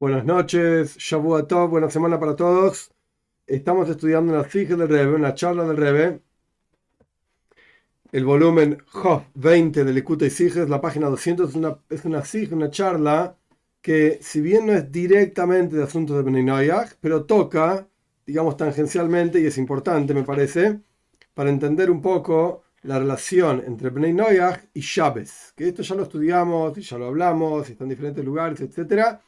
Buenas 0.00 0.24
noches, 0.24 0.96
Shabu 0.98 1.46
Tov, 1.46 1.70
buena 1.70 1.88
semana 1.88 2.18
para 2.18 2.34
todos. 2.34 2.90
Estamos 3.46 3.88
estudiando 3.88 4.32
una 4.32 4.42
fija 4.42 4.74
del 4.74 4.88
Rebe, 4.88 5.14
una 5.14 5.34
charla 5.34 5.64
del 5.64 5.76
Rebe, 5.76 6.20
el 8.10 8.24
volumen 8.24 8.82
Hof 8.92 9.22
20 9.34 9.84
de 9.84 9.92
Likuta 9.92 10.26
y 10.26 10.30
Siges, 10.30 10.68
la 10.68 10.80
página 10.80 11.08
200, 11.08 11.48
es 11.48 11.54
una, 11.54 11.78
es 11.88 12.04
una 12.04 12.70
charla 12.70 13.36
que, 13.80 14.18
si 14.20 14.40
bien 14.40 14.66
no 14.66 14.72
es 14.72 14.90
directamente 14.90 15.76
de 15.76 15.84
asuntos 15.84 16.16
de 16.16 16.24
Beninoyach, 16.24 16.94
pero 17.00 17.24
toca, 17.24 17.86
digamos, 18.26 18.56
tangencialmente, 18.56 19.40
y 19.40 19.46
es 19.46 19.58
importante, 19.58 20.12
me 20.12 20.24
parece, 20.24 20.80
para 21.34 21.50
entender 21.50 21.88
un 21.88 22.02
poco 22.02 22.64
la 22.82 22.98
relación 22.98 23.62
entre 23.64 23.90
Bnei 23.90 24.16
y 24.74 24.80
Shabes, 24.80 25.54
que 25.56 25.68
esto 25.68 25.82
ya 25.82 25.94
lo 25.94 26.02
estudiamos 26.02 26.76
y 26.78 26.82
ya 26.82 26.98
lo 26.98 27.06
hablamos, 27.06 27.68
y 27.68 27.72
está 27.72 27.84
en 27.84 27.90
diferentes 27.90 28.24
lugares, 28.24 28.60
etcétera 28.60 29.20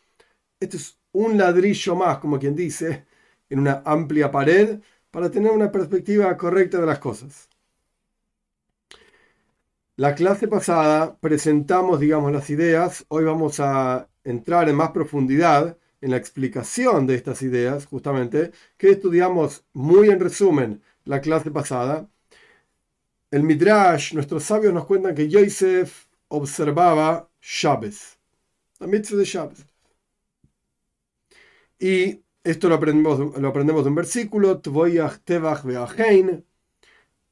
este 0.60 0.77
es 0.77 0.98
un 1.12 1.38
ladrillo 1.38 1.95
más, 1.96 2.19
como 2.19 2.38
quien 2.38 2.55
dice, 2.55 3.06
en 3.51 3.59
una 3.60 3.83
amplia 3.84 4.30
pared 4.30 4.80
para 5.10 5.30
tener 5.30 5.52
una 5.52 5.70
perspectiva 5.73 6.37
correcta 6.37 6.80
de 6.80 6.87
las 6.87 6.98
cosas. 6.98 7.48
La 9.96 10.15
clase 10.15 10.46
pasada 10.48 11.16
presentamos, 11.19 12.01
digamos, 12.01 12.32
las 12.32 12.51
ideas. 12.51 13.05
Hoy 13.09 13.24
vamos 13.24 13.60
a 13.60 14.09
entrar 14.24 14.69
en 14.69 14.77
más 14.77 14.91
profundidad 14.91 15.79
en 16.02 16.10
la 16.10 16.19
explicación 16.19 17.07
de 17.07 17.15
estas 17.15 17.41
ideas, 17.43 17.87
justamente, 17.87 18.52
que 18.77 18.91
estudiamos 18.91 19.65
muy 19.73 20.10
en 20.10 20.20
resumen 20.20 20.82
la 21.04 21.20
clase 21.20 21.51
pasada. 21.51 22.09
El 23.30 23.43
Midrash, 23.43 24.15
nuestros 24.15 24.45
sabios 24.45 24.74
nos 24.74 24.85
cuentan 24.87 25.15
que 25.15 25.29
Yosef 25.29 26.07
observaba 26.29 27.29
Shabes, 27.41 28.18
la 28.79 28.87
mitzvah 28.87 29.18
de 29.18 29.24
Shabes. 29.24 29.76
Y 31.79 32.23
esto 32.43 32.69
lo 32.69 32.77
aprendemos, 32.77 33.41
lo 33.41 33.49
aprendemos 33.49 33.85
de 33.85 33.88
un 33.91 33.95
versículo, 33.96 34.60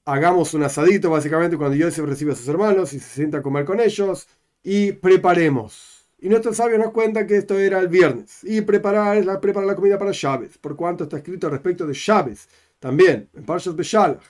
hagamos 0.04 0.54
un 0.54 0.62
asadito 0.62 1.10
básicamente 1.10 1.56
cuando 1.56 1.76
Yosef 1.76 2.04
recibe 2.04 2.32
a 2.32 2.36
sus 2.36 2.48
hermanos 2.48 2.92
y 2.92 3.00
se 3.00 3.08
sienta 3.08 3.38
a 3.38 3.42
comer 3.42 3.64
con 3.64 3.80
ellos 3.80 4.28
y 4.62 4.92
preparemos. 4.92 6.08
Y 6.18 6.28
nuestros 6.28 6.56
sabios 6.56 6.78
nos 6.78 6.92
cuentan 6.92 7.26
que 7.26 7.36
esto 7.36 7.58
era 7.58 7.78
el 7.78 7.88
viernes 7.88 8.42
y 8.44 8.62
preparar 8.62 9.24
la, 9.24 9.40
preparar 9.40 9.66
la 9.66 9.76
comida 9.76 9.98
para 9.98 10.12
Chávez, 10.12 10.56
por 10.58 10.74
cuanto 10.74 11.04
está 11.04 11.18
escrito 11.18 11.50
respecto 11.50 11.86
de 11.86 11.94
Chávez 11.94 12.48
también, 12.78 13.28
en 13.34 13.44
Parshas 13.44 13.76
Beshalach, 13.76 14.22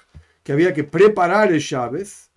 que 0.42 0.52
había 0.52 0.72
que 0.72 0.84
preparar 0.84 1.52
el 1.52 1.60
Chávez. 1.60 2.30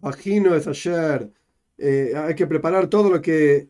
Imagino 0.00 0.54
es 0.54 0.66
ayer, 0.66 1.30
eh, 1.78 2.12
hay 2.14 2.34
que 2.34 2.46
preparar 2.46 2.86
todo 2.88 3.10
lo 3.10 3.22
que 3.22 3.68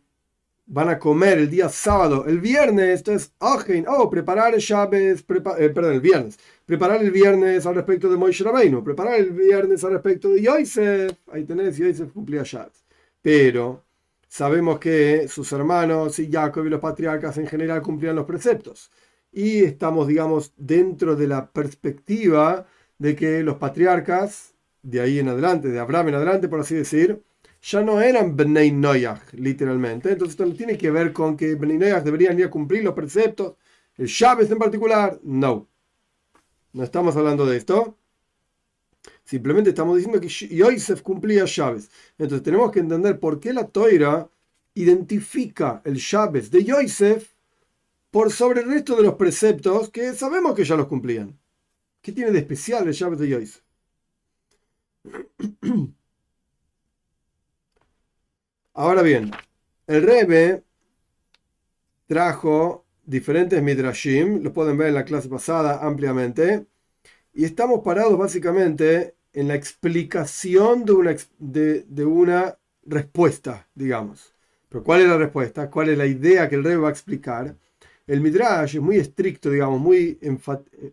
van 0.67 0.89
a 0.89 0.99
comer 0.99 1.39
el 1.39 1.51
día 1.51 1.69
sábado, 1.69 2.25
el 2.27 2.41
viernes, 2.41 3.01
entonces, 3.01 3.33
oh, 3.39 4.11
preparar 4.11 4.55
el 4.55 4.61
Shabbat, 4.61 4.95
eh, 4.95 5.71
perdón, 5.71 5.95
el 5.95 6.01
viernes, 6.01 6.39
preparar 6.65 7.03
el 7.03 7.11
viernes 7.11 7.67
al 7.67 7.75
respecto 7.75 8.09
de 8.09 8.17
Moishe 8.17 8.45
Rabbeinu, 8.45 8.83
preparar 8.83 9.15
el 9.21 9.31
viernes 9.31 9.85
al 9.85 9.93
respecto 9.93 10.31
de 10.31 10.43
Yosef, 10.43 11.13
ahí 11.33 11.45
tenés, 11.45 11.77
Yosef 11.77 12.13
cumplía 12.13 12.43
Shabbat. 12.45 12.73
Pero 13.21 13.85
sabemos 14.29 14.79
que 14.79 15.29
sus 15.29 15.53
hermanos 15.53 16.19
y 16.19 16.31
Jacob 16.31 16.67
y 16.67 16.71
los 16.71 16.81
patriarcas 16.81 17.39
en 17.39 17.47
general 17.47 17.83
cumplían 17.83 18.17
los 18.17 18.27
preceptos. 18.27 18.91
Y 19.33 19.65
estamos, 19.65 20.07
digamos, 20.09 20.53
dentro 20.57 21.17
de 21.17 21.27
la 21.27 21.51
perspectiva 21.51 22.67
de 22.99 23.17
que 23.17 23.43
los 23.43 23.57
patriarcas, 23.57 24.55
de 24.83 25.01
ahí 25.01 25.19
en 25.19 25.29
adelante, 25.29 25.69
de 25.69 25.81
Abraham 25.81 26.09
en 26.09 26.15
adelante, 26.17 26.49
por 26.49 26.61
así 26.61 26.75
decir, 26.75 27.23
ya 27.65 27.83
no 27.83 28.01
eran 28.01 28.37
Bnei 28.37 28.71
Noyach, 28.73 29.33
literalmente. 29.33 30.13
Entonces 30.13 30.35
esto 30.35 30.45
no 30.45 30.55
tiene 30.55 30.77
que 30.77 30.91
ver 30.91 31.13
con 31.15 31.35
que 31.37 31.55
Bnei 31.55 31.79
Noyach 31.79 32.05
deberían 32.05 32.39
ir 32.39 32.47
a 32.47 32.51
cumplir 32.51 32.85
los 32.85 32.95
preceptos, 32.95 33.55
el 33.97 34.07
Shabbat 34.07 34.51
en 34.51 34.59
particular. 34.59 35.19
No. 35.23 35.67
No 36.75 36.85
estamos 36.85 37.17
hablando 37.17 37.47
de 37.47 37.57
esto. 37.57 37.97
Simplemente 39.25 39.71
estamos 39.71 39.97
diciendo 39.97 40.21
que 40.21 40.29
Yosef 40.29 41.01
cumplía 41.01 41.45
Shabbat. 41.47 41.85
Entonces 42.19 42.43
tenemos 42.43 42.71
que 42.71 42.81
entender 42.81 43.19
por 43.19 43.41
qué 43.41 43.55
la 43.55 43.67
Toira 43.67 44.29
identifica 44.75 45.81
el 45.85 45.95
Shabbat 45.95 46.45
de 46.45 46.65
Yosef 46.65 47.33
por 48.11 48.31
sobre 48.31 48.61
el 48.61 48.69
resto 48.69 48.95
de 48.95 49.05
los 49.05 49.15
preceptos 49.15 49.89
que 49.89 50.13
sabemos 50.13 50.55
que 50.55 50.65
ya 50.65 50.77
los 50.77 50.87
cumplían. 50.87 51.39
¿Qué 52.03 52.13
tiene 52.13 52.31
de 52.31 52.41
especial 52.41 52.87
el 52.87 52.93
Shabbat 52.93 53.21
de 53.21 53.29
Yosef? 53.29 53.63
Ahora 58.77 59.03
bien, 59.03 59.31
el 59.87 60.03
Rebe 60.03 60.65
trajo 62.09 62.85
diferentes 63.05 63.63
midrashim, 63.63 64.43
lo 64.43 64.53
pueden 64.53 64.77
ver 64.77 64.89
en 64.89 64.95
la 64.95 65.05
clase 65.05 65.29
pasada 65.29 65.87
ampliamente, 65.87 66.67
y 67.33 67.45
estamos 67.45 67.83
parados 67.85 68.19
básicamente 68.19 69.15
en 69.33 69.47
la 69.47 69.55
explicación 69.55 70.85
de 70.85 70.93
una, 70.93 71.17
de, 71.39 72.05
una 72.05 72.59
respuesta, 72.85 73.69
digamos. 73.77 74.35
Pero 74.69 74.83
¿cuál 74.83 75.03
es 75.03 75.09
la 75.09 75.19
respuesta? 75.19 75.71
¿Cuál 75.71 75.91
es 75.91 75.99
la 75.99 76.07
idea 76.07 76.49
que 76.49 76.57
el 76.57 76.65
Rebe 76.65 76.79
va 76.79 76.89
a 76.89 76.93
explicar? 76.93 77.55
El 78.09 78.21
midrash 78.21 78.75
es 78.75 78.83
muy 78.83 78.97
estricto, 78.97 79.51
digamos, 79.51 79.81
muy 79.81 80.19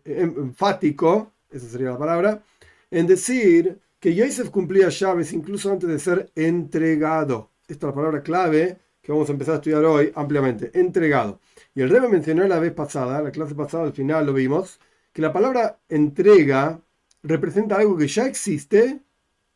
enfático, 0.04 1.32
esa 1.50 1.66
sería 1.66 1.90
la 1.90 1.98
palabra, 1.98 2.44
en 2.92 3.08
decir 3.08 3.80
que 3.98 4.14
Yosef 4.14 4.50
cumplía 4.50 4.88
llaves 4.88 5.32
incluso 5.32 5.72
antes 5.72 5.88
de 5.88 5.98
ser 5.98 6.30
entregado. 6.36 7.51
Esta 7.72 7.86
es 7.86 7.90
la 7.92 7.94
palabra 7.94 8.22
clave 8.22 8.76
que 9.00 9.12
vamos 9.12 9.30
a 9.30 9.32
empezar 9.32 9.54
a 9.54 9.56
estudiar 9.56 9.82
hoy 9.86 10.12
ampliamente. 10.14 10.70
Entregado. 10.78 11.40
Y 11.74 11.80
el 11.80 11.88
Rebbe 11.88 12.06
mencionó 12.06 12.46
la 12.46 12.58
vez 12.58 12.72
pasada, 12.72 13.22
la 13.22 13.30
clase 13.32 13.54
pasada 13.54 13.84
al 13.84 13.94
final 13.94 14.26
lo 14.26 14.34
vimos, 14.34 14.78
que 15.10 15.22
la 15.22 15.32
palabra 15.32 15.78
entrega 15.88 16.78
representa 17.22 17.76
algo 17.76 17.96
que 17.96 18.08
ya 18.08 18.26
existe 18.26 19.00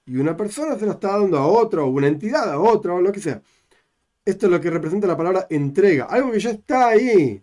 y 0.06 0.16
una 0.16 0.34
persona 0.34 0.78
se 0.78 0.86
lo 0.86 0.92
está 0.92 1.18
dando 1.18 1.36
a 1.36 1.46
otra, 1.46 1.82
o 1.82 1.88
una 1.88 2.06
entidad 2.06 2.50
a 2.50 2.58
otra, 2.58 2.94
o 2.94 3.02
lo 3.02 3.12
que 3.12 3.20
sea. 3.20 3.42
Esto 4.24 4.46
es 4.46 4.52
lo 4.52 4.60
que 4.62 4.70
representa 4.70 5.06
la 5.06 5.16
palabra 5.16 5.46
entrega, 5.50 6.06
algo 6.06 6.32
que 6.32 6.40
ya 6.40 6.50
está 6.52 6.88
ahí. 6.88 7.42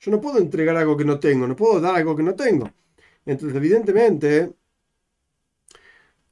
Yo 0.00 0.10
no 0.10 0.20
puedo 0.20 0.38
entregar 0.38 0.76
algo 0.76 0.96
que 0.96 1.04
no 1.04 1.20
tengo, 1.20 1.46
no 1.46 1.54
puedo 1.54 1.80
dar 1.80 1.94
algo 1.94 2.16
que 2.16 2.24
no 2.24 2.34
tengo. 2.34 2.68
Entonces, 3.24 3.56
evidentemente, 3.56 4.52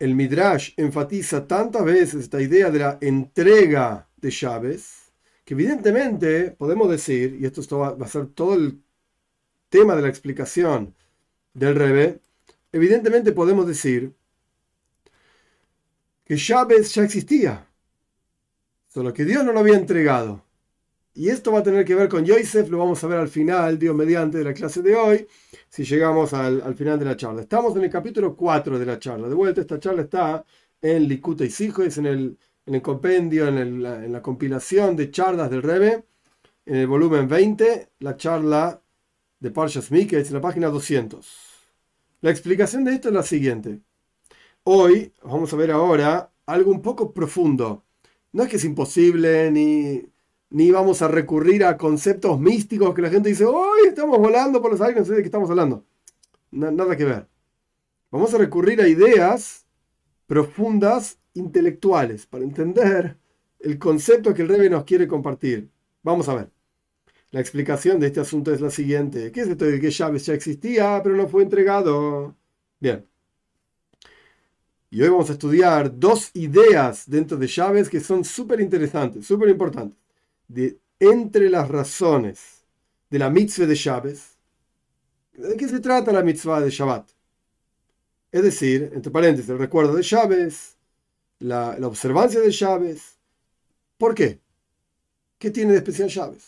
el 0.01 0.15
Midrash 0.15 0.73
enfatiza 0.79 1.47
tantas 1.47 1.85
veces 1.85 2.23
esta 2.23 2.41
idea 2.41 2.71
de 2.71 2.79
la 2.79 2.99
entrega 3.03 4.09
de 4.17 4.31
llaves, 4.31 5.13
que 5.45 5.55
evidentemente 5.55 6.53
podemos 6.53 6.91
decir, 6.91 7.37
y 7.39 7.45
esto 7.45 7.79
va 7.79 7.97
a 8.01 8.09
ser 8.09 8.29
todo 8.29 8.55
el 8.55 8.83
tema 9.69 9.95
de 9.95 10.03
la 10.03 10.09
explicación 10.09 10.95
del 11.53 11.75
Rebe, 11.77 12.21
evidentemente 12.73 13.33
podemos 13.33 13.67
decir 13.67 14.15
que 16.25 16.37
llaves 16.37 16.95
ya 16.95 17.05
existía, 17.05 17.67
solo 18.89 19.13
que 19.13 19.27
Dios 19.27 19.45
no 19.45 19.53
lo 19.53 19.61
había 19.61 19.77
entregado. 19.77 20.43
Y 21.15 21.29
esto 21.29 21.53
va 21.53 21.59
a 21.61 21.63
tener 21.63 21.85
que 21.85 21.95
ver 21.95 22.09
con 22.09 22.25
Yosef, 22.25 22.71
lo 22.71 22.79
vamos 22.79 23.03
a 23.03 23.07
ver 23.09 23.19
al 23.19 23.29
final, 23.29 23.79
Dios 23.79 23.95
mediante, 23.97 24.39
de 24.39 24.45
la 24.45 24.55
clase 24.55 24.81
de 24.81 24.95
hoy, 24.95 25.27
si 25.69 25.85
llegamos 25.85 26.33
al, 26.33 26.75
final 26.77 26.99
de 26.99 27.05
la 27.05 27.17
charla. 27.17 27.43
Estamos 27.43 27.75
en 27.77 27.85
el 27.85 27.91
capítulo 27.91 28.37
4 28.37 28.79
de 28.79 28.87
la 28.87 28.99
charla. 28.99 29.29
De 29.29 29.35
vuelta, 29.35 29.61
esta 29.61 29.81
charla 29.81 30.03
está 30.03 30.45
en 30.81 31.09
Likuta 31.09 31.45
y 31.45 31.49
es 31.49 31.99
en 31.99 32.07
el, 32.07 32.39
en 32.65 32.75
el 32.75 32.83
compendio, 32.83 33.49
en, 33.49 33.59
en, 33.59 34.13
la 34.13 34.23
compilación 34.23 34.95
de 34.95 35.11
charlas 35.11 35.51
del 35.51 35.63
Rebe, 35.63 36.05
en 36.65 36.77
el 36.77 36.87
volumen 36.87 37.27
20, 37.29 37.89
la 37.99 38.17
charla 38.17 38.81
de 39.41 39.51
Parshas 39.51 39.91
Miketz, 39.91 40.29
en 40.29 40.35
la 40.35 40.41
página 40.41 40.69
200. 40.69 41.27
La 42.21 42.31
explicación 42.31 42.85
de 42.85 42.95
esto 42.95 43.09
es 43.09 43.15
la 43.15 43.23
siguiente. 43.25 43.81
Hoy 44.63 45.13
vamos 45.25 45.53
a 45.53 45.57
ver 45.57 45.71
ahora 45.73 46.31
algo 46.47 46.71
un 46.71 46.83
poco 46.83 47.13
profundo. 47.13 47.85
No 48.33 48.45
es 48.45 48.49
que 48.49 48.57
es 48.57 48.65
imposible 48.65 49.51
ni 49.51 50.05
ni 50.51 50.71
vamos 50.71 51.01
a 51.01 51.09
recurrir 51.09 51.65
a 51.65 51.77
conceptos 51.77 52.39
místicos 52.41 52.95
que 52.95 53.03
la 53.03 53.11
gente 53.11 53.29
dice, 53.29 53.45
hoy 53.45 53.87
estamos 53.87 54.19
volando 54.19 54.61
por 54.61 54.73
los 54.73 54.81
aires, 54.81 54.99
no 54.99 55.05
sé 55.05 55.15
de 55.15 55.23
qué 55.23 55.27
estamos 55.27 55.49
hablando. 55.49 55.85
nada 56.51 56.97
que 56.97 57.05
ver. 57.05 57.29
Vamos 58.11 58.35
a 58.35 58.39
recurrir 58.39 58.81
a 58.81 58.89
ideas 58.89 59.65
profundas, 60.27 61.19
intelectuales, 61.35 62.27
para 62.27 62.45
entender 62.45 63.17
el 63.61 63.79
concepto 63.79 64.35
que 64.35 64.43
el 64.43 64.49
Rebe 64.49 64.69
nos 64.69 64.85
quiere 64.85 65.07
compartir. 65.07 65.71
Vamos 66.03 66.29
a 66.29 66.35
ver. 66.35 66.51
La 67.31 67.41
explicación 67.41 68.01
de 68.01 68.09
este 68.09 68.21
asunto 68.21 68.53
es 68.53 68.61
la 68.61 68.71
siguiente. 68.71 69.31
¿Qué 69.31 69.43
es 69.43 69.49
esto 69.49 69.65
de 69.65 69.81
que 69.81 69.91
llaves 69.91 70.27
ya 70.27 70.35
existía, 70.35 71.01
pero 71.03 71.15
no 71.15 71.29
fue 71.29 71.45
entregado? 71.45 72.35
Bien. 72.81 73.07
Y 74.91 75.03
hoy 75.03 75.09
vamos 75.09 75.31
a 75.31 75.35
estudiar 75.35 75.97
dos 75.97 76.31
ideas 76.35 77.09
dentro 77.09 77.37
de 77.37 77.47
llaves 77.47 77.89
que 77.89 78.01
son 78.01 78.25
súper 78.25 78.61
interesantes, 78.61 79.25
súper 79.25 79.49
importantes 79.49 80.00
de 80.51 80.81
entre 80.99 81.49
las 81.49 81.69
razones 81.69 82.65
de 83.09 83.19
la 83.19 83.31
mitzvah 83.31 83.67
de 83.67 83.75
Shabbat, 83.75 84.17
¿de 85.33 85.57
qué 85.57 85.69
se 85.69 85.81
trata 85.81 86.13
la 86.13 86.23
mitzvah 86.23 86.61
de 86.61 86.71
Shabbat? 86.71 87.09
Es 88.33 88.43
decir, 88.43 88.91
entre 88.93 89.11
paréntesis, 89.11 89.49
el 89.51 89.59
recuerdo 89.59 89.95
de 89.95 90.03
Shabbat, 90.03 90.53
la, 91.41 91.77
observancia 91.83 92.41
de 92.41 92.51
Shabbat. 92.51 92.99
¿Por 93.97 94.15
qué? 94.15 94.41
¿Qué 95.39 95.51
tiene 95.51 95.73
de 95.73 95.79
especial 95.79 96.09
Shabbat? 96.09 96.41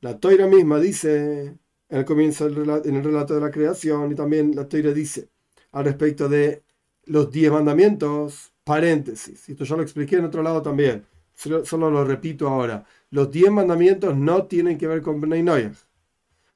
La 0.00 0.18
toira 0.18 0.46
misma 0.46 0.78
dice, 0.78 1.56
en 1.88 1.98
el 1.98 2.04
comienzo 2.04 2.44
del 2.44 2.56
relato, 2.56 2.88
en 2.88 2.96
el 2.96 3.04
relato 3.04 3.34
de 3.34 3.40
la 3.40 3.50
creación, 3.50 4.12
y 4.12 4.14
también 4.14 4.54
la 4.54 4.68
toira 4.68 4.92
dice 4.92 5.28
al 5.72 5.84
respecto 5.84 6.28
de 6.28 6.62
los 7.06 7.30
diez 7.30 7.50
mandamientos, 7.50 8.52
paréntesis, 8.64 9.48
esto 9.48 9.64
ya 9.64 9.76
lo 9.76 9.82
expliqué 9.82 10.16
en 10.16 10.26
otro 10.26 10.42
lado 10.42 10.62
también, 10.62 11.04
solo, 11.34 11.90
lo 11.90 12.04
repito 12.04 12.48
ahora, 12.48 12.84
los 13.12 13.30
diez 13.30 13.50
mandamientos 13.50 14.16
no 14.16 14.46
tienen 14.46 14.78
que 14.78 14.86
ver 14.86 15.02
con 15.02 15.20
Bnei 15.20 15.44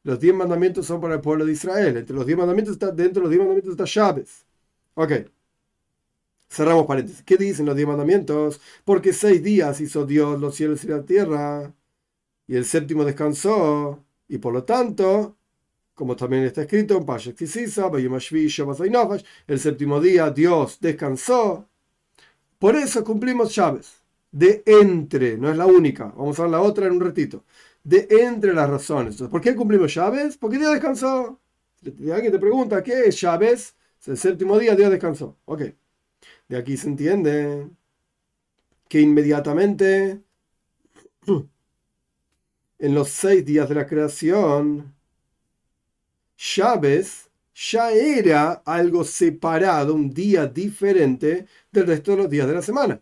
Los 0.02 0.18
diez 0.18 0.34
mandamientos 0.34 0.86
son 0.86 1.02
para 1.02 1.16
el 1.16 1.20
pueblo 1.20 1.44
de 1.44 1.52
Israel. 1.52 1.98
Entre 1.98 2.16
los 2.16 2.24
diez 2.24 2.38
mandamientos 2.38 2.72
está, 2.72 2.90
dentro 2.90 3.20
de 3.20 3.24
los 3.24 3.30
diez 3.30 3.40
mandamientos 3.40 3.72
está 3.72 3.84
llaves. 3.84 4.46
Ok. 4.94 5.12
Cerramos 6.48 6.86
paréntesis. 6.86 7.22
¿Qué 7.24 7.36
dicen 7.36 7.66
los 7.66 7.76
diez 7.76 7.86
mandamientos? 7.86 8.58
Porque 8.86 9.12
seis 9.12 9.42
días 9.42 9.82
hizo 9.82 10.06
Dios 10.06 10.40
los 10.40 10.54
cielos 10.54 10.82
y 10.84 10.88
la 10.88 11.04
tierra, 11.04 11.74
y 12.46 12.56
el 12.56 12.64
séptimo 12.64 13.04
descansó, 13.04 14.02
y 14.26 14.38
por 14.38 14.54
lo 14.54 14.64
tanto, 14.64 15.36
como 15.94 16.16
también 16.16 16.44
está 16.44 16.62
escrito 16.62 16.96
en 16.96 17.04
el 19.46 19.60
séptimo 19.60 20.00
día 20.00 20.30
Dios 20.30 20.78
descansó. 20.80 21.68
Por 22.58 22.76
eso 22.76 23.04
cumplimos 23.04 23.54
llaves. 23.54 23.95
De 24.36 24.62
entre, 24.66 25.38
no 25.38 25.50
es 25.50 25.56
la 25.56 25.64
única, 25.66 26.12
vamos 26.14 26.38
a 26.38 26.42
ver 26.42 26.50
la 26.50 26.60
otra 26.60 26.86
en 26.86 26.92
un 26.92 27.00
ratito. 27.00 27.46
De 27.82 28.06
entre 28.10 28.52
las 28.52 28.68
razones. 28.68 29.16
¿Por 29.16 29.40
qué 29.40 29.54
cumplimos 29.56 29.94
llaves? 29.94 30.36
Porque 30.36 30.58
Dios 30.58 30.72
descansó. 30.72 31.40
Alguien 32.12 32.32
te 32.32 32.38
pregunta, 32.38 32.82
¿qué 32.82 33.04
es 33.06 33.18
llaves? 33.18 33.74
El 34.06 34.18
séptimo 34.18 34.58
día 34.58 34.76
Dios 34.76 34.90
descansó. 34.90 35.38
Ok. 35.46 35.62
De 36.48 36.56
aquí 36.58 36.76
se 36.76 36.88
entiende 36.88 37.70
que 38.88 39.00
inmediatamente 39.00 40.22
en 42.78 42.94
los 42.94 43.08
seis 43.08 43.42
días 43.44 43.68
de 43.70 43.74
la 43.74 43.86
creación, 43.86 44.94
Chávez 46.36 47.30
ya 47.54 47.90
era 47.90 48.52
algo 48.66 49.02
separado, 49.04 49.94
un 49.94 50.10
día 50.10 50.46
diferente 50.46 51.46
del 51.72 51.86
resto 51.86 52.10
de 52.12 52.16
los 52.18 52.30
días 52.30 52.46
de 52.46 52.54
la 52.54 52.62
semana. 52.62 53.00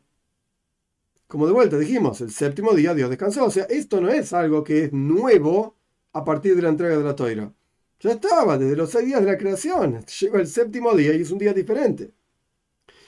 Como 1.35 1.49
de 1.49 1.53
vuelta 1.53 1.77
dijimos, 1.77 2.21
el 2.21 2.31
séptimo 2.31 2.75
día 2.75 2.95
Dios 2.95 3.11
descansó. 3.11 3.47
O 3.47 3.51
sea, 3.51 3.65
esto 3.65 4.01
no 4.01 4.09
es 4.09 4.33
algo 4.33 4.63
que 4.63 4.85
es 4.85 4.93
nuevo 4.93 5.75
a 6.13 6.25
partir 6.25 6.55
de 6.55 6.63
la 6.63 6.69
entrega 6.69 6.97
de 6.97 7.03
la 7.03 7.17
toira. 7.17 7.53
Ya 7.99 8.13
estaba 8.13 8.57
desde 8.57 8.77
los 8.77 8.91
seis 8.91 9.07
días 9.07 9.21
de 9.21 9.33
la 9.33 9.37
creación. 9.37 10.05
Llegó 10.21 10.39
el 10.39 10.47
séptimo 10.47 10.95
día 10.95 11.13
y 11.13 11.23
es 11.23 11.33
un 11.33 11.39
día 11.39 11.53
diferente. 11.53 12.13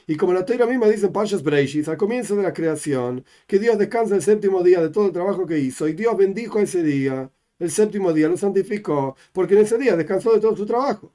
Y 0.09 0.17
como 0.17 0.33
la 0.33 0.45
Torah 0.45 0.67
misma 0.67 0.89
dice 0.89 1.07
en 1.07 1.13
Parshas 1.13 1.41
Breishis, 1.41 1.87
al 1.87 1.97
comienzo 1.97 2.35
de 2.35 2.43
la 2.43 2.53
creación, 2.53 3.25
que 3.47 3.61
Dios 3.61 3.79
descansa 3.79 4.17
el 4.17 4.23
séptimo 4.23 4.61
día 4.65 4.81
de 4.81 4.89
todo 4.89 5.07
el 5.07 5.13
trabajo 5.13 5.47
que 5.47 5.61
hizo, 5.61 5.87
y 5.87 5.93
Dios 5.93 6.17
bendijo 6.17 6.59
ese 6.59 6.83
día, 6.83 7.31
el 7.61 7.71
séptimo 7.71 8.13
día 8.13 8.29
lo 8.29 8.37
santificó, 8.37 9.15
porque 9.33 9.55
en 9.55 9.61
ese 9.61 9.79
día 9.79 9.95
descansó 9.95 10.33
de 10.33 10.41
todo 10.41 10.57
su 10.57 10.67
trabajo. 10.67 11.13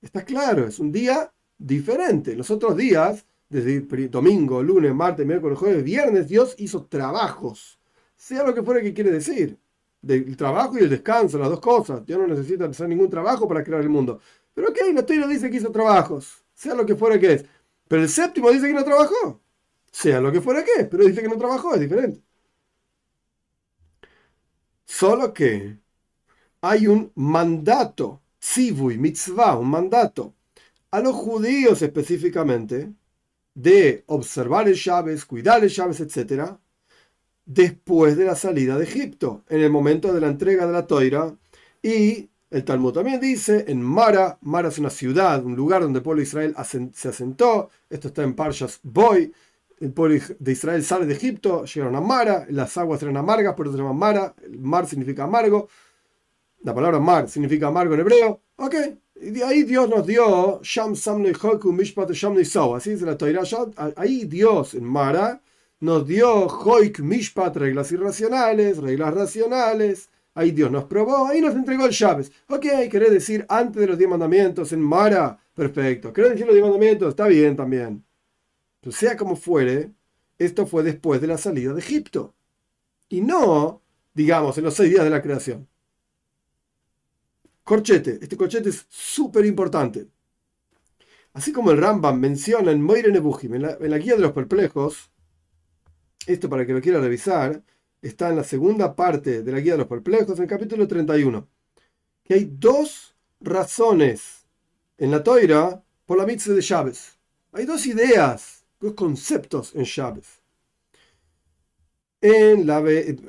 Está 0.00 0.24
claro, 0.24 0.68
es 0.68 0.78
un 0.78 0.92
día 0.92 1.32
diferente. 1.58 2.36
Los 2.36 2.52
otros 2.52 2.76
días, 2.76 3.26
desde 3.54 4.08
domingo, 4.08 4.60
lunes, 4.64 4.92
martes, 4.92 5.24
miércoles, 5.24 5.56
jueves, 5.56 5.84
viernes, 5.84 6.26
Dios 6.26 6.56
hizo 6.58 6.86
trabajos, 6.86 7.78
sea 8.16 8.42
lo 8.42 8.52
que 8.52 8.64
fuera 8.64 8.82
que 8.82 8.92
quiere 8.92 9.12
decir. 9.12 9.56
Del 10.02 10.36
trabajo 10.36 10.76
y 10.76 10.82
el 10.82 10.90
descanso, 10.90 11.38
las 11.38 11.48
dos 11.48 11.60
cosas. 11.60 12.04
Dios 12.04 12.18
no 12.18 12.26
necesita 12.26 12.64
hacer 12.64 12.88
ningún 12.88 13.08
trabajo 13.08 13.46
para 13.46 13.62
crear 13.62 13.80
el 13.80 13.88
mundo. 13.88 14.20
Pero 14.52 14.70
ok, 14.70 14.78
la 14.92 15.06
Torah 15.06 15.28
dice 15.28 15.48
que 15.48 15.58
hizo 15.58 15.70
trabajos, 15.70 16.44
sea 16.52 16.74
lo 16.74 16.84
que 16.84 16.96
fuera 16.96 17.16
que 17.18 17.32
es. 17.32 17.44
Pero 17.86 18.02
el 18.02 18.08
séptimo 18.08 18.50
dice 18.50 18.66
que 18.66 18.72
no 18.72 18.84
trabajó. 18.84 19.40
Sea 19.92 20.20
lo 20.20 20.32
que 20.32 20.40
fuera 20.40 20.64
que, 20.64 20.84
pero 20.86 21.04
dice 21.04 21.22
que 21.22 21.28
no 21.28 21.38
trabajó, 21.38 21.74
es 21.74 21.80
diferente. 21.80 22.20
Solo 24.84 25.32
que 25.32 25.78
hay 26.60 26.88
un 26.88 27.12
mandato, 27.14 28.20
tzivui, 28.40 28.98
mitzvah, 28.98 29.56
un 29.56 29.70
mandato, 29.70 30.34
a 30.90 31.00
los 31.00 31.14
judíos 31.14 31.82
específicamente, 31.82 32.92
de 33.54 34.04
observar 34.06 34.68
el 34.68 34.74
Shabbat, 34.74 35.24
cuidar 35.26 35.62
el 35.62 35.70
Shabbat, 35.70 36.00
etc., 36.00 36.56
después 37.46 38.16
de 38.16 38.24
la 38.24 38.34
salida 38.34 38.78
de 38.78 38.84
Egipto, 38.84 39.44
en 39.48 39.60
el 39.60 39.70
momento 39.70 40.12
de 40.12 40.20
la 40.20 40.28
entrega 40.28 40.66
de 40.66 40.72
la 40.72 40.86
toira, 40.86 41.36
y 41.82 42.30
el 42.50 42.64
Talmud 42.64 42.92
también 42.92 43.20
dice 43.20 43.64
en 43.68 43.82
Mara, 43.82 44.38
Mara 44.42 44.68
es 44.68 44.78
una 44.78 44.90
ciudad, 44.90 45.44
un 45.44 45.54
lugar 45.54 45.82
donde 45.82 45.98
el 45.98 46.02
pueblo 46.02 46.20
de 46.20 46.24
Israel 46.24 46.54
se 46.94 47.08
asentó, 47.08 47.68
esto 47.90 48.08
está 48.08 48.22
en 48.22 48.34
Parshas 48.34 48.80
Boy, 48.82 49.32
el 49.80 49.92
pueblo 49.92 50.18
de 50.38 50.52
Israel 50.52 50.82
sale 50.84 51.04
de 51.04 51.14
Egipto, 51.14 51.64
llegaron 51.64 51.96
a 51.96 52.00
Mara, 52.00 52.46
las 52.48 52.76
aguas 52.78 53.02
eran 53.02 53.16
amargas, 53.16 53.54
por 53.54 53.66
eso 53.66 53.76
se 53.76 53.82
llama 53.82 53.92
Mara, 53.92 54.34
el 54.42 54.58
mar 54.60 54.86
significa 54.86 55.24
amargo, 55.24 55.68
la 56.62 56.74
palabra 56.74 56.98
mar 56.98 57.28
significa 57.28 57.66
amargo 57.66 57.94
en 57.94 58.00
hebreo, 58.00 58.40
ok, 58.56 58.74
ahí 59.44 59.62
Dios 59.62 59.88
nos 59.88 60.06
dio 60.06 60.60
Sham 60.62 60.94
Mishpat 61.72 62.12
Sham 62.12 62.36
así 62.74 62.90
dice 62.90 63.06
la 63.06 63.16
Torah, 63.16 63.42
ahí 63.96 64.24
Dios 64.24 64.74
en 64.74 64.84
Mara 64.84 65.40
nos 65.80 66.06
dio 66.06 66.46
Hoik 66.46 67.00
Mishpat, 67.00 67.56
reglas 67.56 67.92
irracionales, 67.92 68.78
reglas 68.78 69.14
racionales, 69.14 70.08
Ahí 70.36 70.50
Dios 70.50 70.70
nos 70.70 70.84
probó, 70.84 71.26
ahí 71.26 71.40
nos 71.40 71.54
entregó 71.54 71.86
el 71.86 71.92
llaves. 71.92 72.32
Ok, 72.48 72.66
querés 72.90 73.12
decir 73.12 73.46
antes 73.48 73.80
de 73.80 73.86
los 73.86 73.96
diez 73.96 74.10
mandamientos 74.10 74.72
en 74.72 74.80
Mara, 74.80 75.38
perfecto. 75.54 76.12
¿Querés 76.12 76.32
decir 76.32 76.46
los 76.46 76.54
diez 76.54 76.64
mandamientos? 76.64 77.10
Está 77.10 77.28
bien 77.28 77.54
también. 77.54 78.04
Pero 78.80 78.92
sea 78.92 79.16
como 79.16 79.36
fuere, 79.36 79.92
esto 80.38 80.66
fue 80.66 80.82
después 80.82 81.20
de 81.20 81.28
la 81.28 81.38
salida 81.38 81.72
de 81.72 81.80
Egipto. 81.80 82.34
Y 83.08 83.20
no, 83.20 83.80
digamos, 84.12 84.58
en 84.58 84.64
los 84.64 84.74
seis 84.74 84.90
días 84.90 85.04
de 85.04 85.10
la 85.10 85.22
creación. 85.22 85.68
Corchete, 87.64 88.18
este 88.20 88.36
corchete 88.36 88.68
es 88.68 88.86
súper 88.90 89.46
importante. 89.46 90.06
Así 91.32 91.50
como 91.50 91.70
el 91.70 91.78
Rambam 91.78 92.20
menciona 92.20 92.70
en 92.70 92.82
Moire 92.82 93.10
Nebuchim, 93.10 93.54
en 93.54 93.62
la, 93.62 93.78
en 93.80 93.90
la 93.90 93.98
guía 93.98 94.14
de 94.14 94.20
los 94.20 94.32
perplejos, 94.32 95.10
esto 96.26 96.48
para 96.48 96.64
que 96.66 96.74
lo 96.74 96.80
quiera 96.80 97.00
revisar, 97.00 97.62
está 98.02 98.28
en 98.28 98.36
la 98.36 98.44
segunda 98.44 98.94
parte 98.94 99.42
de 99.42 99.52
la 99.52 99.60
guía 99.60 99.72
de 99.72 99.78
los 99.78 99.88
perplejos, 99.88 100.36
en 100.36 100.44
el 100.44 100.48
capítulo 100.48 100.86
31, 100.86 101.48
que 102.22 102.34
hay 102.34 102.44
dos 102.52 103.16
razones 103.40 104.46
en 104.98 105.10
la 105.10 105.22
toira 105.22 105.82
por 106.04 106.18
la 106.18 106.26
mitzvah 106.26 106.54
de 106.54 106.62
Chávez. 106.62 107.18
Hay 107.52 107.64
dos 107.64 107.86
ideas, 107.86 108.64
dos 108.78 108.92
conceptos 108.92 109.74
en 109.74 109.84
Chávez. 109.84 110.40
En 112.20 112.66
la, 112.66 112.82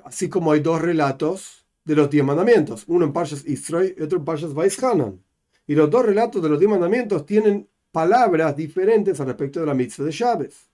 así 0.04 0.30
como 0.30 0.52
hay 0.52 0.60
dos 0.60 0.82
relatos 0.82 1.65
de 1.86 1.96
los 1.96 2.10
diez 2.10 2.26
mandamientos, 2.26 2.84
uno 2.88 3.06
en 3.06 3.14
Parshas 3.14 3.46
Isroy 3.46 3.96
y 3.98 4.02
otro 4.02 4.18
en 4.18 4.26
Parshas 4.26 4.54
Vaishanan. 4.54 5.24
Y 5.68 5.76
los 5.76 5.90
dos 5.90 6.06
relatos 6.06 6.42
de 6.42 6.50
los 6.50 6.60
diez 6.60 6.70
mandamientos 6.70 7.26
tienen 7.26 7.70
palabras 7.92 8.56
diferentes 8.56 9.20
al 9.20 9.28
respecto 9.28 9.62
de 9.62 9.68
la 9.68 9.74
mitzvah 9.74 10.06
de 10.06 10.12
Chávez. 10.12 10.70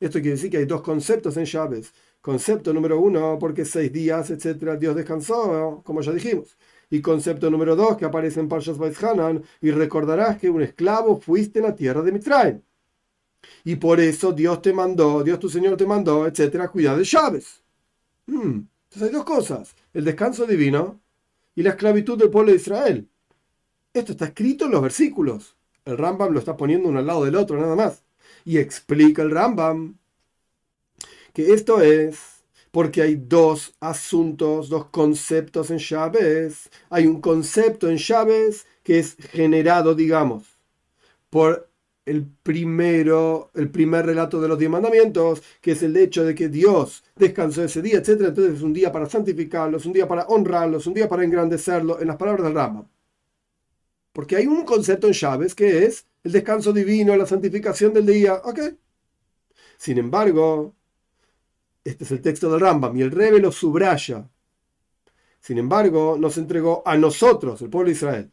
Esto 0.00 0.18
quiere 0.18 0.32
decir 0.32 0.50
que 0.50 0.56
hay 0.56 0.64
dos 0.64 0.82
conceptos 0.82 1.36
en 1.36 1.44
Chávez. 1.44 1.92
Concepto 2.20 2.72
número 2.72 2.98
uno, 2.98 3.38
porque 3.38 3.64
seis 3.64 3.92
días, 3.92 4.30
etcétera, 4.30 4.76
Dios 4.76 4.96
descansó, 4.96 5.82
como 5.84 6.00
ya 6.00 6.12
dijimos. 6.12 6.56
Y 6.90 7.00
concepto 7.00 7.50
número 7.50 7.76
dos, 7.76 7.96
que 7.96 8.06
aparece 8.06 8.40
en 8.40 8.48
Parshas 8.48 8.78
Hanan, 9.02 9.42
y 9.60 9.70
recordarás 9.70 10.38
que 10.38 10.50
un 10.50 10.62
esclavo 10.62 11.20
fuiste 11.20 11.60
en 11.60 11.66
la 11.66 11.76
tierra 11.76 12.02
de 12.02 12.12
Mitraim. 12.12 12.60
Y 13.64 13.76
por 13.76 14.00
eso 14.00 14.32
Dios 14.32 14.62
te 14.62 14.72
mandó, 14.72 15.22
Dios 15.22 15.38
tu 15.38 15.48
Señor 15.48 15.76
te 15.76 15.86
mandó, 15.86 16.26
etcétera, 16.26 16.68
cuidar 16.68 16.96
de 16.96 17.04
llaves. 17.04 17.62
Hmm, 18.26 18.66
entonces 18.84 19.02
hay 19.02 19.10
dos 19.10 19.24
cosas: 19.24 19.74
el 19.94 20.04
descanso 20.04 20.46
divino 20.46 21.00
y 21.54 21.62
la 21.62 21.70
esclavitud 21.70 22.18
del 22.18 22.30
pueblo 22.30 22.50
de 22.50 22.58
Israel. 22.58 23.08
Esto 23.92 24.12
está 24.12 24.26
escrito 24.26 24.66
en 24.66 24.72
los 24.72 24.82
versículos. 24.82 25.56
El 25.84 25.96
Rambam 25.96 26.32
lo 26.32 26.40
está 26.40 26.56
poniendo 26.56 26.88
uno 26.88 26.98
al 26.98 27.06
lado 27.06 27.24
del 27.24 27.36
otro, 27.36 27.58
nada 27.58 27.76
más. 27.76 28.02
Y 28.44 28.58
explica 28.58 29.22
el 29.22 29.30
Rambam 29.30 29.96
que 31.32 31.54
esto 31.54 31.80
es 31.80 32.44
porque 32.70 33.02
hay 33.02 33.14
dos 33.14 33.74
asuntos, 33.78 34.68
dos 34.68 34.86
conceptos 34.86 35.70
en 35.70 35.78
llaves. 35.78 36.70
Hay 36.90 37.06
un 37.06 37.20
concepto 37.20 37.88
en 37.88 37.98
llaves 37.98 38.66
que 38.82 38.98
es 38.98 39.16
generado, 39.30 39.94
digamos, 39.94 40.58
por 41.30 41.70
el 42.06 42.26
primero, 42.42 43.50
el 43.54 43.70
primer 43.70 44.06
relato 44.06 44.40
de 44.40 44.48
los 44.48 44.58
diez 44.58 44.70
mandamientos, 44.70 45.42
que 45.60 45.72
es 45.72 45.82
el 45.82 45.96
hecho 45.96 46.24
de 46.24 46.34
que 46.34 46.48
Dios 46.48 47.02
descansó 47.16 47.64
ese 47.64 47.82
día, 47.82 47.98
etc. 47.98 48.08
Entonces 48.20 48.56
es 48.56 48.62
un 48.62 48.72
día 48.72 48.92
para 48.92 49.06
santificarlos, 49.08 49.86
un 49.86 49.92
día 49.92 50.06
para 50.06 50.26
honrarlos, 50.26 50.86
un 50.86 50.94
día 50.94 51.08
para 51.08 51.24
engrandecerlo, 51.24 52.00
en 52.00 52.08
las 52.08 52.16
palabras 52.16 52.44
del 52.44 52.54
Rama. 52.54 52.86
Porque 54.12 54.36
hay 54.36 54.46
un 54.46 54.64
concepto 54.64 55.06
en 55.06 55.14
llaves 55.14 55.54
que 55.54 55.84
es 55.84 56.06
el 56.22 56.32
descanso 56.32 56.72
divino, 56.72 57.16
la 57.16 57.26
santificación 57.26 57.92
del 57.92 58.06
día. 58.06 58.34
¿Ok? 58.44 58.60
Sin 59.78 59.98
embargo, 59.98 60.74
este 61.82 62.04
es 62.04 62.10
el 62.12 62.22
texto 62.22 62.50
del 62.50 62.60
Rambam 62.60 62.96
y 62.96 63.02
el 63.02 63.10
Rebe 63.10 63.40
lo 63.40 63.50
subraya. 63.50 64.28
Sin 65.40 65.58
embargo, 65.58 66.16
nos 66.18 66.38
entregó 66.38 66.82
a 66.86 66.96
nosotros, 66.96 67.60
el 67.62 67.70
pueblo 67.70 67.88
de 67.88 67.92
Israel, 67.92 68.30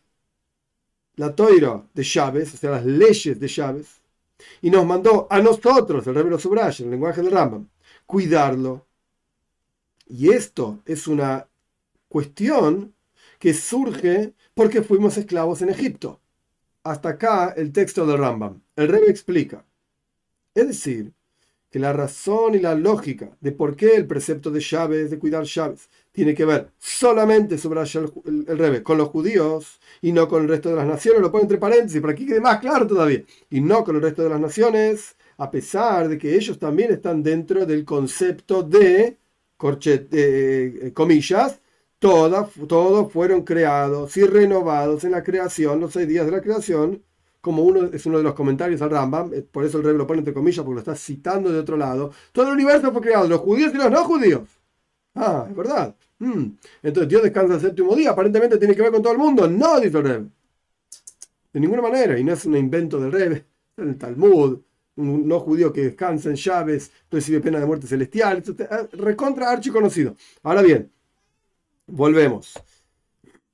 la 1.22 1.36
toira 1.36 1.88
de 1.94 2.04
llaves, 2.04 2.52
o 2.56 2.58
sea, 2.58 2.72
las 2.72 2.86
leyes 2.86 3.40
de 3.40 3.48
llaves, 3.48 4.02
y 4.60 4.72
nos 4.72 4.84
mandó 4.88 5.28
a 5.30 5.40
nosotros, 5.40 6.08
el 6.08 6.16
lo 6.16 6.40
subraya, 6.40 6.80
en 6.80 6.86
el 6.86 6.92
lenguaje 6.92 7.22
del 7.22 7.32
Rambam, 7.32 7.70
cuidarlo. 8.08 8.88
Y 10.08 10.32
esto 10.32 10.80
es 10.84 11.08
una 11.08 11.48
cuestión 12.08 12.96
que 13.38 13.54
surge 13.54 14.34
porque 14.56 14.82
fuimos 14.82 15.16
esclavos 15.16 15.62
en 15.62 15.70
Egipto. 15.70 16.20
Hasta 16.84 17.10
acá 17.10 17.54
el 17.56 17.72
texto 17.72 18.08
del 18.08 18.18
Rambam. 18.18 18.60
El 18.76 18.88
Rebbe 18.88 19.12
explica. 19.12 19.64
Es 20.56 20.68
decir, 20.68 21.14
que 21.70 21.78
la 21.78 21.94
razón 21.94 22.56
y 22.56 22.60
la 22.60 22.74
lógica 22.74 23.38
de 23.42 23.52
por 23.52 23.76
qué 23.76 23.96
el 23.96 24.08
precepto 24.08 24.50
de 24.50 24.60
llaves, 24.60 25.12
de 25.12 25.20
cuidar 25.20 25.44
tiene 26.12 26.34
que 26.36 26.46
ver 26.46 26.72
solamente, 26.78 27.58
sobre 27.58 27.82
el, 27.82 28.46
el, 28.48 28.58
Rebbe, 28.58 28.84
con 28.84 28.98
los 28.98 29.10
judíos 29.10 29.80
y 30.02 30.12
no 30.12 30.28
con 30.28 30.44
el 30.44 30.50
resto 30.50 30.70
de 30.70 30.76
las 30.76 30.88
naciones, 30.88 31.22
lo 31.22 31.32
pone 31.32 31.44
entre 31.44 31.58
paréntesis 31.58 32.02
para 32.02 32.16
que 32.16 32.26
quede 32.26 32.42
más 32.42 32.60
claro 32.60 32.88
todavía, 32.88 33.24
y 33.50 33.62
no 33.62 33.84
con 33.84 33.96
el 33.96 34.02
resto 34.02 34.24
de 34.24 34.30
las 34.30 34.40
naciones, 34.40 35.16
a 35.38 35.50
pesar 35.52 36.10
de 36.10 36.18
que 36.18 36.36
ellos 36.36 36.60
también 36.60 36.92
están 36.92 37.24
dentro 37.24 37.66
del 37.66 37.86
concepto 37.86 38.64
de, 38.64 39.18
corchet, 39.58 40.08
eh, 40.12 40.92
comillas, 40.94 41.62
todos 42.00 43.12
fueron 43.12 43.44
creados 43.44 44.18
y 44.18 44.24
renovados 44.24 45.04
en 45.04 45.12
la 45.12 45.24
creación, 45.24 45.80
los 45.80 45.94
seis 45.94 46.08
días 46.08 46.26
de 46.26 46.32
la 46.32 46.42
creación, 46.42 47.04
como 47.42 47.64
uno 47.64 47.90
es 47.94 48.06
uno 48.06 48.18
de 48.18 48.24
los 48.24 48.34
comentarios 48.34 48.82
al 48.82 48.92
Rambam, 48.92 49.34
eh, 49.34 49.42
por 49.42 49.66
eso 49.66 49.80
el 49.80 49.84
rey 49.84 49.96
lo 49.96 50.08
pone 50.08 50.20
entre 50.20 50.34
comillas 50.34 50.64
porque 50.64 50.76
lo 50.76 50.80
está 50.80 50.96
citando 50.96 51.52
de 51.52 51.60
otro 51.60 51.78
lado. 51.78 52.12
Todo 52.32 52.48
el 52.48 52.54
universo 52.54 52.92
fue 52.92 53.02
creado, 53.02 53.28
los 53.28 53.42
judíos 53.42 53.74
y 53.74 53.78
los 53.78 53.92
no 53.92 54.04
judíos. 54.04 54.61
Ah, 55.16 55.48
es 55.50 55.56
verdad. 55.56 55.96
Hmm. 56.20 56.58
Entonces 56.84 57.10
Dios 57.10 57.24
descansa 57.24 57.56
el 57.56 57.62
séptimo 57.62 57.96
día, 57.96 58.12
aparentemente 58.12 58.58
tiene 58.58 58.76
que 58.76 58.82
ver 58.82 58.92
con 58.92 59.02
todo 59.02 59.14
el 59.14 59.20
mundo. 59.20 59.48
No, 59.48 59.80
dice 59.80 59.98
el 59.98 60.04
rey. 60.04 60.30
De 61.54 61.60
ninguna 61.60 61.82
manera, 61.82 62.18
y 62.18 62.24
no 62.24 62.34
es 62.34 62.46
un 62.46 62.56
invento 62.56 63.00
del 63.00 63.14
en 63.26 63.46
el 63.90 63.98
Talmud. 63.98 64.62
Un 64.98 65.28
no 65.28 65.40
judío 65.40 65.72
que 65.72 65.82
descansa 65.82 66.30
en 66.30 66.36
llaves, 66.36 66.92
recibe 67.10 67.40
pena 67.40 67.60
de 67.60 67.66
muerte 67.66 67.88
celestial. 67.88 68.44
Ah, 68.70 68.88
recontra 68.92 69.50
archi 69.50 69.70
conocido. 69.70 70.16
Ahora 70.44 70.62
bien, 70.62 70.92
volvemos. 71.88 72.54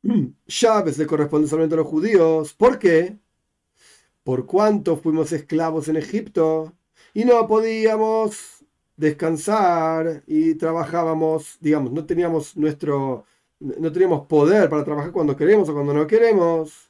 Llaves 0.47 0.97
le 0.97 1.05
corresponde 1.05 1.47
solamente 1.47 1.75
a 1.75 1.77
los 1.77 1.87
judíos. 1.87 2.53
¿Por 2.53 2.79
qué? 2.79 3.17
por 4.27 4.45
cuánto 4.45 4.97
fuimos 4.97 5.31
esclavos 5.31 5.87
en 5.87 5.95
Egipto 5.95 6.73
y 7.13 7.23
no 7.23 7.47
podíamos 7.47 8.56
descansar 8.97 10.23
y 10.27 10.55
trabajábamos, 10.55 11.57
digamos, 11.61 11.91
no 11.93 12.05
teníamos 12.05 12.57
nuestro, 12.57 13.25
no 13.59 13.91
teníamos 13.91 14.25
poder 14.27 14.69
para 14.69 14.83
trabajar 14.83 15.11
cuando 15.11 15.37
queremos 15.37 15.69
o 15.69 15.73
cuando 15.73 15.93
no 15.93 16.05
queremos. 16.07 16.89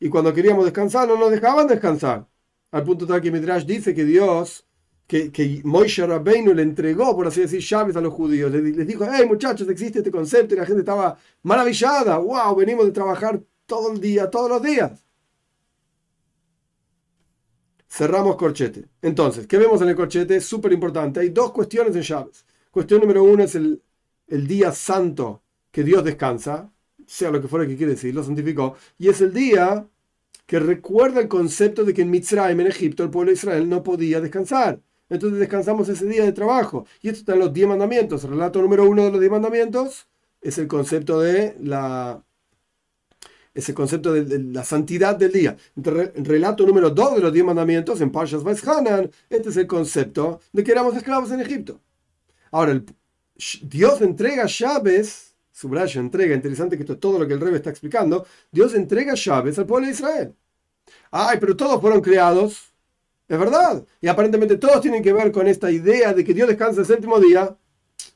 Y 0.00 0.08
cuando 0.08 0.32
queríamos 0.32 0.64
descansar 0.64 1.08
no 1.08 1.16
nos 1.18 1.30
dejaban 1.30 1.66
descansar. 1.66 2.26
Al 2.70 2.84
punto 2.84 3.06
tal 3.06 3.20
que 3.20 3.32
Midrash 3.32 3.64
dice 3.64 3.94
que 3.94 4.04
Dios, 4.04 4.64
que, 5.06 5.32
que 5.32 5.60
Moishe 5.64 6.06
Rabbeinu 6.06 6.52
le 6.54 6.62
entregó, 6.62 7.16
por 7.16 7.26
así 7.26 7.40
decir, 7.40 7.60
llaves 7.60 7.96
a 7.96 8.00
los 8.00 8.12
judíos. 8.12 8.52
Les, 8.52 8.62
les 8.62 8.86
dijo, 8.86 9.06
hey 9.10 9.26
muchachos, 9.26 9.68
existe 9.68 9.98
este 9.98 10.10
concepto 10.10 10.54
y 10.54 10.58
la 10.58 10.66
gente 10.66 10.80
estaba 10.80 11.18
maravillada. 11.42 12.18
Wow, 12.18 12.54
venimos 12.54 12.86
de 12.86 12.92
trabajar 12.92 13.40
todo 13.66 13.90
el 13.92 14.00
día, 14.00 14.30
todos 14.30 14.50
los 14.50 14.62
días. 14.62 14.92
Cerramos 17.88 18.36
corchete. 18.36 18.84
Entonces, 19.02 19.46
¿qué 19.46 19.58
vemos 19.58 19.80
en 19.82 19.88
el 19.88 19.96
corchete? 19.96 20.40
Súper 20.40 20.72
importante. 20.72 21.20
Hay 21.20 21.30
dos 21.30 21.52
cuestiones 21.52 21.96
en 21.96 22.02
llaves. 22.02 22.44
Cuestión 22.70 23.00
número 23.00 23.24
uno 23.24 23.42
es 23.42 23.54
el, 23.54 23.82
el 24.28 24.46
día 24.46 24.72
santo 24.72 25.42
que 25.70 25.82
Dios 25.82 26.04
descansa, 26.04 26.70
sea 27.06 27.30
lo 27.30 27.40
que 27.40 27.48
fuera 27.48 27.66
que 27.66 27.76
quiere 27.76 27.92
decir, 27.92 28.14
lo 28.14 28.22
santificó, 28.22 28.76
y 28.98 29.08
es 29.08 29.20
el 29.20 29.32
día 29.32 29.86
que 30.46 30.58
recuerda 30.58 31.20
el 31.20 31.28
concepto 31.28 31.84
de 31.84 31.94
que 31.94 32.02
en 32.02 32.10
Mitzrayim, 32.10 32.60
en 32.60 32.66
Egipto, 32.68 33.02
el 33.02 33.10
pueblo 33.10 33.30
de 33.30 33.34
Israel 33.34 33.68
no 33.68 33.82
podía 33.82 34.20
descansar. 34.20 34.80
Entonces 35.10 35.38
descansamos 35.38 35.88
ese 35.88 36.06
día 36.06 36.24
de 36.24 36.32
trabajo. 36.32 36.86
Y 37.02 37.08
esto 37.08 37.20
está 37.20 37.32
en 37.34 37.40
los 37.40 37.52
diez 37.52 37.68
mandamientos. 37.68 38.24
El 38.24 38.30
relato 38.30 38.60
número 38.60 38.84
uno 38.88 39.04
de 39.04 39.10
los 39.10 39.20
diez 39.20 39.30
mandamientos 39.30 40.08
es 40.40 40.58
el 40.58 40.68
concepto 40.68 41.20
de 41.20 41.56
la 41.60 42.22
ese 43.58 43.74
concepto 43.74 44.12
de, 44.12 44.38
la 44.38 44.62
santidad 44.62 45.16
del 45.16 45.32
día. 45.32 45.56
el 45.74 46.24
relato 46.24 46.64
número 46.64 46.90
2 46.90 47.16
de 47.16 47.20
los 47.20 47.32
10 47.32 47.44
mandamientos, 47.44 48.00
en 48.00 48.12
Parshas 48.12 48.44
Hanan, 48.64 49.10
este 49.28 49.48
es 49.48 49.56
el 49.56 49.66
concepto 49.66 50.40
de 50.52 50.62
que 50.62 50.70
éramos 50.70 50.96
esclavos 50.96 51.32
en 51.32 51.40
Egipto. 51.40 51.80
Ahora, 52.52 52.80
Dios 53.62 54.00
entrega 54.00 54.46
llaves, 54.46 55.34
subrayo, 55.50 56.00
entrega, 56.00 56.36
interesante 56.36 56.76
que 56.76 56.84
esto 56.84 56.92
es 56.92 57.00
todo 57.00 57.18
lo 57.18 57.26
que 57.26 57.34
el 57.34 57.40
rey 57.40 57.52
está 57.52 57.70
explicando, 57.70 58.24
Dios 58.52 58.74
entrega 58.74 59.14
llaves 59.14 59.58
al 59.58 59.66
pueblo 59.66 59.86
de 59.86 59.92
Israel. 59.92 60.34
Ay, 61.10 61.38
pero 61.40 61.56
todos 61.56 61.80
fueron 61.80 62.00
creados, 62.00 62.72
es 63.26 63.38
verdad, 63.38 63.84
y 64.00 64.06
aparentemente 64.06 64.56
todos 64.56 64.80
tienen 64.80 65.02
que 65.02 65.12
ver 65.12 65.32
con 65.32 65.48
esta 65.48 65.68
idea 65.68 66.14
de 66.14 66.22
que 66.24 66.32
Dios 66.32 66.46
descansa 66.46 66.82
el 66.82 66.86
séptimo 66.86 67.18
día, 67.18 67.56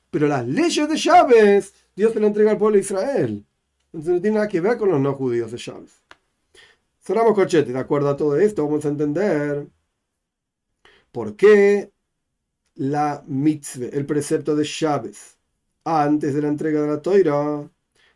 pero 0.09 0.29
las 0.29 0.47
leyes 0.47 0.89
de 0.89 0.97
llaves, 0.97 1.75
Dios 1.97 2.13
se 2.13 2.21
las 2.21 2.29
entrega 2.29 2.53
al 2.53 2.59
pueblo 2.59 2.77
de 2.77 2.83
Israel. 2.83 3.45
Entonces 3.93 4.15
no 4.15 4.21
tiene 4.21 4.37
nada 4.37 4.49
que 4.49 4.61
ver 4.61 4.79
con 4.79 4.91
los 4.91 5.01
no 5.01 5.15
judíos 5.15 5.53
de 5.53 5.59
Shabbos. 5.59 6.03
Cerramos 7.01 7.35
corchete, 7.35 7.73
de 7.73 7.79
acuerdo 7.79 8.09
a 8.09 8.17
todo 8.17 8.37
esto, 8.39 8.65
vamos 8.65 8.85
a 8.85 8.89
entender 8.89 9.67
por 11.11 11.37
qué 11.37 11.93
la 12.77 13.23
mitzvah, 13.27 13.89
el 13.93 14.07
precepto 14.07 14.57
de 14.57 14.65
Shabbos, 14.65 15.37
antes 15.85 16.35
de 16.35 16.43
la 16.43 16.49
entrega 16.49 16.81
de 16.81 16.87
la 16.87 17.03
toira, 17.03 17.69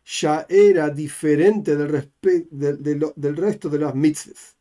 ya 0.05 0.45
era 0.49 0.89
diferente 0.89 1.75
del, 1.75 1.89
resto 3.35 3.69
de 3.69 3.79
las 3.79 3.93
mitzvahs, 3.93 4.55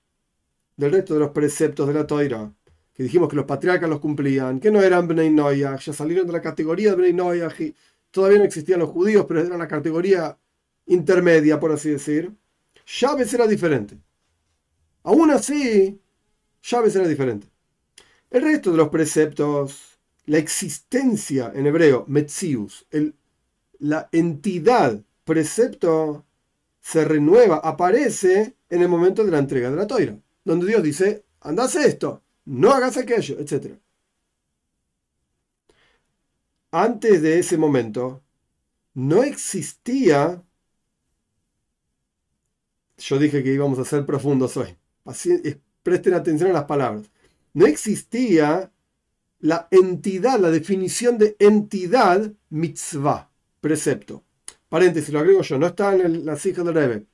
del 0.77 0.93
resto 0.93 1.15
de 1.15 1.21
los 1.21 1.31
preceptos 1.31 1.89
de 1.89 1.95
la 1.95 2.07
toira, 2.07 2.53
que 2.93 3.05
dijimos 3.05 3.29
que 3.29 3.37
los 3.37 3.47
patriarcas 3.47 3.89
los 3.89 4.01
cumplían, 4.01 4.61
que 4.61 4.71
no 4.71 4.83
eran 4.83 5.07
Bnei 5.09 5.31
Noyah, 5.31 5.77
ya 5.77 5.93
salieron 5.93 6.27
de 6.27 6.33
la 6.33 6.43
categoría 6.43 6.91
de 6.91 6.97
Bnei 6.97 7.13
Noyah, 7.13 7.55
y 7.61 7.75
todavía 8.11 8.39
no 8.39 8.45
existían 8.45 8.81
los 8.81 8.91
judíos, 8.91 9.25
pero 9.27 9.41
era 9.41 9.57
la 9.57 9.69
categoría 9.69 10.37
intermedia, 10.87 11.59
por 11.61 11.73
así 11.73 11.91
decir, 11.91 12.33
llaves 12.87 13.33
era 13.35 13.47
diferente. 13.47 13.99
Aún 15.03 15.31
así, 15.31 16.01
llaves 16.63 16.97
era 16.97 17.07
diferente. 17.07 17.49
El 18.31 18.43
resto 18.43 18.71
de 18.71 18.77
los 18.77 18.89
preceptos, 18.89 19.99
la 20.27 20.39
existencia 20.39 21.53
en 21.55 21.67
hebreo, 21.67 22.05
metzius, 22.09 22.87
el, 22.91 23.15
la 23.79 24.09
entidad 24.13 25.01
precepto 25.25 26.25
se 26.81 27.05
renueva, 27.05 27.57
aparece 27.57 28.57
en 28.71 28.83
el 28.83 28.89
momento 28.89 29.25
de 29.25 29.31
la 29.31 29.39
entrega 29.39 29.71
de 29.71 29.77
la 29.77 29.87
toira, 29.87 30.19
donde 30.45 30.67
Dios 30.67 30.83
dice, 30.83 31.25
andás 31.41 31.75
esto, 31.77 32.23
no 32.45 32.71
hagas 32.71 32.97
aquello, 32.97 33.39
etc. 33.39 33.77
Antes 36.71 37.23
de 37.23 37.39
ese 37.39 37.59
momento, 37.59 38.23
no 38.95 39.23
existía 39.23 40.43
yo 42.99 43.19
dije 43.19 43.43
que 43.43 43.53
íbamos 43.53 43.79
a 43.79 43.85
ser 43.85 44.07
profundos 44.07 44.57
hoy. 44.57 44.77
presten 45.83 46.15
atención 46.15 46.51
a 46.51 46.55
las 46.55 46.65
palabras. 46.65 47.11
No 47.55 47.67
existía 47.67 48.73
la 49.41 49.69
entidad, 49.71 50.39
la 50.41 50.51
definición 50.51 51.19
de 51.19 51.37
entidad 51.39 52.33
mitzvah, 52.51 53.31
precepto. 53.61 54.25
Paréntesis, 54.69 55.13
lo 55.13 55.21
agrego 55.21 55.43
yo, 55.43 55.59
no 55.59 55.67
está 55.67 55.95
en 55.95 56.27
las 56.27 56.45
hijas 56.45 56.65
del 56.65 56.75
Rebbe. 56.75 57.07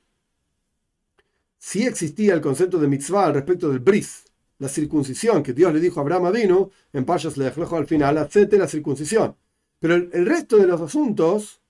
Sí 1.59 1.85
existía 1.85 2.33
el 2.33 2.41
concepto 2.41 2.79
de 2.79 2.87
mitzvah 2.87 3.27
al 3.27 3.35
respecto 3.35 3.69
del 3.69 3.79
bris, 3.79 4.25
la 4.59 4.67
circuncisión, 4.67 5.43
que 5.43 5.53
Dios 5.53 5.73
le 5.73 5.79
dijo 5.79 5.99
a 5.99 6.03
Abraham 6.03 6.33
vino, 6.33 6.71
en 6.91 7.05
Payas 7.05 7.37
le 7.37 7.45
dejó 7.45 7.77
al 7.77 7.87
final, 7.87 8.17
acepte 8.17 8.57
la 8.57 8.67
circuncisión. 8.67 9.35
Pero 9.79 9.95
el 9.95 10.25
resto 10.25 10.57
de 10.57 10.67
los 10.67 10.81
asuntos 10.81 11.61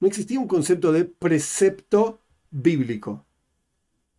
no 0.00 0.08
existía 0.08 0.40
un 0.40 0.48
concepto 0.48 0.92
de 0.92 1.04
precepto 1.04 2.20
bíblico. 2.50 3.26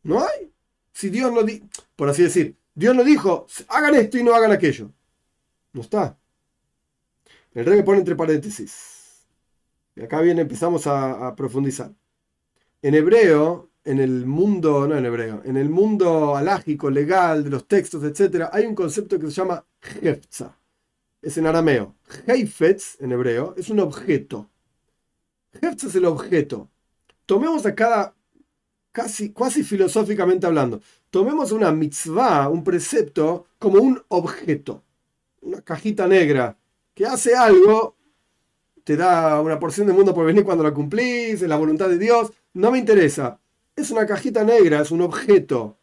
No 0.03 0.19
hay. 0.19 0.51
Si 0.91 1.09
Dios 1.09 1.31
no 1.31 1.43
dijo, 1.43 1.65
por 1.95 2.09
así 2.09 2.23
decir, 2.23 2.57
Dios 2.73 2.95
no 2.95 3.03
dijo, 3.03 3.47
hagan 3.67 3.95
esto 3.95 4.17
y 4.17 4.23
no 4.23 4.33
hagan 4.33 4.51
aquello. 4.51 4.91
No 5.73 5.81
está. 5.81 6.17
El 7.53 7.65
rey 7.65 7.83
pone 7.83 7.99
entre 7.99 8.15
paréntesis. 8.15 9.27
Y 9.95 10.01
acá 10.01 10.21
viene, 10.21 10.41
empezamos 10.41 10.87
a, 10.87 11.35
profundizar. 11.35 11.93
En 12.81 12.95
hebreo, 12.95 13.69
en 13.83 13.99
el 13.99 14.25
mundo, 14.25 14.87
no 14.87 14.97
en 14.97 15.05
hebreo, 15.05 15.41
en 15.43 15.57
el 15.57 15.69
mundo 15.69 16.37
alágico, 16.37 16.89
legal, 16.89 17.43
de 17.43 17.49
los 17.49 17.67
textos, 17.67 18.03
etc., 18.03 18.47
hay 18.51 18.65
un 18.65 18.75
concepto 18.75 19.19
que 19.19 19.25
se 19.25 19.33
llama 19.33 19.65
hefza. 20.01 20.57
Es 21.21 21.37
en 21.37 21.47
arameo. 21.47 21.95
Heifetz, 22.27 22.95
en 23.01 23.11
hebreo, 23.11 23.55
es 23.57 23.69
un 23.69 23.81
objeto. 23.81 24.49
Hefza 25.61 25.87
es 25.87 25.95
el 25.95 26.05
objeto. 26.05 26.69
Tomemos 27.25 27.65
a 27.65 27.75
cada 27.75 28.15
casi, 29.33 29.63
filosóficamente 29.63 30.45
hablando. 30.45 30.81
Tomemos 31.09 31.51
una 31.51 31.71
mitzvah, 31.71 32.49
un 32.49 32.63
precepto, 32.63 33.47
como 33.57 33.79
un 33.79 34.01
objeto, 34.09 34.83
una 35.41 35.61
cajita 35.61 36.07
negra 36.07 36.57
que 36.93 37.05
hace 37.05 37.35
algo, 37.35 37.95
te 38.83 38.97
da 38.97 39.41
una 39.41 39.59
porción 39.59 39.87
de 39.87 39.93
mundo 39.93 40.13
por 40.13 40.25
venir 40.25 40.43
cuando 40.43 40.63
la 40.63 40.73
cumplís, 40.73 41.41
es 41.41 41.47
la 41.47 41.57
voluntad 41.57 41.89
de 41.89 41.97
Dios, 41.97 42.31
no 42.53 42.71
me 42.71 42.79
interesa. 42.79 43.39
Es 43.75 43.91
una 43.91 44.05
cajita 44.05 44.43
negra, 44.43 44.81
es 44.81 44.91
un 44.91 45.01
objeto. 45.01 45.77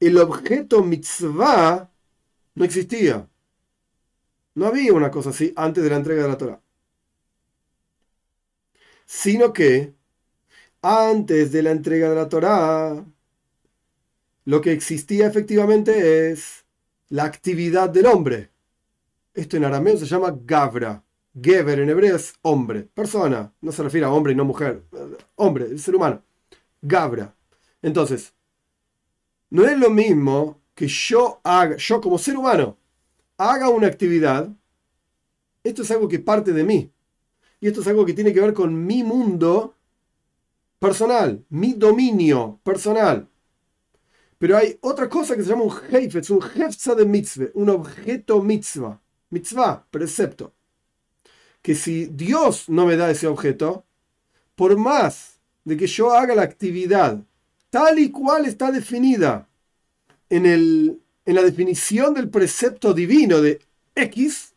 El 0.00 0.18
objeto 0.18 0.82
mitzvah 0.82 1.90
no 2.54 2.64
existía. 2.64 3.28
No 4.54 4.66
había 4.66 4.92
una 4.92 5.10
cosa 5.10 5.30
así 5.30 5.52
antes 5.56 5.82
de 5.84 5.90
la 5.90 5.96
entrega 5.96 6.22
de 6.22 6.28
la 6.28 6.38
Torah. 6.38 6.62
sino 9.12 9.52
que 9.52 9.94
antes 10.82 11.52
de 11.52 11.62
la 11.62 11.70
entrega 11.70 12.10
de 12.10 12.16
la 12.16 12.28
Torá, 12.28 13.04
lo 14.44 14.60
que 14.60 14.72
existía 14.72 15.28
efectivamente 15.28 16.30
es 16.30 16.64
la 17.08 17.24
actividad 17.24 17.88
del 17.88 18.06
hombre. 18.06 18.50
Esto 19.32 19.56
en 19.56 19.64
arameo 19.64 19.96
se 19.96 20.06
llama 20.06 20.36
Gavra. 20.44 21.02
Gever 21.40 21.80
en 21.80 21.88
hebreo 21.88 22.16
es 22.16 22.34
hombre, 22.42 22.82
persona. 22.82 23.52
No 23.60 23.72
se 23.72 23.82
refiere 23.82 24.06
a 24.06 24.10
hombre 24.10 24.32
y 24.32 24.36
no 24.36 24.44
mujer. 24.44 24.82
Hombre, 25.36 25.66
el 25.66 25.78
ser 25.78 25.94
humano. 25.94 26.22
Gabra. 26.82 27.34
Entonces, 27.80 28.34
no 29.48 29.64
es 29.64 29.78
lo 29.78 29.88
mismo 29.88 30.60
que 30.74 30.88
yo 30.88 31.40
haga, 31.44 31.76
yo 31.76 32.00
como 32.00 32.18
ser 32.18 32.36
humano, 32.36 32.76
haga 33.38 33.68
una 33.68 33.86
actividad. 33.86 34.50
Esto 35.62 35.82
es 35.82 35.90
algo 35.90 36.08
que 36.08 36.18
parte 36.18 36.52
de 36.52 36.64
mí. 36.64 36.90
Y 37.60 37.68
esto 37.68 37.80
es 37.80 37.86
algo 37.86 38.04
que 38.04 38.14
tiene 38.14 38.34
que 38.34 38.40
ver 38.40 38.52
con 38.52 38.84
mi 38.84 39.02
mundo 39.02 39.76
personal, 40.82 41.44
mi 41.50 41.74
dominio 41.74 42.58
personal. 42.64 43.28
Pero 44.36 44.56
hay 44.56 44.76
otra 44.80 45.08
cosa 45.08 45.36
que 45.36 45.44
se 45.44 45.50
llama 45.50 45.62
un 45.62 45.76
heifetz, 45.92 46.28
un 46.30 46.42
hefza 46.42 46.96
de 46.96 47.06
mitzvah, 47.06 47.50
un 47.54 47.70
objeto 47.70 48.42
mitzvah. 48.42 49.00
Mitzvah, 49.30 49.86
precepto. 49.88 50.52
Que 51.62 51.76
si 51.76 52.06
Dios 52.06 52.68
no 52.68 52.84
me 52.84 52.96
da 52.96 53.12
ese 53.12 53.28
objeto, 53.28 53.84
por 54.56 54.76
más 54.76 55.38
de 55.64 55.76
que 55.76 55.86
yo 55.86 56.12
haga 56.12 56.34
la 56.34 56.42
actividad 56.42 57.22
tal 57.70 58.00
y 58.00 58.10
cual 58.10 58.46
está 58.46 58.72
definida 58.72 59.48
en, 60.28 60.46
el, 60.46 61.00
en 61.24 61.34
la 61.36 61.42
definición 61.42 62.12
del 62.12 62.28
precepto 62.28 62.92
divino 62.92 63.40
de 63.40 63.60
X, 63.94 64.52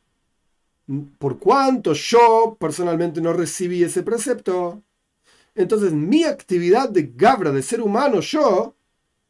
por 1.20 1.38
cuanto 1.38 1.94
yo 1.94 2.58
personalmente 2.60 3.22
no 3.22 3.32
recibí 3.32 3.84
ese 3.84 4.02
precepto, 4.02 4.82
entonces 5.56 5.94
mi 5.94 6.24
actividad 6.24 6.90
de 6.90 7.14
Gabra, 7.16 7.52
de 7.52 7.64
ser 7.64 7.82
humano, 7.82 8.20
yo, 8.20 8.76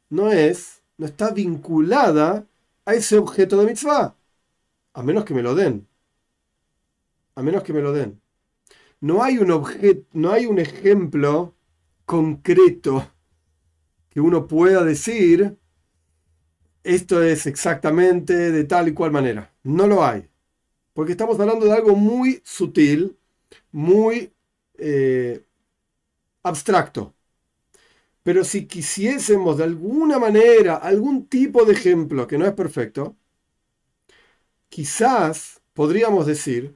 no 0.09 0.31
es, 0.31 0.81
no 0.97 1.05
está 1.05 1.31
vinculada 1.31 2.47
a 2.85 2.93
ese 2.93 3.17
objeto 3.17 3.57
de 3.57 3.67
mitzvah. 3.67 4.15
A 4.93 5.03
menos 5.03 5.25
que 5.25 5.33
me 5.33 5.43
lo 5.43 5.55
den. 5.55 5.87
A 7.35 7.43
menos 7.43 7.63
que 7.63 7.73
me 7.73 7.81
lo 7.81 7.93
den. 7.93 8.21
No 9.01 9.23
hay 9.23 9.37
un 9.37 9.51
objeto, 9.51 10.07
no 10.13 10.31
hay 10.31 10.45
un 10.45 10.59
ejemplo 10.59 11.53
concreto 12.05 13.11
que 14.09 14.21
uno 14.21 14.47
pueda 14.47 14.83
decir 14.83 15.57
esto 16.83 17.21
es 17.23 17.47
exactamente 17.47 18.51
de 18.51 18.63
tal 18.63 18.87
y 18.87 18.93
cual 18.93 19.11
manera. 19.11 19.51
No 19.63 19.87
lo 19.87 20.05
hay. 20.05 20.29
Porque 20.93 21.11
estamos 21.11 21.39
hablando 21.39 21.65
de 21.65 21.73
algo 21.73 21.95
muy 21.95 22.41
sutil, 22.45 23.17
muy 23.71 24.31
eh, 24.77 25.44
abstracto. 26.45 27.13
Pero 28.23 28.43
si 28.43 28.65
quisiésemos 28.67 29.57
de 29.57 29.65
alguna 29.65 30.19
manera 30.19 30.75
algún 30.77 31.27
tipo 31.27 31.65
de 31.65 31.73
ejemplo 31.73 32.27
que 32.27 32.37
no 32.37 32.45
es 32.45 32.53
perfecto, 32.53 33.15
quizás 34.69 35.61
podríamos 35.73 36.25
decir 36.25 36.75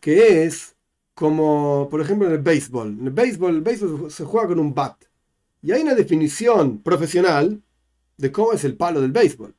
que 0.00 0.44
es 0.44 0.76
como, 1.14 1.88
por 1.90 2.00
ejemplo, 2.00 2.26
en 2.28 2.34
el 2.34 2.40
béisbol. 2.40 2.88
En 3.00 3.06
el 3.06 3.12
béisbol, 3.12 3.54
el 3.56 3.62
béisbol 3.62 4.10
se 4.10 4.24
juega 4.24 4.48
con 4.48 4.58
un 4.60 4.74
bat. 4.74 4.96
Y 5.62 5.72
hay 5.72 5.82
una 5.82 5.94
definición 5.94 6.82
profesional 6.82 7.62
de 8.16 8.32
cómo 8.32 8.52
es 8.52 8.64
el 8.64 8.76
palo 8.76 9.00
del 9.00 9.12
béisbol. 9.12 9.54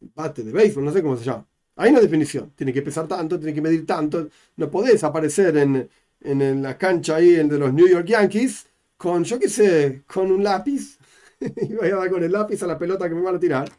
El 0.00 0.10
bate 0.14 0.42
de 0.44 0.52
béisbol, 0.52 0.84
no 0.84 0.92
sé 0.92 1.02
cómo 1.02 1.16
se 1.16 1.24
llama. 1.24 1.46
Hay 1.76 1.90
una 1.90 2.00
definición. 2.00 2.52
Tiene 2.56 2.72
que 2.72 2.82
pesar 2.82 3.08
tanto, 3.08 3.38
tiene 3.38 3.54
que 3.54 3.62
medir 3.62 3.86
tanto. 3.86 4.28
No 4.56 4.70
podés 4.70 5.02
aparecer 5.04 5.56
en, 5.56 5.88
en 6.26 6.62
la 6.62 6.76
cancha 6.76 7.16
ahí 7.16 7.30
de 7.30 7.58
los 7.58 7.72
New 7.72 7.88
York 7.88 8.06
Yankees 8.06 8.66
con, 8.96 9.24
yo 9.24 9.38
qué 9.38 9.48
sé, 9.48 10.02
con 10.06 10.30
un 10.30 10.42
lápiz, 10.42 10.98
y 11.40 11.74
voy 11.74 11.88
a 11.88 11.96
dar 11.96 12.10
con 12.10 12.22
el 12.22 12.32
lápiz 12.32 12.62
a 12.62 12.66
la 12.66 12.78
pelota 12.78 13.08
que 13.08 13.14
me 13.14 13.20
van 13.20 13.36
a 13.36 13.40
tirar, 13.40 13.70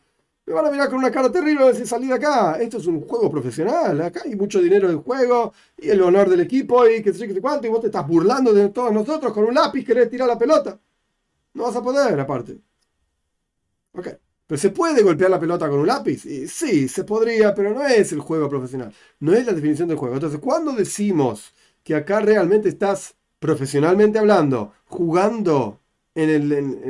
me 0.45 0.53
van 0.53 0.65
a 0.65 0.71
mirar 0.71 0.89
con 0.89 0.99
una 0.99 1.11
cara 1.11 1.31
terrible 1.31 1.65
y 1.65 1.67
decir, 1.69 1.87
salí 1.87 2.07
de 2.07 2.13
acá, 2.13 2.57
esto 2.59 2.77
es 2.77 2.87
un 2.87 3.01
juego 3.01 3.29
profesional, 3.29 3.99
acá 4.01 4.21
hay 4.23 4.35
mucho 4.35 4.61
dinero 4.61 4.89
en 4.89 5.01
juego, 5.01 5.53
y 5.77 5.89
el 5.89 6.01
honor 6.01 6.29
del 6.29 6.41
equipo, 6.41 6.87
y 6.87 7.01
qué 7.01 7.13
sé, 7.13 7.27
qué 7.27 7.33
sé 7.33 7.41
cuánto, 7.41 7.67
y 7.67 7.69
vos 7.69 7.81
te 7.81 7.87
estás 7.87 8.07
burlando 8.07 8.53
de 8.53 8.69
todos 8.69 8.93
nosotros 8.93 9.33
con 9.33 9.43
un 9.43 9.53
lápiz, 9.53 9.83
querés 9.83 10.09
tirar 10.09 10.27
la 10.27 10.37
pelota. 10.37 10.79
No 11.53 11.63
vas 11.63 11.75
a 11.75 11.81
poder, 11.81 12.19
aparte. 12.19 12.59
Ok. 13.93 14.07
Pero 14.47 14.57
se 14.59 14.69
puede 14.69 15.03
golpear 15.03 15.29
la 15.29 15.39
pelota 15.39 15.67
con 15.69 15.79
un 15.79 15.87
lápiz. 15.87 16.25
Y 16.25 16.47
sí, 16.47 16.87
se 16.87 17.03
podría, 17.03 17.53
pero 17.53 17.73
no 17.73 17.85
es 17.85 18.13
el 18.13 18.21
juego 18.21 18.47
profesional. 18.47 18.93
No 19.19 19.33
es 19.33 19.45
la 19.45 19.51
definición 19.53 19.89
del 19.89 19.97
juego. 19.97 20.15
Entonces, 20.15 20.39
cuando 20.39 20.71
decimos 20.71 21.53
que 21.87 21.95
acá 21.95 22.19
realmente 22.19 22.67
estás 22.67 23.15
profesionalmente 23.39 24.19
hablando, 24.19 24.73
jugando 24.87 25.79
en 26.15 26.29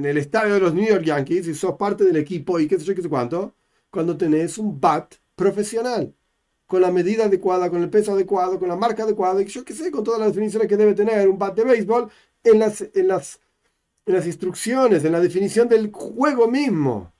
el, 0.03 0.17
estadio 0.17 0.55
de 0.55 0.59
los 0.59 0.73
New 0.73 0.87
York 0.87 1.03
Yankees 1.03 1.47
y 1.47 1.53
sos 1.53 1.75
parte 1.75 2.03
del 2.03 2.15
equipo 2.15 2.59
y 2.59 2.67
qué 2.67 2.79
sé 2.79 2.85
yo, 2.85 2.95
qué 2.95 3.03
sé 3.03 3.07
cuánto, 3.07 3.53
cuando 3.91 4.17
tenés 4.17 4.57
un 4.57 4.81
bat 4.81 5.13
profesional, 5.35 6.15
con 6.65 6.81
la 6.81 6.89
medida 6.89 7.25
adecuada, 7.25 7.69
con 7.69 7.83
el 7.83 7.91
peso 7.91 8.13
adecuado, 8.13 8.57
con 8.57 8.69
la 8.69 8.75
marca 8.75 9.03
adecuada, 9.03 9.39
y 9.39 9.45
yo 9.45 9.63
qué 9.63 9.75
sé, 9.75 9.91
con 9.91 10.03
todas 10.03 10.19
las 10.19 10.29
definiciones 10.29 10.67
que 10.67 10.77
debe 10.77 10.95
tener 10.95 11.29
un 11.29 11.37
bat 11.37 11.55
de 11.55 11.63
béisbol 11.63 12.09
en 12.43 12.57
las, 12.57 12.81
en 12.81 13.07
las, 13.07 13.39
en 14.03 14.15
las 14.15 14.25
instrucciones, 14.25 15.05
en 15.05 15.11
la 15.11 15.19
definición 15.19 15.69
del 15.69 15.91
juego 15.91 16.47
mismo. 16.47 17.13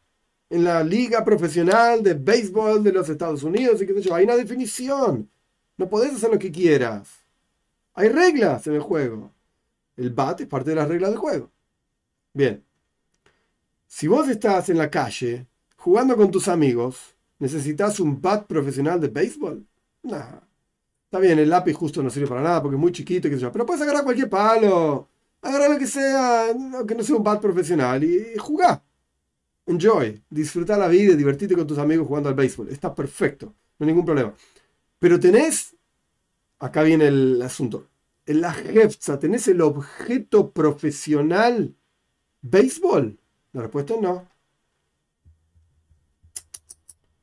En 0.49 0.63
la 0.63 0.83
liga 0.83 1.23
profesional 1.23 2.01
de 2.01 2.15
béisbol 2.15 2.83
de 2.83 2.91
los 2.91 3.07
Estados 3.07 3.43
Unidos 3.43 3.79
y 3.83 3.85
qué 3.85 3.93
sé 3.93 4.01
yo, 4.01 4.15
hay 4.15 4.23
una 4.23 4.35
definición. 4.35 5.29
No 5.77 5.87
podés 5.87 6.15
hacer 6.15 6.31
lo 6.31 6.39
que 6.39 6.51
quieras. 6.51 7.26
Hay 7.97 8.09
reglas 8.09 8.67
en 8.67 8.75
el 8.75 8.81
juego. 8.81 9.33
El 9.95 10.11
bat 10.11 10.39
es 10.41 10.47
parte 10.47 10.69
de 10.69 10.75
las 10.75 10.87
reglas 10.87 11.09
del 11.09 11.17
juego. 11.17 11.51
Bien. 12.31 12.63
Si 13.87 14.07
vos 14.07 14.29
estás 14.29 14.69
en 14.69 14.77
la 14.77 14.91
calle 14.91 15.47
jugando 15.77 16.15
con 16.15 16.29
tus 16.29 16.47
amigos, 16.47 17.15
¿necesitas 17.39 17.99
un 17.99 18.21
bat 18.21 18.45
profesional 18.45 19.01
de 19.01 19.07
béisbol? 19.07 19.65
No. 20.03 20.15
Está 21.05 21.17
bien, 21.19 21.39
el 21.39 21.49
lápiz 21.49 21.73
justo 21.73 22.03
no 22.03 22.11
sirve 22.11 22.27
para 22.27 22.43
nada 22.43 22.61
porque 22.61 22.75
es 22.75 22.79
muy 22.79 22.91
chiquito, 22.91 23.29
qué 23.29 23.35
sé 23.35 23.41
yo. 23.41 23.51
Pero 23.51 23.65
puedes 23.65 23.81
agarrar 23.81 24.03
cualquier 24.03 24.29
palo. 24.29 25.09
Agarrar 25.41 25.71
lo 25.71 25.79
que 25.79 25.87
sea, 25.87 26.49
que 26.87 26.93
no 26.93 27.03
sea 27.03 27.15
un 27.15 27.23
bat 27.23 27.41
profesional 27.41 28.03
y, 28.03 28.37
jugar. 28.37 28.83
Enjoy. 29.65 30.21
Disfrutar 30.29 30.77
la 30.77 30.87
vida 30.87 31.13
y 31.13 31.15
divertirte 31.15 31.55
con 31.55 31.65
tus 31.65 31.79
amigos 31.79 32.05
jugando 32.07 32.29
al 32.29 32.35
béisbol. 32.35 32.69
Está 32.69 32.93
perfecto. 32.93 33.55
No 33.79 33.85
hay 33.85 33.87
ningún 33.87 34.05
problema. 34.05 34.35
Pero 34.99 35.19
tenés 35.19 35.76
acá 36.59 36.83
viene 36.83 37.07
el 37.07 37.41
asunto. 37.41 37.87
En 38.25 38.41
la 38.41 38.53
Jefza, 38.53 39.19
¿tenés 39.19 39.47
el 39.47 39.61
objeto 39.61 40.51
profesional 40.51 41.75
béisbol? 42.41 43.19
La 43.53 43.61
respuesta 43.61 43.93
es 43.95 44.01
no. 44.01 44.27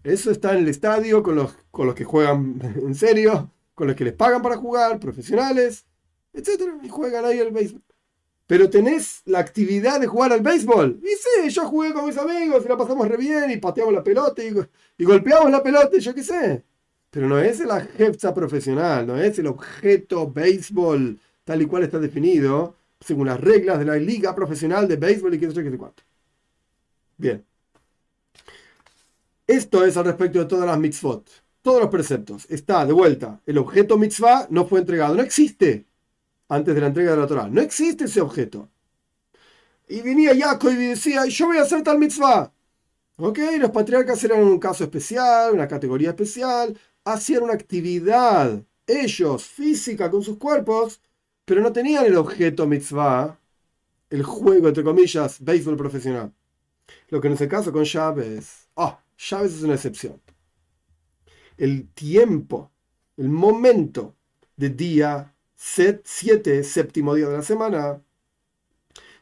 Eso 0.03 0.31
está 0.31 0.53
en 0.53 0.59
el 0.59 0.69
estadio 0.69 1.23
con 1.23 1.37
los, 1.37 1.55
con 1.71 1.87
los 1.87 1.95
que 1.95 2.05
juegan 2.05 2.61
en 2.77 2.95
serio, 2.95 3.51
con 3.75 3.87
los 3.87 3.97
que 3.97 4.05
les 4.05 4.13
pagan 4.13 4.43
para 4.43 4.57
jugar, 4.57 5.01
profesionales, 5.01 5.87
etc. 6.33 6.63
Y 6.83 6.89
juegan 6.89 7.25
ahí 7.25 7.41
al 7.41 7.53
béisbol. 7.53 7.83
Pero 8.47 8.69
tenés 8.69 9.23
la 9.25 9.39
actividad 9.39 10.01
de 10.01 10.07
jugar 10.07 10.33
al 10.33 10.43
béisbol. 10.43 11.01
Y 11.03 11.09
sí, 11.17 11.51
yo 11.51 11.67
jugué 11.67 11.95
con 11.95 12.05
mis 12.05 12.19
amigos 12.19 12.63
y 12.65 12.69
la 12.69 12.77
pasamos 12.77 13.09
re 13.09 13.17
bien 13.17 13.51
y 13.51 13.57
pateamos 13.57 13.95
la 13.95 14.05
pelota 14.05 14.43
y, 14.43 15.05
golpeamos 15.05 15.51
la 15.51 15.63
pelota 15.63 15.97
yo 15.99 16.15
qué 16.15 16.23
sé. 16.23 16.65
Pero 17.15 17.29
no 17.29 17.39
es 17.39 17.61
la 17.61 17.81
jefza 17.81 18.35
profesional, 18.35 19.07
no 19.07 19.17
es 19.17 19.39
el 19.39 19.47
objeto 19.47 20.29
béisbol 20.29 21.17
tal 21.45 21.63
y 21.63 21.67
cual 21.67 21.85
está 21.85 22.01
definido 22.01 22.75
según 22.99 23.29
las 23.29 23.41
reglas 23.41 23.79
de 23.79 23.85
la 23.85 23.95
liga 23.95 24.35
profesional 24.35 24.89
de 24.89 24.97
béisbol 24.97 25.33
y 25.33 25.39
qué 25.39 25.49
sé 25.53 25.63
qué 25.63 25.79
cuánto. 25.79 26.03
Bien. 27.17 27.45
Esto 29.47 29.85
es 29.85 29.97
al 29.97 30.07
respecto 30.07 30.41
de 30.41 30.47
todas 30.47 30.67
las 30.67 30.77
mitzvot, 30.77 31.31
todos 31.63 31.83
los 31.83 31.89
preceptos. 31.89 32.47
Está 32.51 32.85
de 32.85 32.93
vuelta, 32.93 33.41
el 33.47 33.59
objeto 33.59 33.97
mitzvah 33.97 34.49
no 34.51 34.67
fue 34.67 34.81
entregado, 34.81 35.15
no 35.15 35.23
existe 35.23 35.87
antes 36.49 36.75
de 36.75 36.81
la 36.81 36.89
entrega 36.89 37.13
de 37.13 37.19
la 37.19 37.29
Torah, 37.29 37.47
no 37.49 37.61
existe 37.61 38.07
ese 38.07 38.23
objeto. 38.23 38.69
Y 39.87 40.01
venía 40.01 40.37
Jacob 40.37 40.73
y 40.73 40.87
decía, 40.87 41.27
yo 41.27 41.47
voy 41.47 41.59
a 41.59 41.63
hacer 41.63 41.81
tal 41.85 41.97
mitzvah. 41.97 42.53
Ok, 43.19 43.39
los 43.61 43.71
patriarcas 43.71 44.25
eran 44.25 44.43
un 44.43 44.59
caso 44.59 44.83
especial, 44.83 45.53
una 45.55 45.69
categoría 45.69 46.09
especial, 46.09 46.77
hacían 47.05 47.43
una 47.43 47.55
actividad, 47.55 48.63
ellos, 48.87 49.45
física, 49.45 50.11
con 50.11 50.23
sus 50.23 50.39
cuerpos, 50.39 51.01
pero 51.45 51.61
no 51.61 51.73
tenían 51.73 52.07
el 52.07 52.17
objeto 52.17 52.67
mitzvah, 52.67 53.39
el 54.11 54.23
juego, 54.23 54.69
entre 54.69 54.85
comillas, 54.85 55.43
béisbol 55.43 55.77
profesional. 55.77 56.33
Lo 57.09 57.21
que 57.21 57.29
en 57.29 57.35
ese 57.35 57.49
caso 57.49 57.73
con 57.73 57.85
Chávez, 57.85 58.69
ah, 58.77 59.03
Chávez 59.17 59.55
es 59.55 59.63
una 59.63 59.75
excepción. 59.75 60.21
El 61.57 61.89
tiempo, 61.91 62.71
el 63.17 63.29
momento 63.29 64.15
de 64.57 64.71
día 64.71 65.35
7, 65.55 66.63
séptimo 66.65 67.15
día 67.15 67.29
de 67.29 67.37
la 67.37 67.43
semana, 67.43 68.03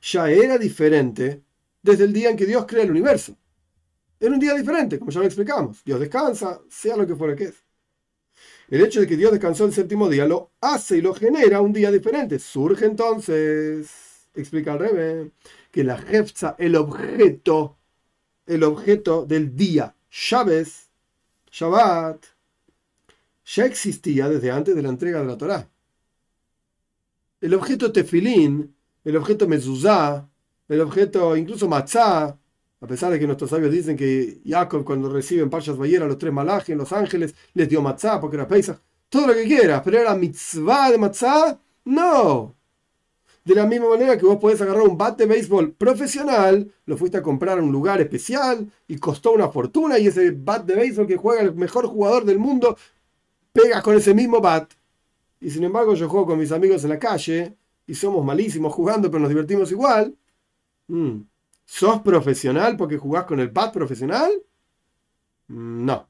ya 0.01 0.31
era 0.31 0.59
diferente 0.59 1.43
desde 1.83 2.05
el 2.05 2.13
día 2.13 2.31
en 2.31 2.37
que 2.37 2.47
Dios 2.47 2.65
crea 2.67 2.85
el 2.85 2.91
universo. 2.91 3.37
Era 4.19 4.33
un 4.33 4.41
día 4.41 4.55
diferente, 4.55 4.99
como 4.99 5.11
ya 5.11 5.21
lo 5.21 5.27
explicamos. 5.27 5.85
Dios 5.85 6.01
descansa, 6.01 6.61
sea 6.69 6.97
lo 6.97 7.07
que 7.07 7.17
fuera 7.17 7.37
que 7.37 7.45
es. 7.45 7.63
El 8.73 8.81
hecho 8.81 9.01
de 9.01 9.07
que 9.07 9.19
Dios 9.19 9.33
descansó 9.33 9.67
el 9.67 9.75
séptimo 9.75 10.09
día 10.09 10.27
lo 10.27 10.53
hace 10.63 10.97
y 10.97 11.03
lo 11.03 11.13
genera 11.13 11.61
un 11.61 11.75
día 11.75 11.91
diferente. 11.91 12.39
Surge 12.39 12.87
entonces, 12.87 13.91
explica 14.35 14.73
el 14.73 14.79
Rebe, 14.79 15.31
que 15.71 15.85
la 15.85 15.99
jefza, 15.99 16.57
el 16.59 16.77
objeto, 16.77 17.77
el 18.47 18.65
objeto 18.65 19.27
del 19.27 19.55
día, 19.55 19.95
Shabes, 20.11 20.89
Shabbat, 21.51 22.25
ya 23.45 23.67
existía 23.67 24.31
desde 24.31 24.51
antes 24.51 24.75
de 24.75 24.81
la 24.81 24.89
entrega 24.89 25.21
de 25.21 25.27
la 25.27 25.37
Torá. 25.37 25.69
El 27.43 27.53
objeto 27.53 27.93
tefilín, 27.93 28.75
el 29.05 29.17
objeto 29.19 29.47
mezuzá, 29.47 30.27
el 30.71 30.81
objeto 30.81 31.37
incluso 31.37 31.69
matzá, 31.69 32.39
a 32.83 32.87
pesar 32.87 33.13
de 33.13 33.19
que 33.21 33.27
nuestros 33.27 33.49
sabios 33.49 33.71
dicen 33.71 33.97
que 33.97 34.41
Jacob 34.45 34.83
cuando 34.85 35.09
recibe 35.09 35.43
en 35.43 35.51
Bayera 35.51 36.05
los 36.05 36.19
tres 36.19 36.33
malajes, 36.33 36.77
los 36.77 36.93
ángeles, 36.93 37.33
les 37.55 37.69
dio 37.69 37.81
matzá 37.81 38.21
porque 38.21 38.37
era 38.37 38.49
Pesach, 38.49 38.77
todo 39.09 39.29
lo 39.29 39.35
que 39.35 39.45
quieras, 39.45 39.83
pero 39.85 40.01
era 40.01 40.17
mitzvah 40.17 40.91
de 40.91 40.99
matzá, 40.99 41.61
no. 41.85 42.57
De 43.45 43.55
la 43.55 43.67
misma 43.67 43.91
manera 43.91 44.19
que 44.19 44.27
vos 44.27 44.37
podés 44.37 44.61
agarrar 44.61 44.83
un 44.83 44.99
bat 44.99 45.17
de 45.17 45.27
béisbol 45.27 45.75
profesional, 45.75 46.73
lo 46.87 46.97
fuiste 46.97 47.19
a 47.19 47.23
comprar 47.23 47.61
a 47.61 47.63
un 47.63 47.71
lugar 47.71 48.01
especial 48.01 48.69
y 48.89 48.99
costó 48.99 49.31
una 49.31 49.49
fortuna 49.49 49.97
y 50.01 50.09
ese 50.09 50.33
bat 50.33 50.65
de 50.65 50.75
béisbol 50.75 51.07
que 51.07 51.17
juega 51.17 51.43
el 51.43 51.55
mejor 51.55 51.87
jugador 51.87 52.25
del 52.25 52.41
mundo 52.41 52.77
pegas 53.53 53.83
con 53.83 53.97
ese 53.97 54.13
mismo 54.13 54.41
bat. 54.41 54.73
Y 55.41 55.51
sin 55.51 55.63
embargo 55.63 55.95
yo 55.95 56.09
juego 56.09 56.27
con 56.27 56.39
mis 56.39 56.51
amigos 56.51 56.83
en 56.83 56.91
la 56.91 56.99
calle 56.99 57.57
y 57.87 57.95
somos 57.95 58.25
malísimos 58.25 58.73
jugando, 58.73 59.09
pero 59.09 59.21
nos 59.21 59.29
divertimos 59.29 59.71
igual. 59.71 60.17
Mm. 60.89 61.32
¿Sos 61.65 62.03
profesional 62.03 62.77
porque 62.77 62.99
jugás 62.99 63.25
con 63.25 63.41
el 63.41 63.49
bat 63.49 63.73
profesional? 63.73 64.31
Mm, 65.49 65.85
no. 65.85 66.09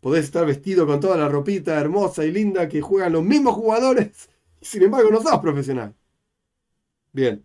Podés 0.00 0.24
estar 0.26 0.46
vestido 0.46 0.86
con 0.86 1.00
toda 1.00 1.16
la 1.16 1.28
ropita 1.28 1.80
hermosa 1.80 2.24
y 2.24 2.32
linda 2.32 2.68
que 2.68 2.82
juegan 2.82 3.12
los 3.12 3.24
mismos 3.24 3.54
jugadores 3.54 4.28
sin 4.60 4.82
embargo 4.82 5.10
no 5.10 5.20
sos 5.22 5.38
profesional. 5.40 5.94
Bien. 7.12 7.44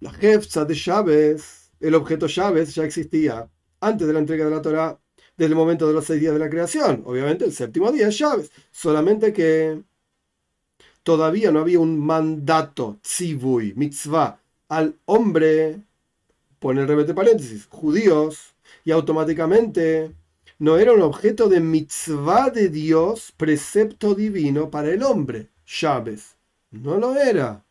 La 0.00 0.12
jefza 0.12 0.64
de 0.64 0.74
llaves, 0.74 1.72
el 1.80 1.94
objeto 1.94 2.26
llaves 2.26 2.74
ya 2.74 2.84
existía 2.84 3.50
antes 3.80 4.06
de 4.06 4.12
la 4.12 4.20
entrega 4.20 4.44
de 4.44 4.50
la 4.50 4.62
Torah 4.62 5.00
desde 5.36 5.50
el 5.50 5.56
momento 5.56 5.86
de 5.86 5.94
los 5.94 6.04
seis 6.04 6.20
días 6.20 6.32
de 6.34 6.38
la 6.38 6.50
creación. 6.50 7.02
Obviamente 7.04 7.44
el 7.44 7.52
séptimo 7.52 7.90
día 7.90 8.08
es 8.08 8.18
llaves, 8.18 8.50
solamente 8.70 9.32
que 9.32 9.82
todavía 11.08 11.50
no 11.50 11.60
había 11.60 11.80
un 11.80 11.98
mandato, 11.98 12.98
tzivui, 13.02 13.72
mitzvah, 13.76 14.38
al 14.68 14.94
hombre, 15.06 15.80
pone 16.58 16.82
el 16.82 16.86
remete 16.86 17.14
paréntesis, 17.14 17.66
judíos, 17.70 18.54
y 18.84 18.90
automáticamente 18.90 20.14
no 20.58 20.76
era 20.76 20.92
un 20.92 21.00
objeto 21.00 21.48
de 21.48 21.60
mitzvah 21.60 22.50
de 22.50 22.68
Dios, 22.68 23.32
precepto 23.38 24.14
divino 24.14 24.70
para 24.70 24.90
el 24.90 25.02
hombre, 25.02 25.48
llaves. 25.80 26.36
No 26.72 26.98
lo 26.98 27.16
era. 27.16 27.64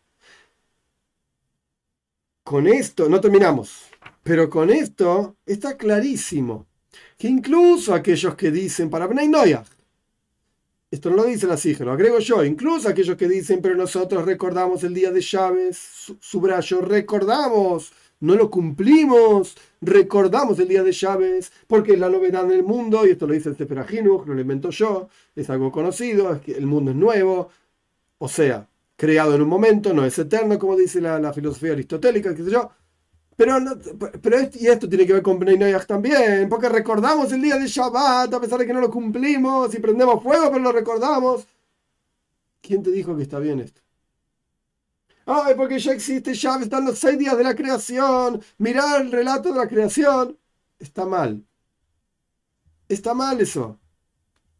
Con 2.43 2.65
esto, 2.65 3.07
no 3.07 3.21
terminamos, 3.21 3.83
pero 4.23 4.49
con 4.49 4.71
esto 4.71 5.35
está 5.45 5.77
clarísimo 5.77 6.65
que 7.19 7.27
incluso 7.27 7.93
aquellos 7.93 8.33
que 8.33 8.49
dicen 8.49 8.89
para 8.89 9.05
Bnei 9.05 9.27
esto 10.89 11.09
no 11.09 11.17
lo 11.17 11.25
dice 11.25 11.47
la 11.47 11.57
Sige, 11.57 11.83
lo 11.83 11.91
agrego 11.91 12.19
yo, 12.19 12.43
incluso 12.45 12.87
aquellos 12.87 13.17
que 13.17 13.27
dicen, 13.27 13.61
pero 13.61 13.75
nosotros 13.75 14.25
recordamos 14.25 14.83
el 14.83 14.93
día 14.93 15.11
de 15.11 15.21
llaves, 15.21 16.13
subrayo, 16.19 16.81
recordamos, 16.81 17.91
no 18.21 18.35
lo 18.35 18.49
cumplimos, 18.49 19.55
recordamos 19.81 20.57
el 20.59 20.69
día 20.69 20.83
de 20.83 20.93
llaves, 20.93 21.51
porque 21.67 21.93
es 21.93 21.99
la 21.99 22.09
novedad 22.09 22.45
en 22.45 22.51
el 22.51 22.63
mundo, 22.63 23.05
y 23.05 23.11
esto 23.11 23.27
lo 23.27 23.33
dice 23.33 23.49
el 23.49 23.57
Sefer 23.57 23.85
no 24.01 24.33
lo 24.33 24.41
invento 24.41 24.69
yo, 24.69 25.09
es 25.35 25.49
algo 25.49 25.71
conocido, 25.71 26.33
es 26.33 26.41
que 26.41 26.53
el 26.53 26.65
mundo 26.65 26.91
es 26.91 26.97
nuevo, 26.97 27.49
o 28.17 28.27
sea, 28.29 28.67
creado 28.95 29.35
en 29.35 29.41
un 29.41 29.49
momento, 29.49 29.93
no 29.93 30.05
es 30.05 30.17
eterno, 30.17 30.57
como 30.57 30.77
dice 30.77 31.01
la, 31.01 31.19
la 31.19 31.33
filosofía 31.33 31.73
aristotélica, 31.73 32.33
qué 32.33 32.43
sé 32.43 32.51
yo, 32.51 32.71
pero, 33.37 33.55
pero 34.19 34.37
y 34.51 34.67
esto 34.67 34.89
tiene 34.89 35.05
que 35.05 35.13
ver 35.13 35.21
con 35.21 35.37
Bnei 35.37 35.75
también, 35.85 36.49
porque 36.49 36.69
recordamos 36.69 37.31
el 37.31 37.43
día 37.43 37.57
de 37.57 37.67
Shabbat, 37.67 38.33
a 38.33 38.41
pesar 38.41 38.57
de 38.57 38.65
que 38.65 38.73
no 38.73 38.81
lo 38.81 38.89
cumplimos, 38.89 39.73
y 39.75 39.79
prendemos 39.79 40.23
fuego, 40.23 40.49
pero 40.49 40.63
lo 40.63 40.71
recordamos. 40.71 41.47
¿Quién 42.61 42.81
te 42.81 42.89
dijo 42.89 43.15
que 43.15 43.21
está 43.21 43.37
bien 43.37 43.59
esto? 43.59 43.79
Ay, 45.27 45.53
porque 45.55 45.77
ya 45.77 45.91
existe 45.91 46.33
Shabbat, 46.33 46.63
están 46.63 46.85
los 46.85 46.97
seis 46.97 47.19
días 47.19 47.37
de 47.37 47.43
la 47.43 47.55
creación, 47.55 48.41
mirar 48.57 49.01
el 49.01 49.11
relato 49.11 49.53
de 49.53 49.59
la 49.59 49.67
creación. 49.67 50.35
Está 50.79 51.05
mal. 51.05 51.45
Está 52.89 53.13
mal 53.13 53.39
eso. 53.39 53.79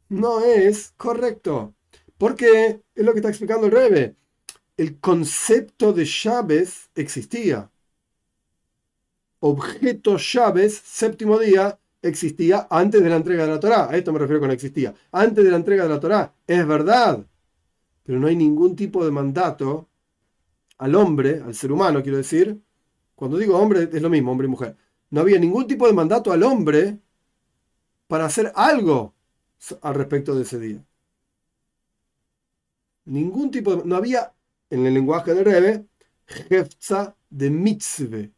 No 0.10 0.42
es 0.42 0.94
correcto. 0.98 1.74
Porque 2.20 2.84
es 2.94 3.04
lo 3.04 3.12
que 3.13 3.20
está 3.20 3.30
explicando 3.30 3.66
el 3.66 3.72
Rebe. 3.72 4.16
El 4.78 5.00
concepto 5.00 5.94
de 5.94 6.06
Shabbat 6.06 6.68
existía 6.94 7.72
objeto 9.39 10.17
llaves, 10.17 10.82
séptimo 10.84 11.39
día, 11.39 11.80
existía 12.02 12.67
antes 12.69 13.04
de 13.04 13.10
la 13.10 13.17
entrega 13.17 13.45
de 13.45 13.52
la 13.52 13.60
Torá. 13.60 13.89
A 13.89 13.97
esto 13.97 14.12
me 14.12 14.19
refiero 14.19 14.39
con 14.39 14.52
existía. 14.52 14.93
Antes 15.12 15.43
de 15.43 15.52
la 15.52 15.58
entrega 15.58 15.84
de 15.84 15.89
la 15.89 16.00
Torá. 16.00 16.34
Es 16.45 16.65
verdad. 16.67 17.26
Pero 18.04 18.19
no 18.19 18.28
hay 18.28 18.36
ningún 18.36 18.76
tipo 18.76 19.04
de 19.04 19.12
mandato 19.12 19.89
al 20.78 20.95
hombre, 20.95 21.41
al 21.45 21.56
ser 21.56 21.71
humano, 21.71 22.02
quiero 22.02 22.17
decir. 22.17 22.60
Cuando 23.15 23.38
digo 23.38 23.58
hombre, 23.58 23.89
es 23.91 24.02
lo 24.02 24.10
mismo, 24.10 24.32
hombre 24.32 24.47
y 24.47 24.52
mujer. 24.52 24.78
No 25.10 25.21
había 25.21 25.39
ningún 25.39 25.67
tipo 25.67 25.88
de 25.88 25.93
mandato 25.93 26.32
al 26.32 26.43
hombre 26.43 27.00
para 28.08 28.26
hacer 28.26 28.52
algo 28.56 29.13
al 29.82 29.95
respecto 29.95 30.36
de 30.36 30.43
ese 30.43 30.60
día. 30.60 30.86
Ningún 33.06 33.52
tipo 33.52 33.76
de... 33.76 33.86
No 33.86 33.95
había, 33.95 34.34
en 34.69 34.86
el 34.86 34.93
lenguaje 34.93 35.34
del 35.34 35.45
Rebe, 35.45 35.86
jefza 36.26 37.15
de 37.30 37.50
mitzvah 37.50 38.37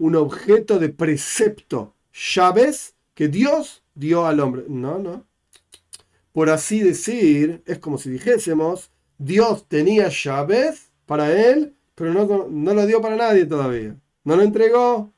un 0.00 0.16
objeto 0.16 0.78
de 0.78 0.88
precepto, 0.88 1.94
llaves 2.34 2.94
que 3.14 3.28
Dios 3.28 3.82
dio 3.94 4.26
al 4.26 4.40
hombre. 4.40 4.64
No, 4.66 4.98
no. 4.98 5.26
Por 6.32 6.48
así 6.48 6.80
decir, 6.80 7.62
es 7.66 7.78
como 7.78 7.98
si 7.98 8.08
dijésemos, 8.08 8.90
Dios 9.18 9.68
tenía 9.68 10.08
llaves 10.08 10.90
para 11.04 11.30
él, 11.30 11.76
pero 11.94 12.14
no, 12.14 12.48
no 12.48 12.74
lo 12.74 12.86
dio 12.86 13.02
para 13.02 13.16
nadie 13.16 13.44
todavía. 13.44 13.94
No 14.24 14.36
lo 14.36 14.42
entregó. 14.42 15.12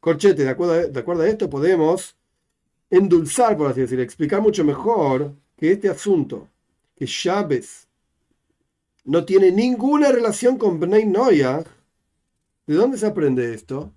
Corchete, 0.00 0.44
de 0.44 0.50
acuerdo, 0.50 0.74
a, 0.74 0.86
de 0.86 1.00
acuerdo 1.00 1.22
a 1.22 1.28
esto 1.28 1.48
podemos 1.48 2.14
endulzar, 2.90 3.56
por 3.56 3.70
así 3.70 3.80
decir, 3.80 4.00
explicar 4.00 4.42
mucho 4.42 4.64
mejor 4.64 5.34
que 5.56 5.72
este 5.72 5.88
asunto, 5.88 6.46
que 6.94 7.06
llaves 7.06 7.88
no 9.04 9.24
tiene 9.24 9.50
ninguna 9.50 10.12
relación 10.12 10.58
con 10.58 10.78
Bnei 10.78 11.06
Noyah, 11.06 11.64
¿De 12.70 12.76
dónde 12.76 12.98
se 12.98 13.06
aprende 13.06 13.52
esto? 13.52 13.92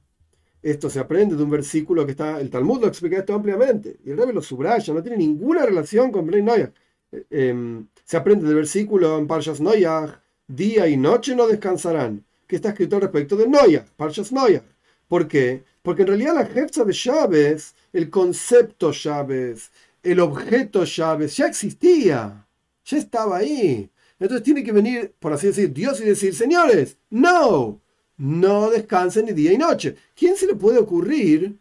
Esto 0.64 0.90
se 0.90 1.00
aprende 1.00 1.36
de 1.36 1.44
un 1.44 1.52
versículo 1.52 2.08
que 2.08 2.14
está, 2.14 2.42
el 2.42 2.50
Talmud 2.50 2.82
lo 2.82 2.88
explica 2.88 3.20
esto 3.20 3.36
ampliamente, 3.36 4.00
y 4.04 4.10
el 4.10 4.18
Rebbe 4.18 4.34
lo 4.34 4.42
subraya, 4.42 4.92
no 4.92 5.04
tiene 5.04 5.18
ninguna 5.18 5.64
relación 5.64 6.12
con 6.12 6.26
Bnei 6.26 6.42
Noyach. 6.42 6.74
Eh, 7.12 7.24
em, 7.30 7.86
se 8.04 8.18
aprende 8.18 8.48
del 8.48 8.56
versículo 8.56 9.20
en 9.20 9.28
Parshas 9.28 9.62
Noyach, 9.62 10.20
día 10.48 10.88
y 10.88 10.98
noche 10.98 11.36
no 11.36 11.46
descansarán, 11.46 12.26
que 12.48 12.56
está 12.56 12.70
escrito 12.70 13.00
respecto 13.00 13.36
de 13.36 13.48
Noyach, 13.48 13.86
Parshas 13.96 14.32
Noyach. 14.32 14.66
¿Por 15.08 15.28
qué? 15.28 15.64
Porque 15.84 16.02
en 16.02 16.08
realidad 16.08 16.34
la 16.34 16.48
jefza 16.48 16.84
de 16.84 16.94
llaves, 16.94 17.76
el 17.94 18.10
concepto 18.10 18.92
llaves, 18.92 19.70
el 20.02 20.20
objeto 20.20 20.84
llaves, 20.84 21.38
ya 21.38 21.46
existía, 21.46 22.48
ya 22.84 22.98
estaba 22.98 23.38
ahí. 23.38 23.92
Entonces 24.18 24.44
tiene 24.44 24.64
que 24.64 24.72
venir, 24.72 25.14
por 25.20 25.32
así 25.32 25.46
decir, 25.46 25.72
Dios 25.72 26.02
y 26.02 26.06
decir, 26.06 26.34
señores, 26.34 26.98
no, 27.12 27.83
no 28.18 28.70
descansen 28.70 29.26
ni 29.26 29.34
día 29.34 29.54
y 29.54 29.58
noche. 29.58 29.96
¿Quién 30.16 30.36
se 30.36 30.48
le 30.48 30.56
puede 30.56 30.80
ocurrir? 30.80 31.60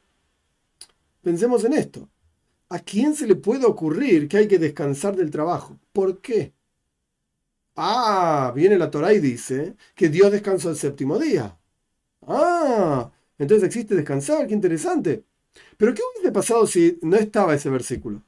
Pensemos 1.22 1.64
en 1.64 1.74
esto. 1.74 2.08
¿A 2.68 2.78
quién 2.78 3.14
se 3.14 3.26
le 3.26 3.36
puede 3.36 3.66
ocurrir 3.66 4.28
que 4.28 4.38
hay 4.38 4.48
que 4.48 4.58
descansar 4.58 5.16
del 5.16 5.30
trabajo? 5.30 5.78
¿Por 5.92 6.20
qué? 6.20 6.52
Ah, 7.76 8.52
viene 8.54 8.78
la 8.78 8.90
Torah 8.90 9.12
y 9.12 9.20
dice 9.20 9.76
que 9.94 10.08
Dios 10.08 10.30
descansó 10.32 10.70
el 10.70 10.76
séptimo 10.76 11.18
día. 11.18 11.58
Ah, 12.26 13.10
entonces 13.38 13.66
existe 13.66 13.94
descansar, 13.94 14.46
qué 14.46 14.54
interesante. 14.54 15.24
Pero 15.76 15.94
¿qué 15.94 16.02
hubiese 16.12 16.32
pasado 16.32 16.66
si 16.66 16.98
no 17.02 17.16
estaba 17.16 17.54
ese 17.54 17.70
versículo? 17.70 18.22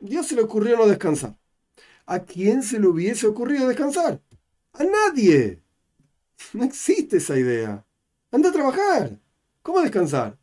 Dios 0.00 0.26
se 0.26 0.34
le 0.36 0.42
ocurrió 0.42 0.76
no 0.76 0.86
descansar. 0.86 1.36
¿A 2.06 2.20
quién 2.20 2.62
se 2.62 2.78
le 2.80 2.88
hubiese 2.88 3.26
ocurrido 3.26 3.68
descansar? 3.68 4.20
A 4.72 4.84
nadie. 4.84 5.62
No 6.52 6.64
existe 6.64 7.18
esa 7.18 7.38
idea. 7.38 7.84
Anda 8.30 8.50
a 8.50 8.52
trabajar. 8.52 9.18
¿Cómo 9.62 9.80
descansar? 9.80 10.36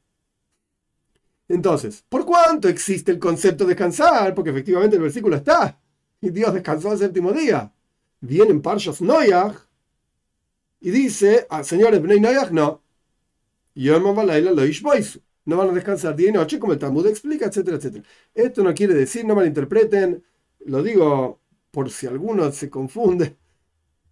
Entonces, 1.47 2.03
¿por 2.07 2.25
cuánto 2.25 2.69
existe 2.69 3.11
el 3.11 3.19
concepto 3.19 3.63
de 3.63 3.69
descansar? 3.69 4.35
Porque 4.35 4.51
efectivamente 4.51 4.95
el 4.95 5.01
versículo 5.01 5.35
está. 5.35 5.79
Y 6.21 6.29
Dios 6.29 6.53
descansó 6.53 6.91
el 6.91 6.99
séptimo 6.99 7.31
día. 7.31 7.73
Viene 8.21 8.51
en 8.51 8.61
Parshas 8.61 9.01
y 10.81 10.91
dice, 10.91 11.45
ah, 11.49 11.63
señores, 11.63 12.01
Bnei 12.01 12.19
Noyach 12.19 12.51
no. 12.51 12.81
no 15.45 15.57
van 15.57 15.69
a 15.69 15.73
descansar 15.73 16.15
día 16.15 16.29
y 16.29 16.31
noche, 16.31 16.59
como 16.59 16.73
el 16.73 16.79
Talmud 16.79 17.07
explica, 17.07 17.47
etcétera, 17.47 17.77
etcétera. 17.77 18.03
Esto 18.33 18.63
no 18.63 18.73
quiere 18.73 18.93
decir, 18.93 19.25
no 19.25 19.35
malinterpreten, 19.35 20.23
lo 20.65 20.83
digo 20.83 21.41
por 21.71 21.89
si 21.89 22.07
alguno 22.07 22.51
se 22.51 22.69
confunde. 22.69 23.37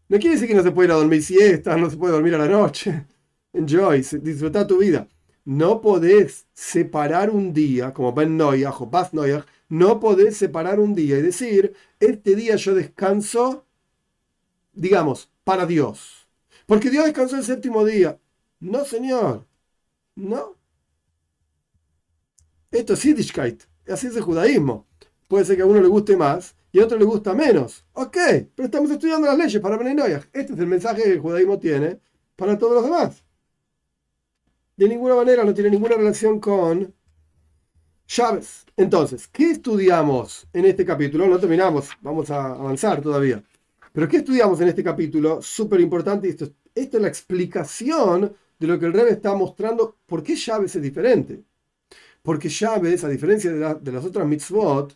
No 0.09 0.17
quiere 0.19 0.35
decir 0.35 0.47
que 0.47 0.55
no 0.55 0.63
se 0.63 0.71
puede 0.71 0.87
ir 0.87 0.91
a 0.91 0.95
dormir 0.95 1.23
siesta, 1.23 1.75
no 1.75 1.89
se 1.89 1.97
puede 1.97 2.13
dormir 2.13 2.35
a 2.35 2.39
la 2.39 2.47
noche. 2.47 3.05
Enjoy, 3.53 4.01
disfruta 4.21 4.65
tu 4.65 4.77
vida. 4.77 5.07
No 5.43 5.81
podés 5.81 6.45
separar 6.53 7.29
un 7.29 7.53
día, 7.53 7.93
como 7.93 8.13
Ben 8.13 8.35
Noyaj 8.37 8.81
o 8.81 8.87
Bas 8.87 9.13
Noyaj, 9.13 9.45
no 9.69 9.99
podés 9.99 10.37
separar 10.37 10.79
un 10.79 10.93
día 10.93 11.17
y 11.17 11.21
decir, 11.21 11.73
este 11.99 12.35
día 12.35 12.55
yo 12.55 12.75
descanso, 12.75 13.65
digamos, 14.73 15.29
para 15.43 15.65
Dios. 15.65 16.27
Porque 16.65 16.89
Dios 16.89 17.05
descansó 17.05 17.37
el 17.37 17.43
séptimo 17.43 17.85
día. 17.85 18.19
No, 18.59 18.83
señor. 18.83 19.45
No. 20.15 20.57
Esto 22.71 22.93
es 22.93 23.03
Yiddishkeit. 23.03 23.63
Así 23.87 24.07
es 24.07 24.15
el 24.15 24.23
judaísmo. 24.23 24.85
Puede 25.27 25.45
ser 25.45 25.55
que 25.55 25.61
a 25.61 25.65
uno 25.65 25.81
le 25.81 25.87
guste 25.87 26.17
más 26.17 26.56
y 26.71 26.79
a 26.79 26.85
otro 26.85 26.97
le 26.97 27.05
gusta 27.05 27.33
menos. 27.33 27.85
Ok, 27.93 28.17
pero 28.55 28.65
estamos 28.65 28.91
estudiando 28.91 29.27
las 29.27 29.37
leyes 29.37 29.61
para 29.61 29.77
Beninoyah. 29.77 30.21
Este 30.33 30.53
es 30.53 30.59
el 30.59 30.67
mensaje 30.67 31.03
que 31.03 31.13
el 31.13 31.19
judaísmo 31.19 31.59
tiene 31.59 31.99
para 32.35 32.57
todos 32.57 32.75
los 32.75 32.83
demás. 32.83 33.23
De 34.75 34.87
ninguna 34.87 35.15
manera 35.15 35.43
no 35.43 35.53
tiene 35.53 35.71
ninguna 35.71 35.95
relación 35.95 36.39
con 36.39 36.93
Chávez. 38.05 38.65
Entonces, 38.77 39.27
¿qué 39.27 39.51
estudiamos 39.51 40.47
en 40.53 40.65
este 40.65 40.85
capítulo? 40.85 41.27
No 41.27 41.39
terminamos, 41.39 41.89
vamos 42.01 42.29
a 42.29 42.51
avanzar 42.51 43.01
todavía. 43.01 43.43
Pero 43.91 44.07
¿qué 44.07 44.17
estudiamos 44.17 44.61
en 44.61 44.67
este 44.67 44.83
capítulo? 44.83 45.41
Súper 45.41 45.81
importante. 45.81 46.29
Esto, 46.29 46.45
es 46.75 46.93
la 46.93 47.07
explicación 47.07 48.35
de 48.59 48.67
lo 48.67 48.79
que 48.79 48.85
el 48.85 48.93
Rebbe 48.93 49.11
está 49.11 49.33
mostrando. 49.35 49.97
¿Por 50.05 50.21
qué 50.21 50.35
Chávez 50.35 50.75
es 50.75 50.81
diferente? 50.81 51.41
Porque 52.21 52.49
llaves, 52.49 53.03
a 53.03 53.09
diferencia 53.09 53.51
de, 53.51 53.91
las 53.91 54.05
otras 54.05 54.27
mitzvot, 54.27 54.95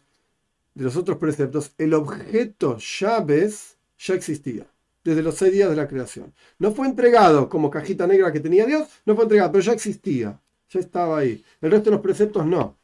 de 0.73 0.84
los 0.84 0.95
otros 0.95 1.17
preceptos, 1.17 1.73
el 1.77 1.93
objeto 1.93 2.77
llaves 2.77 3.77
ya 3.97 4.15
existía 4.15 4.65
desde 5.03 5.23
los 5.23 5.36
seis 5.36 5.51
días 5.51 5.69
de 5.69 5.75
la 5.75 5.88
creación. 5.88 6.34
No 6.60 6.71
fue 6.71 6.88
entregado 6.88 7.49
como 7.49 7.69
cajita 7.69 8.07
negra 8.07 8.31
que 8.31 8.39
tenía 8.39 8.65
Dios, 8.65 8.88
no 9.05 9.15
fue 9.15 9.23
entregado, 9.23 9.51
pero 9.51 9.63
ya 9.63 9.73
existía, 9.73 10.39
ya 10.69 10.79
estaba 10.79 11.19
ahí. 11.19 11.43
El 11.60 11.71
resto 11.71 11.89
de 11.89 11.95
los 11.95 12.01
preceptos 12.01 12.45
no. 12.45 12.77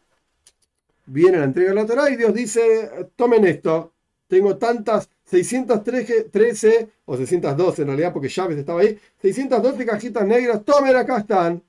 Viene 1.05 1.37
la 1.37 1.45
entrega 1.45 1.73
de 1.83 1.95
la 1.95 2.09
y 2.09 2.17
Dios 2.17 2.33
dice, 2.33 3.09
tomen 3.15 3.45
esto, 3.45 3.93
tengo 4.27 4.57
tantas, 4.57 5.09
613 5.25 6.89
o 7.05 7.15
612 7.17 7.81
en 7.81 7.87
realidad, 7.87 8.13
porque 8.13 8.29
llaves 8.29 8.57
estaba 8.57 8.81
ahí, 8.81 8.99
612 9.21 9.85
cajitas 9.85 10.25
negras, 10.25 10.65
tomen, 10.65 10.95
acá 10.95 11.19
están 11.19 11.63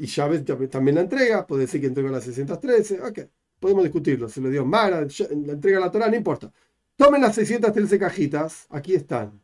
y 0.00 0.06
Chávez 0.06 0.42
también 0.70 0.94
la 0.94 1.02
entrega, 1.02 1.46
puede 1.46 1.62
decir 1.62 1.80
que 1.80 1.86
entregó 1.86 2.08
las 2.08 2.24
613, 2.24 3.02
ok, 3.02 3.18
podemos 3.60 3.84
discutirlo, 3.84 4.28
se 4.28 4.40
lo 4.40 4.48
dio 4.48 4.64
Mara, 4.64 5.02
la 5.02 5.52
entrega 5.52 5.78
la 5.78 5.90
Torah, 5.90 6.08
no 6.08 6.16
importa. 6.16 6.50
Tomen 6.96 7.20
las 7.20 7.34
613 7.36 7.98
cajitas, 7.98 8.66
aquí 8.70 8.94
están, 8.94 9.40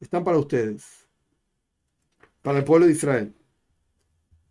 están 0.00 0.24
para 0.24 0.38
ustedes, 0.38 1.06
para 2.42 2.58
el 2.58 2.64
pueblo 2.64 2.86
de 2.86 2.92
Israel. 2.92 3.32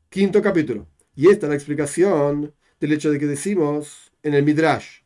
Quinto 0.10 0.42
capítulo. 0.42 0.88
Y 1.16 1.28
esta 1.28 1.48
es 1.48 1.50
la 1.50 1.56
explicación 1.56 2.54
del 2.80 2.94
hecho 2.94 3.12
de 3.12 3.20
que 3.20 3.28
decimos 3.28 4.12
en 4.24 4.34
el 4.34 4.44
Midrash, 4.44 5.02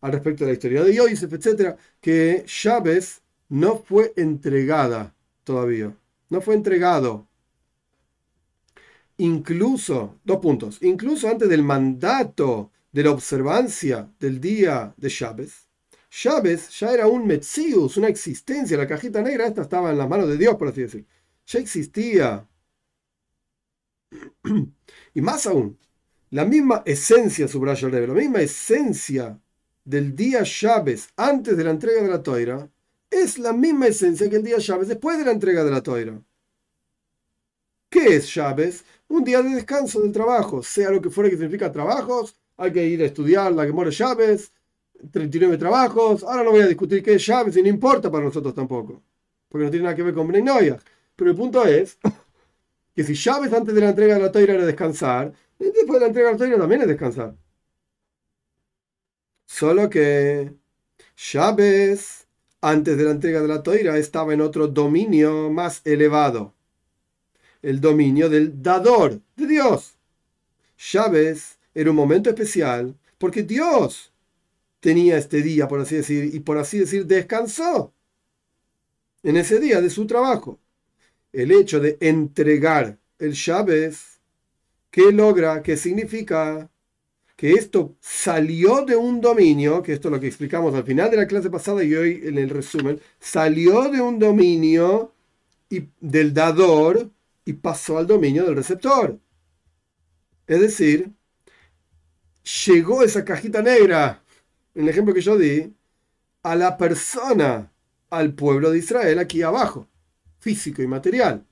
al 0.00 0.12
respecto 0.12 0.44
de 0.44 0.50
la 0.50 0.54
historia 0.54 0.84
de 0.84 0.94
Yosef, 0.94 1.32
etc., 1.32 1.76
que 2.00 2.44
Chávez 2.46 3.22
no 3.48 3.78
fue 3.78 4.12
entregada 4.16 5.14
todavía, 5.44 5.94
no 6.28 6.40
fue 6.40 6.54
entregado 6.54 7.26
incluso, 9.16 10.16
dos 10.24 10.38
puntos, 10.38 10.78
incluso 10.82 11.28
antes 11.28 11.48
del 11.48 11.62
mandato 11.62 12.70
de 12.92 13.02
la 13.02 13.10
observancia 13.10 14.10
del 14.18 14.40
día 14.40 14.94
de 14.96 15.08
Chávez, 15.08 15.68
Chávez 16.10 16.70
ya 16.78 16.92
era 16.92 17.06
un 17.06 17.26
Metzius, 17.26 17.96
una 17.96 18.08
existencia, 18.08 18.76
la 18.76 18.86
cajita 18.86 19.20
negra 19.22 19.46
esta 19.46 19.62
estaba 19.62 19.90
en 19.90 19.98
las 19.98 20.08
manos 20.08 20.28
de 20.28 20.38
Dios, 20.38 20.56
por 20.56 20.68
así 20.68 20.82
decir, 20.82 21.06
ya 21.46 21.58
existía. 21.58 22.48
Y 25.14 25.20
más 25.20 25.46
aún, 25.46 25.78
la 26.30 26.44
misma 26.44 26.82
esencia, 26.86 27.48
subraya 27.48 27.86
el 27.86 27.92
Rebbe, 27.92 28.06
la 28.08 28.14
misma 28.14 28.40
esencia 28.40 29.40
del 29.84 30.14
día 30.14 30.42
Chávez 30.44 31.08
antes 31.16 31.56
de 31.56 31.64
la 31.64 31.70
entrega 31.70 32.02
de 32.02 32.08
la 32.08 32.22
toira, 32.22 32.70
es 33.10 33.38
la 33.38 33.52
misma 33.52 33.88
esencia 33.88 34.28
que 34.30 34.36
el 34.36 34.44
día 34.44 34.58
Chávez 34.58 34.88
después 34.88 35.18
de 35.18 35.24
la 35.24 35.32
entrega 35.32 35.64
de 35.64 35.70
la 35.70 35.82
toira. 35.82 36.22
¿Qué 37.90 38.16
es 38.16 38.28
Chávez? 38.28 38.84
un 39.08 39.24
día 39.24 39.42
de 39.42 39.50
descanso 39.54 40.00
del 40.00 40.12
trabajo, 40.12 40.62
sea 40.62 40.90
lo 40.90 41.00
que 41.00 41.10
fuera 41.10 41.30
que 41.30 41.36
significa 41.36 41.72
trabajos, 41.72 42.37
hay 42.58 42.72
que 42.72 42.86
ir 42.86 43.02
a 43.02 43.06
estudiar 43.06 43.52
la 43.52 43.66
muere 43.72 43.90
llaves, 43.90 44.52
39 45.10 45.56
trabajos, 45.56 46.22
ahora 46.24 46.44
no 46.44 46.50
voy 46.50 46.60
a 46.60 46.66
discutir 46.66 47.02
qué 47.02 47.14
es 47.14 47.26
llaves 47.26 47.56
y 47.56 47.62
no 47.62 47.68
importa 47.68 48.10
para 48.10 48.24
nosotros 48.24 48.54
tampoco, 48.54 49.02
porque 49.48 49.64
no 49.64 49.70
tiene 49.70 49.84
nada 49.84 49.96
que 49.96 50.02
ver 50.02 50.12
con 50.12 50.28
Breinoya. 50.28 50.78
Pero 51.16 51.30
el 51.30 51.36
punto 51.36 51.64
es 51.64 51.98
que 52.94 53.04
si 53.04 53.14
llaves 53.14 53.52
antes 53.52 53.74
de 53.74 53.80
la 53.80 53.90
entrega 53.90 54.16
de 54.16 54.20
la 54.20 54.32
toira 54.32 54.54
era 54.54 54.66
descansar, 54.66 55.32
después 55.58 55.94
de 55.94 56.00
la 56.00 56.06
entrega 56.08 56.28
de 56.28 56.32
la 56.34 56.38
toira 56.38 56.58
también 56.58 56.82
es 56.82 56.88
descansar. 56.88 57.34
Solo 59.46 59.88
que 59.88 60.52
llaves 61.16 62.26
antes 62.60 62.98
de 62.98 63.04
la 63.04 63.12
entrega 63.12 63.40
de 63.40 63.48
la 63.48 63.62
toira 63.62 63.96
estaba 63.96 64.34
en 64.34 64.40
otro 64.40 64.68
dominio 64.68 65.50
más 65.50 65.80
elevado 65.84 66.54
el 67.62 67.80
dominio 67.80 68.28
del 68.28 68.62
dador, 68.62 69.20
de 69.36 69.46
Dios. 69.46 69.96
Chávez 70.76 71.57
era 71.80 71.90
un 71.90 71.96
momento 71.96 72.28
especial 72.28 72.96
porque 73.18 73.44
Dios 73.44 74.12
tenía 74.80 75.16
este 75.16 75.42
día, 75.42 75.68
por 75.68 75.80
así 75.80 75.94
decir, 75.94 76.34
y 76.34 76.40
por 76.40 76.58
así 76.58 76.78
decir, 76.80 77.06
descansó 77.06 77.92
en 79.22 79.36
ese 79.36 79.60
día 79.60 79.80
de 79.80 79.88
su 79.88 80.04
trabajo. 80.04 80.58
El 81.32 81.52
hecho 81.52 81.78
de 81.78 81.96
entregar 82.00 82.98
el 83.20 83.32
Chávez, 83.32 84.20
¿qué 84.90 85.12
logra? 85.12 85.62
¿Qué 85.62 85.76
significa? 85.76 86.68
Que 87.36 87.52
esto 87.52 87.94
salió 88.00 88.84
de 88.84 88.96
un 88.96 89.20
dominio, 89.20 89.80
que 89.80 89.92
esto 89.92 90.08
es 90.08 90.12
lo 90.12 90.20
que 90.20 90.26
explicamos 90.26 90.74
al 90.74 90.82
final 90.82 91.08
de 91.12 91.18
la 91.18 91.28
clase 91.28 91.48
pasada 91.48 91.84
y 91.84 91.94
hoy 91.94 92.22
en 92.24 92.38
el 92.38 92.50
resumen, 92.50 93.00
salió 93.20 93.88
de 93.88 94.00
un 94.00 94.18
dominio 94.18 95.12
y 95.70 95.84
del 96.00 96.34
dador 96.34 97.08
y 97.44 97.52
pasó 97.52 97.98
al 97.98 98.08
dominio 98.08 98.44
del 98.44 98.56
receptor. 98.56 99.20
Es 100.48 100.60
decir, 100.60 101.12
llegó 102.64 103.02
esa 103.02 103.24
cajita 103.24 103.62
negra, 103.62 104.22
en 104.74 104.82
el 104.82 104.88
ejemplo 104.88 105.14
que 105.14 105.20
yo 105.20 105.36
di, 105.36 105.74
a 106.42 106.54
la 106.54 106.76
persona, 106.76 107.72
al 108.10 108.34
pueblo 108.34 108.70
de 108.70 108.78
Israel 108.78 109.18
aquí 109.18 109.42
abajo, 109.42 109.86
físico 110.38 110.82
y 110.82 110.86
material. 110.86 111.44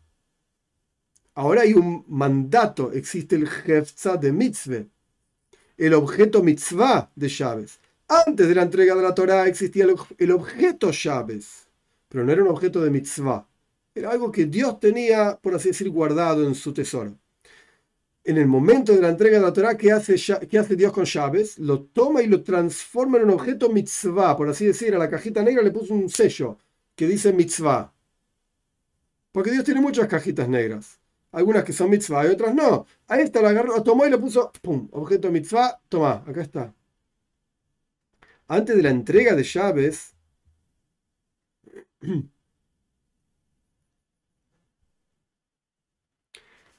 Ahora 1.35 1.63
hay 1.63 1.75
un 1.75 2.05
mandato, 2.09 2.93
existe 2.93 3.37
el 3.37 3.47
Hefza 3.47 4.17
de 4.17 4.33
Mitzvah, 4.33 4.85
el 5.77 5.93
objeto 5.93 6.43
mitzvah 6.43 7.11
de 7.15 7.29
llaves. 7.29 7.79
Antes 8.09 8.49
de 8.49 8.55
la 8.55 8.63
entrega 8.63 8.95
de 8.95 9.03
la 9.03 9.15
Torah 9.15 9.47
existía 9.47 9.85
el 10.19 10.31
objeto 10.31 10.91
llaves, 10.91 11.69
pero 12.09 12.25
no 12.25 12.33
era 12.33 12.43
un 12.43 12.49
objeto 12.49 12.81
de 12.81 12.91
mitzvah. 12.91 13.47
Era 13.95 14.11
algo 14.11 14.31
que 14.33 14.47
Dios 14.47 14.81
tenía, 14.81 15.39
por 15.43 15.55
así 15.55 15.69
decir, 15.69 15.91
guardado 15.91 16.47
en 16.47 16.55
su 16.55 16.73
tesoro. 16.73 17.19
En 18.27 18.39
el 18.39 18.47
momento 18.49 18.93
de 18.93 19.01
la 19.01 19.11
entrega 19.11 19.39
de 19.39 19.45
la 19.45 19.53
Torah, 19.53 19.77
¿qué 19.77 19.93
hace, 19.93 20.17
qué 20.49 20.59
hace 20.59 20.75
Dios 20.75 20.93
con 20.93 21.05
llaves? 21.05 21.59
Lo 21.61 21.83
toma 21.85 22.23
y 22.23 22.27
lo 22.27 22.43
transforma 22.43 23.19
en 23.19 23.25
un 23.25 23.31
objeto 23.31 23.69
mitzvah, 23.71 24.37
por 24.37 24.49
así 24.49 24.67
decir. 24.67 24.93
A 24.97 24.99
la 24.99 25.09
cajita 25.09 25.45
negra 25.45 25.62
le 25.62 25.71
puso 25.71 25.95
un 25.95 26.09
sello 26.09 26.59
que 26.97 27.07
dice 27.07 27.33
mitzvah. 27.33 27.93
Porque 29.31 29.53
Dios 29.53 29.65
tiene 29.65 29.81
muchas 29.81 30.09
cajitas 30.09 30.49
negras. 30.49 30.99
Algunas 31.31 31.62
que 31.62 31.73
son 31.73 31.89
mitzvah 31.89 32.27
y 32.27 32.31
otras 32.31 32.53
no. 32.53 32.87
A 33.07 33.21
esta 33.21 33.41
la 33.41 33.51
agarró, 33.51 33.81
tomó 33.85 34.05
y 34.07 34.11
le 34.11 34.19
puso, 34.19 34.51
¡pum! 34.61 34.89
Objeto 34.93 35.31
mitzvah, 35.31 35.81
toma, 35.89 36.25
acá 36.27 36.43
está. 36.43 36.75
Antes 38.49 38.77
de 38.77 38.83
la 38.83 38.91
entrega 38.91 39.37
de 39.37 39.45
llaves, 39.45 40.15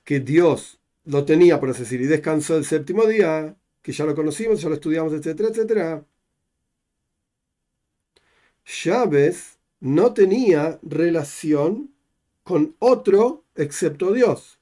que 0.03 0.19
Dios 0.19 0.76
lo 1.07 1.23
tenía, 1.23 1.59
por 1.59 1.69
así 1.69 1.81
decir, 1.83 2.01
y 2.01 2.05
descansó 2.05 2.57
el 2.57 2.65
séptimo 2.65 3.05
día, 3.05 3.55
que 3.81 3.93
ya 3.93 4.05
lo 4.05 4.13
conocimos, 4.13 4.61
ya 4.61 4.69
lo 4.69 4.75
estudiamos, 4.75 5.13
etcétera, 5.13 5.49
etcétera. 5.49 6.05
Chávez 8.65 9.57
no 9.79 10.13
tenía 10.13 10.79
relación 10.83 11.93
con 12.43 12.75
otro 12.79 13.45
excepto 13.55 14.11
Dios, 14.11 14.59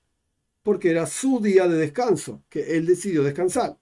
porque 0.62 0.91
era 0.91 1.08
su 1.08 1.39
día 1.39 1.67
de 1.67 1.77
descanso, 1.77 2.43
que 2.49 2.77
él 2.77 2.86
decidió 2.86 3.23
descansar. 3.23 3.77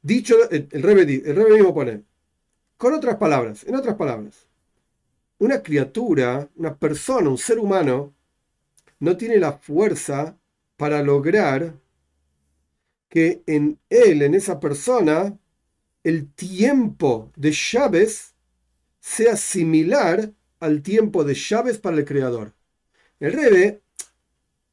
Dicho, 0.00 0.50
el, 0.50 0.68
el, 0.70 1.52
mismo 1.52 1.74
pone, 1.74 2.02
con 2.78 2.94
otras 2.94 3.16
palabras, 3.16 3.64
en 3.64 3.74
otras 3.76 3.96
palabras, 3.96 4.46
una 5.38 5.62
criatura, 5.62 6.48
una 6.56 6.74
persona, 6.78 7.28
un 7.28 7.38
ser 7.38 7.58
humano, 7.58 8.14
no 9.00 9.16
tiene 9.18 9.36
la 9.38 9.52
fuerza 9.52 10.38
para 10.76 11.02
lograr 11.02 11.74
que 13.08 13.42
en 13.46 13.78
él, 13.90 14.22
en 14.22 14.34
esa 14.34 14.58
persona, 14.58 15.38
el 16.02 16.32
tiempo 16.32 17.30
de 17.36 17.52
llaves 17.52 18.34
sea 19.00 19.36
similar 19.36 20.32
al 20.60 20.82
tiempo 20.82 21.24
de 21.24 21.34
llaves 21.34 21.78
para 21.78 21.96
el 21.96 22.04
creador. 22.04 22.54
El 23.20 23.32
Rebe, 23.32 23.82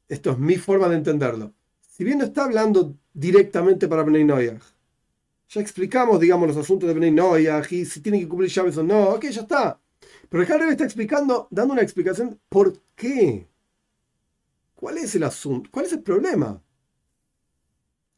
esto 0.08 0.32
es 0.32 0.38
mi 0.38 0.56
forma 0.56 0.88
de 0.88 0.96
entenderlo, 0.96 1.54
si 1.80 2.04
bien 2.04 2.18
no 2.18 2.24
está 2.24 2.44
hablando 2.44 2.96
directamente 3.12 3.86
para 3.86 4.02
Bnei 4.02 4.24
Noyach, 4.24 4.62
ya 5.48 5.60
explicamos, 5.60 6.18
digamos, 6.18 6.48
los 6.48 6.56
asuntos 6.56 6.88
de 6.88 6.94
Bnei 6.94 7.10
Noyach 7.10 7.70
y 7.72 7.84
si 7.84 8.00
tienen 8.00 8.22
que 8.22 8.28
cumplir 8.28 8.50
llaves 8.50 8.76
o 8.78 8.82
no, 8.82 9.10
ok, 9.10 9.26
ya 9.26 9.42
está. 9.42 9.78
Pero 10.28 10.42
el 10.42 10.48
Rebe 10.48 10.72
está 10.72 10.84
explicando, 10.84 11.46
dando 11.50 11.74
una 11.74 11.82
explicación 11.82 12.40
por 12.48 12.72
qué. 12.96 13.46
¿Cuál 14.82 14.98
es 14.98 15.14
el 15.14 15.22
asunto? 15.22 15.70
¿Cuál 15.72 15.86
es 15.86 15.92
el 15.92 16.02
problema? 16.02 16.60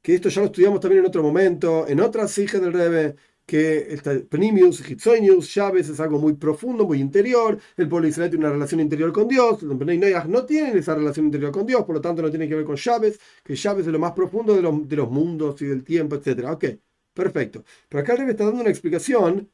Que 0.01 0.15
esto 0.15 0.31
ya 0.31 0.41
lo 0.41 0.47
estudiamos 0.47 0.81
también 0.81 1.01
en 1.01 1.07
otro 1.07 1.23
momento, 1.23 1.87
en 1.87 2.01
otras 2.01 2.39
hijas 2.39 2.59
del 2.63 2.73
Rebe, 2.73 3.17
que 3.45 3.99
Pnimius, 4.31 4.81
Hitzoinius, 4.81 5.55
llaves 5.55 5.91
es 5.91 6.01
algo 6.01 6.19
muy 6.19 6.33
profundo, 6.37 6.87
muy 6.87 7.03
interior. 7.03 7.59
El 7.77 7.87
pueblo 7.87 8.07
de 8.07 8.13
Israel 8.13 8.31
tiene 8.31 8.47
una 8.47 8.55
relación 8.55 8.81
interior 8.81 9.13
con 9.13 9.29
Dios. 9.29 9.63
Los 9.63 9.79
no 10.27 10.47
tienen 10.47 10.79
esa 10.79 10.95
relación 10.95 11.27
interior 11.27 11.53
con 11.53 11.67
Dios, 11.67 11.85
por 11.85 11.97
lo 11.97 12.01
tanto 12.01 12.23
no 12.23 12.31
tiene 12.31 12.49
que 12.49 12.55
ver 12.55 12.65
con 12.65 12.77
llaves, 12.77 13.21
que 13.45 13.55
llaves 13.57 13.87
es 13.87 13.93
lo 13.93 13.99
más 13.99 14.13
profundo 14.13 14.57
de 14.57 14.63
los, 14.63 14.89
de 14.89 14.97
los 14.97 15.11
mundos 15.11 15.61
y 15.61 15.67
del 15.67 15.85
tiempo, 15.85 16.17
etc. 16.17 16.47
Ok, 16.51 16.65
perfecto. 17.13 17.63
Pero 17.91 18.03
acá 18.03 18.13
el 18.13 18.21
Rebbe 18.21 18.31
está 18.31 18.47
dando 18.47 18.63
una 18.63 18.71
explicación 18.71 19.51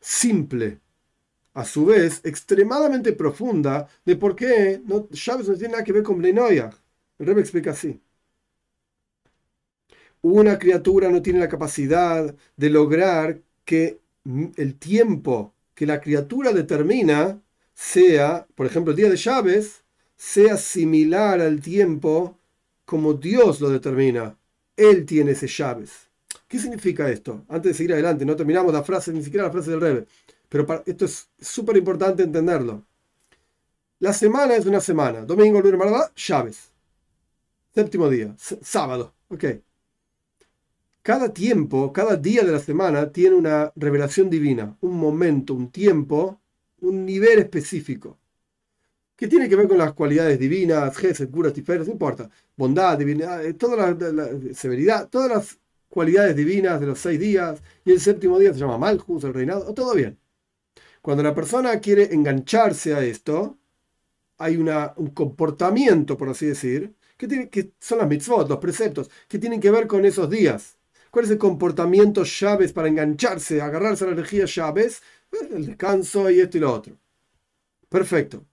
simple, 0.00 0.80
a 1.54 1.64
su 1.64 1.86
vez 1.86 2.20
extremadamente 2.24 3.12
profunda, 3.12 3.88
de 4.04 4.16
por 4.16 4.36
qué 4.36 4.80
no, 4.84 5.08
llaves 5.10 5.48
no 5.48 5.54
tiene 5.56 5.72
nada 5.72 5.84
que 5.84 5.92
ver 5.92 6.02
con 6.02 6.18
Bnei 6.18 6.58
El 6.58 7.26
Rebbe 7.26 7.40
explica 7.40 7.70
así 7.72 8.00
una 10.24 10.58
criatura 10.58 11.10
no 11.10 11.20
tiene 11.20 11.38
la 11.38 11.50
capacidad 11.50 12.34
de 12.56 12.70
lograr 12.70 13.42
que 13.66 14.00
el 14.56 14.74
tiempo 14.76 15.52
que 15.74 15.84
la 15.86 16.00
criatura 16.00 16.52
determina 16.52 17.42
sea, 17.74 18.46
por 18.54 18.64
ejemplo, 18.64 18.92
el 18.92 18.96
día 18.96 19.10
de 19.10 19.18
llaves, 19.18 19.82
sea 20.16 20.56
similar 20.56 21.42
al 21.42 21.60
tiempo 21.60 22.38
como 22.86 23.12
Dios 23.12 23.60
lo 23.60 23.68
determina. 23.68 24.38
Él 24.76 25.04
tiene 25.04 25.32
ese 25.32 25.46
llaves. 25.46 26.08
¿Qué 26.48 26.58
significa 26.58 27.10
esto? 27.10 27.44
Antes 27.48 27.72
de 27.72 27.74
seguir 27.74 27.92
adelante, 27.92 28.24
no 28.24 28.34
terminamos 28.34 28.72
la 28.72 28.82
frase, 28.82 29.12
ni 29.12 29.22
siquiera 29.22 29.46
la 29.46 29.52
frase 29.52 29.72
del 29.72 29.80
Rebe. 29.82 30.06
Pero 30.54 30.84
esto 30.86 31.06
es 31.06 31.28
súper 31.40 31.76
importante 31.76 32.22
entenderlo. 32.22 32.84
La 33.98 34.12
semana 34.12 34.54
es 34.54 34.64
una 34.66 34.80
semana. 34.80 35.22
Domingo, 35.22 35.60
lunes, 35.60 35.80
martes, 35.80 36.12
llaves. 36.14 36.70
Séptimo 37.74 38.08
día, 38.08 38.36
sábado. 38.62 39.12
Ok. 39.30 39.46
Cada 41.02 41.32
tiempo, 41.32 41.92
cada 41.92 42.14
día 42.14 42.44
de 42.44 42.52
la 42.52 42.60
semana 42.60 43.10
tiene 43.10 43.34
una 43.34 43.72
revelación 43.74 44.30
divina, 44.30 44.76
un 44.80 44.96
momento, 44.96 45.54
un 45.54 45.72
tiempo, 45.72 46.40
un 46.82 47.04
nivel 47.04 47.40
específico, 47.40 48.16
que 49.16 49.26
tiene 49.26 49.48
que 49.48 49.56
ver 49.56 49.66
con 49.66 49.78
las 49.78 49.92
cualidades 49.92 50.38
divinas, 50.38 50.96
Gesed, 50.96 51.30
curas, 51.30 51.52
tiferes, 51.52 51.88
no 51.88 51.94
importa, 51.94 52.30
bondad, 52.56 52.96
divinidad, 52.96 53.44
eh, 53.44 53.54
toda 53.54 53.92
la, 53.92 54.28
severidad, 54.54 55.08
todas 55.08 55.30
las 55.30 55.58
cualidades 55.88 56.36
divinas 56.36 56.78
de 56.78 56.86
los 56.86 57.00
seis 57.00 57.18
días, 57.18 57.60
y 57.84 57.90
el 57.90 58.00
séptimo 58.00 58.38
día 58.38 58.52
se 58.52 58.60
llama 58.60 58.78
Malchus, 58.78 59.24
el 59.24 59.34
reinado, 59.34 59.74
todo 59.74 59.92
bien. 59.94 60.16
Cuando 61.04 61.22
la 61.22 61.34
persona 61.34 61.78
quiere 61.80 62.14
engancharse 62.14 62.94
a 62.94 63.04
esto, 63.04 63.58
hay 64.38 64.56
un 64.56 65.10
comportamiento, 65.10 66.16
por 66.16 66.30
así 66.30 66.46
decir, 66.46 66.94
que, 67.18 67.74
son 67.78 67.98
las 67.98 68.08
mitzvot, 68.08 68.48
los 68.48 68.56
preceptos, 68.56 69.10
que 69.28 69.38
tienen 69.38 69.60
que 69.60 69.70
ver 69.70 69.86
con 69.86 70.06
esos 70.06 70.30
días. 70.30 70.78
¿Cuál 71.10 71.26
es 71.26 71.30
el 71.30 71.36
comportamiento 71.36 72.24
llaves 72.24 72.72
para 72.72 72.88
engancharse, 72.88 73.60
agarrarse 73.60 74.04
a 74.04 74.06
la 74.06 74.12
energía 74.14 74.46
llaves? 74.46 75.02
El 75.50 75.66
descanso 75.66 76.30
y 76.30 76.40
esto 76.40 76.56
y 76.56 76.60
lo 76.60 76.72
otro. 76.72 76.96
Perfecto. 77.90 78.46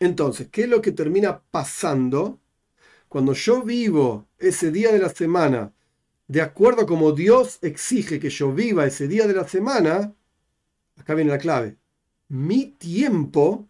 Entonces, 0.00 0.48
¿qué 0.50 0.62
es 0.62 0.68
lo 0.68 0.82
que 0.82 0.90
termina 0.90 1.40
pasando 1.48 2.40
cuando 3.08 3.34
yo 3.34 3.62
vivo 3.62 4.26
ese 4.36 4.72
día 4.72 4.90
de 4.90 4.98
la 4.98 5.10
semana 5.10 5.72
de 6.26 6.42
acuerdo 6.42 6.82
a 6.82 6.86
como 6.86 7.12
Dios 7.12 7.60
exige 7.62 8.18
que 8.18 8.30
yo 8.30 8.52
viva 8.52 8.84
ese 8.84 9.06
día 9.06 9.28
de 9.28 9.34
la 9.34 9.46
semana? 9.46 10.12
Acá 11.00 11.14
viene 11.14 11.30
la 11.30 11.38
clave. 11.38 11.78
Mi 12.28 12.66
tiempo, 12.66 13.66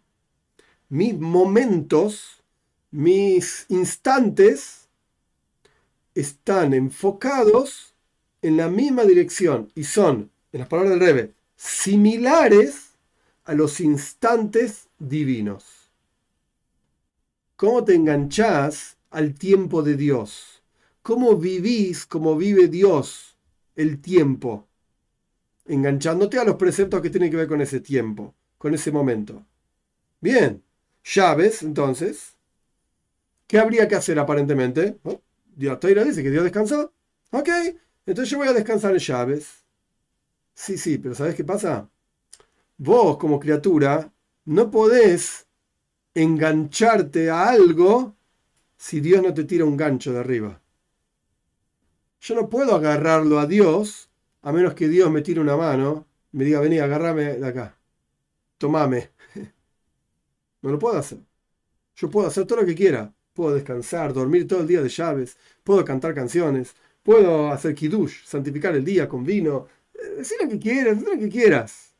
mis 0.89 1.17
momentos, 1.17 2.43
mis 2.91 3.65
instantes 3.69 4.89
están 6.13 6.73
enfocados 6.73 7.95
en 8.41 8.57
la 8.57 8.67
misma 8.67 9.03
dirección 9.03 9.71
y 9.75 9.85
son, 9.85 10.29
en 10.51 10.59
las 10.59 10.67
palabras 10.67 10.91
del 10.91 10.99
Rebe, 10.99 11.33
similares 11.55 12.95
a 13.45 13.53
los 13.53 13.79
instantes 13.79 14.89
divinos. 14.99 15.89
¿Cómo 17.55 17.85
te 17.85 17.95
enganchás 17.95 18.97
al 19.09 19.35
tiempo 19.35 19.83
de 19.83 19.95
Dios? 19.95 20.63
¿Cómo 21.01 21.37
vivís 21.37 22.05
como 22.05 22.35
vive 22.35 22.67
Dios 22.67 23.37
el 23.77 24.01
tiempo? 24.01 24.67
Enganchándote 25.65 26.39
a 26.39 26.43
los 26.43 26.55
preceptos 26.55 27.01
que 27.01 27.09
tienen 27.09 27.29
que 27.29 27.37
ver 27.37 27.47
con 27.47 27.61
ese 27.61 27.79
tiempo, 27.79 28.35
con 28.57 28.73
ese 28.73 28.91
momento. 28.91 29.45
Bien, 30.19 30.63
llaves, 31.03 31.63
entonces. 31.63 32.35
¿Qué 33.47 33.59
habría 33.59 33.87
que 33.87 33.95
hacer 33.95 34.17
aparentemente? 34.19 34.99
Dios 35.55 35.79
dice 35.81 36.23
que 36.23 36.31
Dios 36.31 36.43
descansó. 36.43 36.93
Ok, 37.31 37.49
entonces 38.05 38.29
yo 38.29 38.37
voy 38.37 38.47
a 38.47 38.53
descansar 38.53 38.93
en 38.93 38.99
llaves. 38.99 39.65
Sí, 40.53 40.77
sí, 40.77 40.97
pero 40.97 41.15
¿sabes 41.15 41.35
qué 41.35 41.43
pasa? 41.43 41.89
Vos 42.77 43.17
como 43.17 43.39
criatura 43.39 44.11
no 44.45 44.71
podés 44.71 45.47
engancharte 46.13 47.29
a 47.29 47.49
algo 47.49 48.15
si 48.77 48.99
Dios 48.99 49.21
no 49.21 49.33
te 49.33 49.43
tira 49.43 49.65
un 49.65 49.77
gancho 49.77 50.13
de 50.13 50.19
arriba. 50.19 50.61
Yo 52.19 52.35
no 52.35 52.49
puedo 52.49 52.75
agarrarlo 52.75 53.39
a 53.39 53.47
Dios 53.47 54.10
a 54.41 54.51
menos 54.51 54.73
que 54.73 54.87
Dios 54.87 55.11
me 55.11 55.21
tire 55.21 55.39
una 55.39 55.57
mano 55.57 56.07
me 56.31 56.45
diga, 56.45 56.59
vení, 56.61 56.79
agárrame 56.79 57.37
de 57.37 57.47
acá. 57.47 57.77
Tomame. 58.57 59.09
No 60.61 60.69
lo 60.69 60.77
puedo 60.77 60.97
hacer. 60.97 61.17
Yo 61.95 62.09
puedo 62.09 62.27
hacer 62.27 62.45
todo 62.45 62.61
lo 62.61 62.67
que 62.67 62.75
quiera, 62.75 63.11
puedo 63.33 63.55
descansar, 63.55 64.13
dormir 64.13 64.47
todo 64.47 64.61
el 64.61 64.67
día 64.67 64.81
de 64.81 64.89
llaves, 64.89 65.35
puedo 65.63 65.83
cantar 65.83 66.13
canciones, 66.13 66.75
puedo 67.01 67.51
hacer 67.51 67.73
kiddush, 67.73 68.23
santificar 68.25 68.75
el 68.75 68.85
día 68.85 69.09
con 69.09 69.23
vino, 69.23 69.67
eh, 69.95 70.17
decir 70.17 70.37
lo 70.39 70.47
que 70.47 70.59
quieras, 70.59 70.99
decir 70.99 71.15
lo 71.15 71.19
que 71.19 71.29
quieras. 71.29 71.95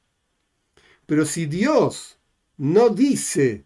Pero 1.07 1.25
si 1.25 1.47
Dios 1.47 2.19
no 2.57 2.89
dice 2.89 3.65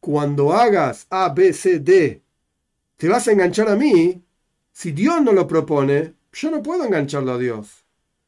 cuando 0.00 0.54
hagas 0.54 1.06
A, 1.10 1.28
B, 1.28 1.52
C, 1.52 1.78
D, 1.80 2.22
te 2.96 3.08
vas 3.08 3.28
a 3.28 3.32
enganchar 3.32 3.68
a 3.68 3.76
mí, 3.76 4.22
si 4.72 4.92
Dios 4.92 5.20
no 5.22 5.32
lo 5.32 5.46
propone, 5.46 6.14
yo 6.38 6.50
no 6.50 6.62
puedo 6.62 6.84
engancharlo 6.84 7.32
a 7.32 7.38
Dios. 7.38 7.84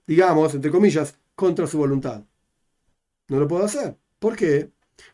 Digamos, 0.07 0.55
entre 0.55 0.70
comillas, 0.70 1.16
contra 1.37 1.66
su 1.66 1.79
voluntad. 1.79 2.25
No 3.29 3.38
lo 3.38 3.46
puedo 3.46 3.64
hacer. 3.64 3.96
¿Por 4.18 4.37
qué? 4.37 4.68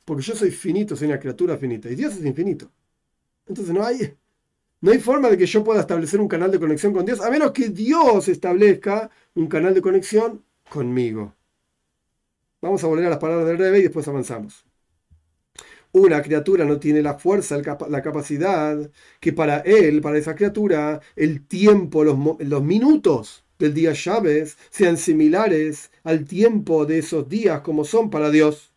Porque 0.04 0.22
yo 0.22 0.34
soy 0.34 0.50
finito, 0.50 0.96
soy 0.96 1.08
una 1.08 1.20
criatura 1.20 1.56
finita 1.56 1.90
y 1.90 1.94
Dios 1.94 2.16
es 2.16 2.24
infinito. 2.24 2.70
Entonces 3.46 3.72
no 3.72 3.84
hay, 3.84 4.16
no 4.80 4.90
hay 4.90 4.98
forma 4.98 5.28
de 5.28 5.38
que 5.38 5.46
yo 5.46 5.62
pueda 5.62 5.80
establecer 5.80 6.20
un 6.20 6.28
canal 6.28 6.50
de 6.50 6.58
conexión 6.58 6.92
con 6.92 7.04
Dios, 7.04 7.20
a 7.20 7.30
menos 7.30 7.52
que 7.52 7.68
Dios 7.68 8.28
establezca 8.28 9.10
un 9.34 9.46
canal 9.46 9.74
de 9.74 9.82
conexión 9.82 10.42
conmigo. 10.68 11.34
Vamos 12.60 12.82
a 12.82 12.88
volver 12.88 13.06
a 13.06 13.10
las 13.10 13.18
palabras 13.18 13.46
del 13.46 13.58
Rebe 13.58 13.78
y 13.78 13.82
después 13.82 14.08
avanzamos. 14.08 14.65
Una 15.98 16.20
criatura 16.20 16.66
no 16.66 16.78
tiene 16.78 17.00
la 17.00 17.14
fuerza, 17.14 17.56
la 17.88 18.02
capacidad 18.02 18.90
que 19.18 19.32
para 19.32 19.60
él, 19.60 20.02
para 20.02 20.18
esa 20.18 20.34
criatura, 20.34 21.00
el 21.16 21.46
tiempo, 21.46 22.04
los, 22.04 22.62
minutos 22.62 23.46
del 23.58 23.72
día 23.72 23.94
llaves 23.94 24.58
sean 24.68 24.98
similares 24.98 25.90
al 26.04 26.26
tiempo 26.26 26.84
de 26.84 26.98
esos 26.98 27.26
días 27.30 27.62
como 27.62 27.82
son 27.86 28.10
para 28.10 28.30
Dios. 28.30 28.74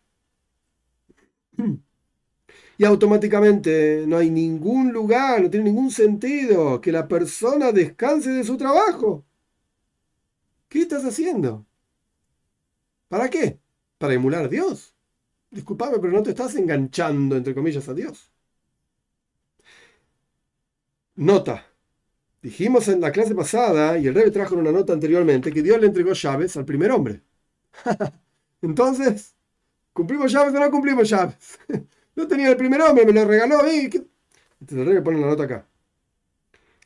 y 2.78 2.84
automáticamente 2.86 4.04
no 4.06 4.16
hay 4.16 4.30
ningún 4.30 4.90
lugar, 4.90 5.42
no 5.42 5.50
tiene 5.50 5.66
ningún 5.66 5.90
sentido 5.90 6.80
que 6.80 6.90
la 6.90 7.06
persona 7.06 7.70
descanse 7.70 8.30
de 8.30 8.44
su 8.44 8.56
trabajo. 8.56 9.26
¿Qué 10.70 10.80
estás 10.80 11.04
haciendo? 11.04 11.66
¿Para 13.08 13.28
qué? 13.28 13.58
¿Para 13.98 14.14
emular 14.14 14.46
a 14.46 14.48
Dios? 14.48 14.94
Disculpame, 15.50 15.98
pero 16.00 16.12
no 16.12 16.22
te 16.24 16.30
estás 16.30 16.54
enganchando, 16.56 17.36
entre 17.36 17.54
comillas, 17.54 17.88
a 17.88 17.94
Dios. 17.94 18.32
Nota. 21.16 21.66
Dijimos 22.42 22.88
en 22.88 23.00
la 23.00 23.12
clase 23.12 23.34
pasada, 23.34 23.98
y 23.98 24.06
el 24.08 24.14
rey 24.14 24.30
trajo 24.30 24.56
una 24.56 24.72
nota 24.72 24.92
anteriormente, 24.94 25.52
que 25.52 25.62
Dios 25.62 25.80
le 25.80 25.88
entregó 25.88 26.12
llaves 26.14 26.56
al 26.56 26.64
primer 26.64 26.90
hombre. 26.92 27.22
Entonces, 28.62 29.34
¿cumplimos 29.92 30.32
llaves 30.32 30.54
o 30.54 30.60
no 30.60 30.70
cumplimos 30.70 31.08
llaves? 31.10 31.58
No 32.16 32.28
tenía 32.28 32.50
el 32.50 32.56
primer 32.56 32.82
hombre, 32.82 33.06
me 33.06 33.12
lo 33.12 33.24
regaló 33.24 33.60
a 33.60 33.62
mí. 33.64 33.88
Entonces 34.60 34.78
el 34.78 34.86
rey 34.86 35.00
pone 35.02 35.20
la 35.20 35.28
nota 35.28 35.44
acá. 35.44 35.66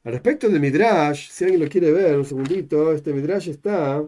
Al 0.04 0.12
respecto 0.12 0.48
del 0.48 0.60
Midrash, 0.60 1.30
si 1.30 1.44
alguien 1.44 1.62
lo 1.62 1.68
quiere 1.68 1.90
ver, 1.92 2.16
un 2.18 2.24
segundito, 2.24 2.92
este 2.92 3.12
Midrash 3.12 3.48
está. 3.48 4.04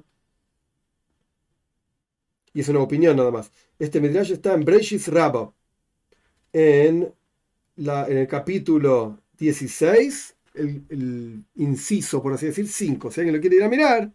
Y 2.56 2.60
es 2.60 2.70
una 2.70 2.80
opinión 2.80 3.14
nada 3.18 3.30
más. 3.30 3.52
Este 3.78 4.00
Midrash 4.00 4.32
está 4.32 4.54
en 4.54 4.64
Breishis 4.64 5.08
Rabba, 5.08 5.52
en, 6.54 7.12
la, 7.76 8.08
en 8.08 8.16
el 8.16 8.26
capítulo 8.26 9.20
16, 9.36 10.36
el, 10.54 11.44
inciso, 11.56 12.22
por 12.22 12.32
así 12.32 12.46
decir, 12.46 12.66
5. 12.66 13.10
Si 13.10 13.20
alguien 13.20 13.36
lo 13.36 13.42
quiere 13.42 13.56
ir 13.56 13.62
a 13.62 13.68
mirar, 13.68 14.10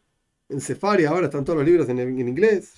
en 0.49 0.59
Sefari 0.59 1.05
ahora 1.05 1.27
están 1.27 1.45
todos 1.45 1.59
los 1.59 1.67
libros 1.67 1.87
en, 1.89 1.99
en 1.99 2.27
inglés. 2.27 2.73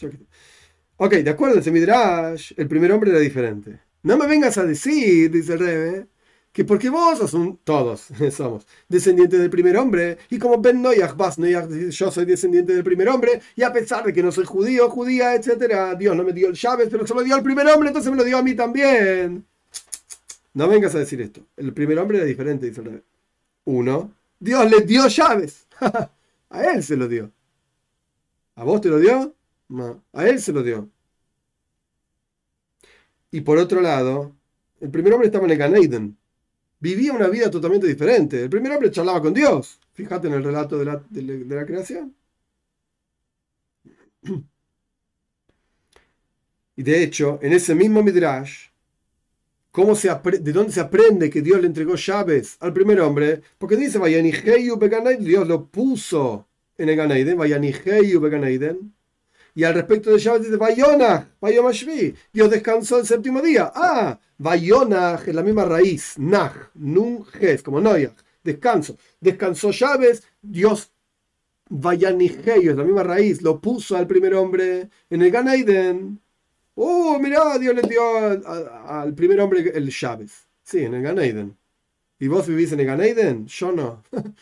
Ok, 0.98 1.14
de 1.14 1.30
acuerdo, 1.30 1.56
en 1.56 1.62
ese 1.62 1.72
Midrash, 1.72 2.52
el 2.58 2.68
primer 2.68 2.92
hombre 2.92 3.12
era 3.12 3.20
diferente. 3.20 3.80
No 4.02 4.18
me 4.18 4.28
vengas 4.28 4.58
a 4.58 4.66
decir, 4.66 5.32
dice 5.32 5.54
el 5.54 5.60
Rebe, 5.60 6.08
que 6.54 6.64
porque 6.64 6.90
vos 6.90 7.18
sos 7.18 7.36
todos 7.64 8.08
somos 8.32 8.66
descendientes 8.88 9.40
del 9.40 9.50
primer 9.50 9.76
hombre, 9.76 10.20
y 10.30 10.38
como 10.38 10.62
Ben 10.62 10.82
Noyach, 10.82 11.18
Bas 11.18 11.40
Noyach, 11.40 11.68
yo 11.68 12.12
soy 12.12 12.26
descendiente 12.26 12.74
del 12.74 12.84
primer 12.84 13.10
hombre, 13.10 13.42
y 13.56 13.64
a 13.64 13.74
pesar 13.74 14.06
de 14.06 14.14
que 14.14 14.22
no 14.22 14.32
soy 14.32 14.46
judío, 14.46 14.88
judía, 14.90 15.34
etcétera, 15.34 15.96
Dios 15.96 16.16
no 16.16 16.24
me 16.24 16.32
dio 16.32 16.50
el 16.50 16.54
llaves, 16.54 16.88
pero 16.92 17.08
se 17.08 17.16
lo 17.16 17.24
dio 17.24 17.36
al 17.36 17.44
primer 17.44 17.68
hombre, 17.68 17.90
entonces 17.90 18.12
me 18.12 18.18
lo 18.18 18.24
dio 18.24 18.38
a 18.38 18.44
mí 18.44 18.54
también. 18.54 19.44
No 20.54 20.68
vengas 20.68 20.94
a 20.94 21.00
decir 21.00 21.20
esto. 21.20 21.42
El 21.58 21.74
primer 21.74 21.98
hombre 21.98 22.20
era 22.20 22.28
diferente, 22.28 22.68
dice 22.68 22.82
el 22.82 23.04
Uno, 23.66 24.14
Dios 24.40 24.70
le 24.70 24.82
dio 24.82 25.08
llaves. 25.08 25.66
a 26.50 26.64
él 26.64 26.84
se 26.84 26.96
lo 26.96 27.08
dio. 27.08 27.32
¿A 28.56 28.64
vos 28.64 28.80
te 28.80 28.90
lo 28.90 29.00
dio? 29.00 29.34
No, 29.70 30.04
a 30.14 30.28
él 30.28 30.40
se 30.40 30.54
lo 30.54 30.62
dio. 30.62 30.88
Y 33.32 33.42
por 33.42 33.58
otro 33.58 33.82
lado, 33.82 34.36
el 34.80 34.92
primer 34.92 35.14
hombre 35.14 35.28
estaba 35.28 35.46
en 35.46 35.52
el 35.52 35.58
Gan 35.58 36.18
vivía 36.84 37.14
una 37.14 37.30
vida 37.30 37.50
totalmente 37.50 37.88
diferente. 37.88 38.44
El 38.44 38.50
primer 38.50 38.74
hombre 38.74 38.92
charlaba 38.92 39.22
con 39.22 39.34
Dios. 39.34 39.80
Fíjate 39.94 40.28
en 40.28 40.34
el 40.34 40.44
relato 40.44 40.78
de 40.78 40.86
la, 40.86 41.66
creación. 41.66 42.14
Y 46.76 46.84
de 46.84 47.04
hecho, 47.04 47.40
en 47.42 47.54
ese 47.54 47.74
mismo 47.74 48.04
Midrash, 48.04 48.68
¿cómo 49.72 49.96
se 49.96 50.10
¿de 50.10 50.52
dónde 50.52 50.74
se 50.74 50.82
aprende 50.82 51.30
que 51.30 51.42
Dios 51.42 51.62
le 51.62 51.68
entregó 51.68 51.96
llaves 51.96 52.58
al 52.60 52.74
primer 52.74 53.00
hombre? 53.00 53.42
Porque 53.58 53.78
dice, 53.78 53.98
Dios 55.20 55.48
lo 55.48 55.68
puso 55.68 56.48
en 56.78 56.90
el 56.90 56.96
Ganaiden, 56.98 58.94
y 59.56 59.64
al 59.64 59.76
respecto 59.76 60.12
de 60.12 60.20
llaves 60.20 60.44
dice, 60.44 60.58
Vayona, 60.58 61.36
Vayomashvi, 61.40 62.16
Dios 62.32 62.50
descansó 62.50 63.00
el 63.00 63.06
séptimo 63.06 63.42
día. 63.42 63.72
Ah, 63.74 64.20
Vayona 64.38 65.20
es 65.26 65.34
la 65.34 65.44
misma 65.44 65.66
raíz, 65.66 66.16
Nach, 66.18 66.72
Nun, 66.74 67.24
Ges, 67.26 67.62
como 67.62 67.80
Noyach, 67.80 68.16
descanso. 68.44 68.98
Descansó 69.20 69.72
llaves, 69.72 70.24
Dios 70.42 70.92
Vayanigeyo, 71.70 72.72
es 72.72 72.78
la 72.78 72.84
misma 72.84 73.04
raíz, 73.04 73.42
lo 73.42 73.60
puso 73.60 73.96
al 73.96 74.08
primer 74.08 74.34
hombre 74.34 74.90
en 75.10 75.22
el 75.22 75.32
Ganaiden. 75.32 76.20
Oh, 76.76 77.20
mirá, 77.20 77.58
Dios 77.60 77.76
le 77.76 77.84
dio 77.84 78.02
al, 78.88 79.14
primer 79.14 79.40
hombre 79.40 79.72
el 79.74 79.90
llaves. 79.90 80.48
Sí, 80.64 80.80
en 80.84 80.96
el 80.96 81.04
Ganaiden. 81.04 81.56
¿Y 82.20 82.28
vos 82.28 82.48
vivís 82.48 82.72
en 82.72 82.80
el 82.80 82.86
Ganaiden? 82.88 83.46
Yo 83.48 83.72
no. 83.72 84.04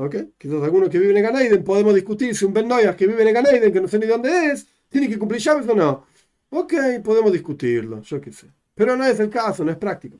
¿Ok? 0.00 0.16
Quizás 0.38 0.62
algunos 0.62 0.88
que 0.88 0.98
viven 0.98 1.18
en 1.18 1.24
Ganeiden 1.24 1.62
podemos 1.62 1.94
discutir 1.94 2.34
si 2.34 2.46
un 2.46 2.54
Ben 2.54 2.70
que 2.96 3.06
vive 3.06 3.22
en 3.22 3.34
Ganeiden, 3.34 3.70
que 3.70 3.82
no 3.82 3.86
sé 3.86 3.98
ni 3.98 4.06
dónde 4.06 4.46
es, 4.46 4.66
tiene 4.88 5.10
que 5.10 5.18
cumplir 5.18 5.42
llaves 5.42 5.68
o 5.68 5.74
no. 5.74 6.06
Ok, 6.48 6.72
podemos 7.04 7.30
discutirlo, 7.30 8.00
yo 8.00 8.18
qué 8.18 8.32
sé. 8.32 8.46
Pero 8.74 8.96
no 8.96 9.04
es 9.04 9.20
el 9.20 9.28
caso, 9.28 9.62
no 9.62 9.70
es 9.70 9.76
práctico. 9.76 10.18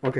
Ok. 0.00 0.18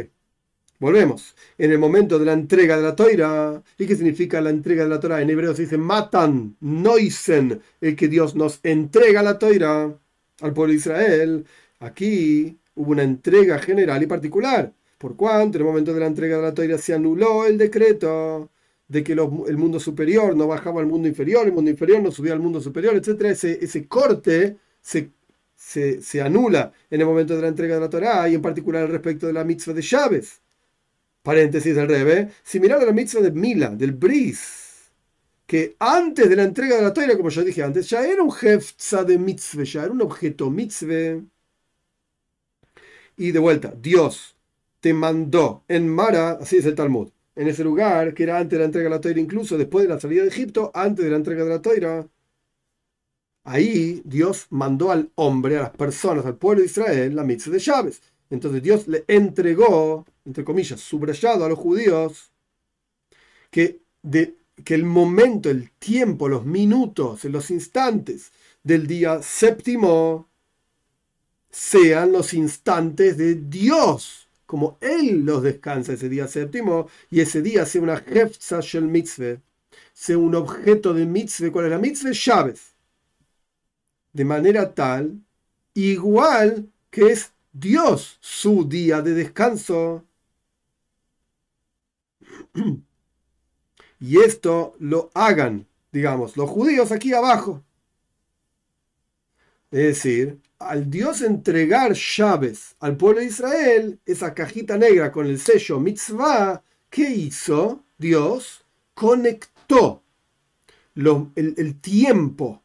Volvemos. 0.78 1.34
En 1.58 1.72
el 1.72 1.78
momento 1.80 2.20
de 2.20 2.24
la 2.24 2.34
entrega 2.34 2.76
de 2.76 2.84
la 2.84 2.94
toira, 2.94 3.60
¿y 3.76 3.84
qué 3.84 3.96
significa 3.96 4.40
la 4.40 4.50
entrega 4.50 4.84
de 4.84 4.90
la 4.90 5.00
toira? 5.00 5.20
En 5.20 5.28
hebreo 5.28 5.56
se 5.56 5.62
dice 5.62 5.76
matan, 5.76 6.56
noisen, 6.60 7.60
el 7.80 7.96
que 7.96 8.06
Dios 8.06 8.36
nos 8.36 8.60
entrega 8.62 9.24
la 9.24 9.40
toira 9.40 9.92
al 10.40 10.52
pueblo 10.54 10.72
de 10.72 10.78
Israel. 10.78 11.46
Aquí 11.80 12.56
hubo 12.76 12.92
una 12.92 13.02
entrega 13.02 13.58
general 13.58 14.04
y 14.04 14.06
particular. 14.06 14.72
Por 14.98 15.16
cuanto 15.16 15.58
en 15.58 15.62
el 15.62 15.68
momento 15.68 15.92
de 15.92 15.98
la 15.98 16.06
entrega 16.06 16.36
de 16.36 16.42
la 16.42 16.54
toira 16.54 16.78
se 16.78 16.94
anuló 16.94 17.44
el 17.44 17.58
decreto 17.58 18.50
de 18.90 19.04
que 19.04 19.12
el 19.12 19.56
mundo 19.56 19.78
superior 19.78 20.36
no 20.36 20.48
bajaba 20.48 20.80
al 20.80 20.86
mundo 20.88 21.06
inferior, 21.06 21.46
el 21.46 21.52
mundo 21.52 21.70
inferior 21.70 22.02
no 22.02 22.10
subía 22.10 22.32
al 22.32 22.40
mundo 22.40 22.60
superior, 22.60 22.96
etc. 22.96 23.22
Ese, 23.26 23.64
ese 23.64 23.86
corte 23.86 24.56
se, 24.80 25.12
se, 25.54 26.20
anula 26.20 26.72
en 26.90 27.00
el 27.00 27.06
momento 27.06 27.36
de 27.36 27.42
la 27.42 27.48
entrega 27.48 27.76
de 27.76 27.82
la 27.82 27.88
Torah 27.88 28.28
y 28.28 28.34
en 28.34 28.42
particular 28.42 28.90
respecto 28.90 29.28
de 29.28 29.32
la 29.32 29.44
mitzvah 29.44 29.74
de 29.74 29.82
llaves. 29.82 30.40
Paréntesis 31.22 31.76
del 31.76 31.86
Rebe, 31.86 32.30
similar 32.42 32.82
a 32.82 32.86
la 32.86 32.92
mitzvah 32.92 33.20
de 33.20 33.30
Mila, 33.30 33.68
del 33.68 33.92
Bris, 33.92 34.90
que 35.46 35.76
antes 35.78 36.28
de 36.28 36.34
la 36.34 36.42
entrega 36.42 36.74
de 36.74 36.82
la 36.82 36.92
Torah, 36.92 37.16
como 37.16 37.28
ya 37.28 37.42
dije 37.42 37.62
antes, 37.62 37.88
ya 37.88 38.04
era 38.04 38.24
un 38.24 38.32
jeftza 38.32 39.04
de 39.04 39.18
mitzvah, 39.18 39.62
ya 39.62 39.84
era 39.84 39.92
un 39.92 40.02
objeto 40.02 40.50
mitzvah. 40.50 41.22
Y 43.16 43.30
de 43.30 43.38
vuelta, 43.38 43.72
Dios 43.80 44.34
te 44.80 44.92
mandó 44.94 45.62
en 45.68 45.88
Mara, 45.88 46.38
así 46.40 46.56
es 46.56 46.66
el 46.66 46.74
Talmud, 46.74 47.10
en 47.40 47.48
ese 47.48 47.64
lugar, 47.64 48.12
que 48.12 48.24
era 48.24 48.36
antes 48.36 48.50
de 48.50 48.58
la 48.58 48.66
entrega 48.66 48.90
de 48.90 48.96
la 48.96 49.00
toira, 49.00 49.18
incluso 49.18 49.56
después 49.56 49.84
de 49.84 49.94
la 49.94 49.98
salida 49.98 50.24
de 50.24 50.28
Egipto, 50.28 50.70
antes 50.74 51.02
de 51.02 51.10
la 51.10 51.16
entrega 51.16 51.42
de 51.42 51.48
la 51.48 51.62
toira. 51.62 52.06
Ahí 53.44 54.02
Dios 54.04 54.46
mandó 54.50 54.90
al 54.90 55.10
hombre, 55.14 55.56
a 55.56 55.62
las 55.62 55.70
personas, 55.70 56.26
al 56.26 56.36
pueblo 56.36 56.60
de 56.60 56.66
Israel, 56.66 57.16
la 57.16 57.24
mitzvah 57.24 57.54
de 57.54 57.58
llaves. 57.58 58.02
Entonces 58.28 58.62
Dios 58.62 58.86
le 58.88 59.06
entregó, 59.08 60.04
entre 60.26 60.44
comillas, 60.44 60.80
subrayado 60.80 61.46
a 61.46 61.48
los 61.48 61.58
judíos, 61.58 62.30
que, 63.50 63.80
el 64.66 64.84
momento, 64.84 65.48
el 65.48 65.70
tiempo, 65.70 66.28
los 66.28 66.44
minutos, 66.44 67.24
los 67.24 67.50
instantes 67.50 68.32
del 68.62 68.86
día 68.86 69.22
séptimo 69.22 70.28
sean 71.50 72.12
los 72.12 72.34
instantes 72.34 73.16
de 73.16 73.36
Dios 73.36 74.19
como 74.50 74.78
él 74.80 75.24
los 75.24 75.44
descansa 75.44 75.92
ese 75.92 76.08
día 76.08 76.26
séptimo, 76.26 76.88
y 77.08 77.20
ese 77.20 77.40
día 77.40 77.64
sea 77.64 77.82
una 77.82 78.02
hefza 78.04 78.58
shel 78.58 78.88
mitzvah, 78.88 79.40
sea 79.92 80.18
un 80.18 80.34
objeto 80.34 80.92
de 80.92 81.06
mitzvah. 81.06 81.52
¿Cuál 81.52 81.66
es 81.66 81.70
la 81.70 81.78
mitzvah? 81.78 82.10
Llaves. 82.10 82.74
De 84.12 84.24
manera 84.24 84.74
tal, 84.74 85.20
igual 85.72 86.68
que 86.90 87.12
es 87.12 87.30
Dios 87.52 88.18
su 88.18 88.68
día 88.68 89.00
de 89.02 89.14
descanso. 89.14 90.04
Y 94.02 94.18
esto 94.18 94.74
lo 94.78 95.10
hagan, 95.12 95.66
digamos, 95.92 96.36
los 96.36 96.48
judíos 96.48 96.90
aquí 96.90 97.12
abajo. 97.12 97.62
Es 99.70 99.82
decir, 99.84 100.40
al 100.58 100.90
Dios 100.90 101.22
entregar 101.22 101.94
llaves 101.94 102.74
al 102.80 102.96
pueblo 102.96 103.20
de 103.20 103.26
Israel, 103.26 104.00
esa 104.04 104.34
cajita 104.34 104.76
negra 104.76 105.12
con 105.12 105.26
el 105.26 105.38
sello 105.38 105.78
mitzvah, 105.78 106.62
¿qué 106.88 107.08
hizo 107.08 107.84
Dios? 107.96 108.64
Conectó 108.94 110.02
el, 111.36 111.80
tiempo. 111.80 112.62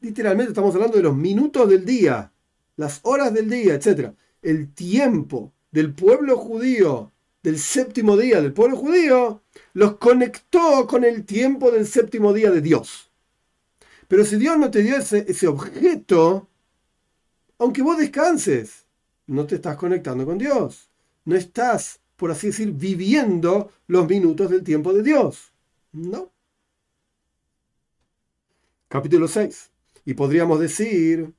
Literalmente 0.00 0.52
estamos 0.52 0.74
hablando 0.74 0.96
de 0.96 1.02
los 1.02 1.16
minutos 1.16 1.68
del 1.68 1.84
día, 1.84 2.32
las 2.76 3.00
horas 3.02 3.34
del 3.34 3.50
día, 3.50 3.74
etc. 3.74 4.12
El 4.40 4.72
tiempo 4.72 5.52
del 5.72 5.92
pueblo 5.92 6.38
judío, 6.38 7.12
del 7.42 7.58
séptimo 7.58 8.16
día 8.16 8.40
del 8.40 8.52
pueblo 8.52 8.76
judío, 8.76 9.42
los 9.72 9.96
conectó 9.96 10.86
con 10.86 11.04
el 11.04 11.24
tiempo 11.24 11.70
del 11.70 11.86
séptimo 11.86 12.32
día 12.32 12.50
de 12.50 12.60
Dios. 12.60 13.05
Pero 14.08 14.24
si 14.24 14.36
Dios 14.36 14.56
no 14.58 14.70
te 14.70 14.82
dio 14.82 14.96
ese, 14.96 15.48
objeto, 15.48 16.48
aunque 17.58 17.82
vos 17.82 17.98
descanses, 17.98 18.86
no 19.26 19.46
te 19.46 19.56
estás 19.56 19.76
conectando 19.76 20.24
con 20.24 20.38
Dios. 20.38 20.88
No 21.24 21.36
estás, 21.36 22.00
por 22.16 22.30
así 22.30 22.48
decir, 22.48 22.72
viviendo 22.72 23.72
los 23.88 24.08
minutos 24.08 24.50
del 24.50 24.62
tiempo 24.62 24.92
de 24.92 25.02
Dios. 25.02 25.52
No. 25.92 26.30
Capítulo 28.88 29.26
6. 29.26 29.70
Y 30.04 30.14
podríamos 30.14 30.60
decir 30.60 31.32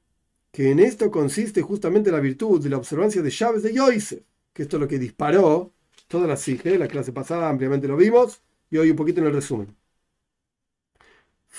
que 0.51 0.71
en 0.71 0.79
esto 0.79 1.09
consiste 1.09 1.61
justamente 1.61 2.11
la 2.11 2.19
virtud 2.19 2.61
de 2.61 2.69
la 2.69 2.77
observancia 2.77 3.21
de 3.21 3.29
llaves 3.29 3.63
de 3.63 3.73
Yosef, 3.73 4.23
que 4.53 4.63
esto 4.63 4.77
es 4.77 4.81
lo 4.81 4.87
que 4.87 4.99
disparó 4.99 5.71
toda 6.07 6.27
la 6.27 6.37
sige, 6.37 6.77
la 6.77 6.87
clase 6.87 7.11
pasada 7.11 7.49
ampliamente 7.49 7.87
lo 7.87 7.97
vimos, 7.97 8.41
y 8.69 8.77
hoy 8.77 8.89
un 8.91 8.95
poquito 8.97 9.21
en 9.21 9.27
el 9.27 9.33
resumen. 9.33 9.75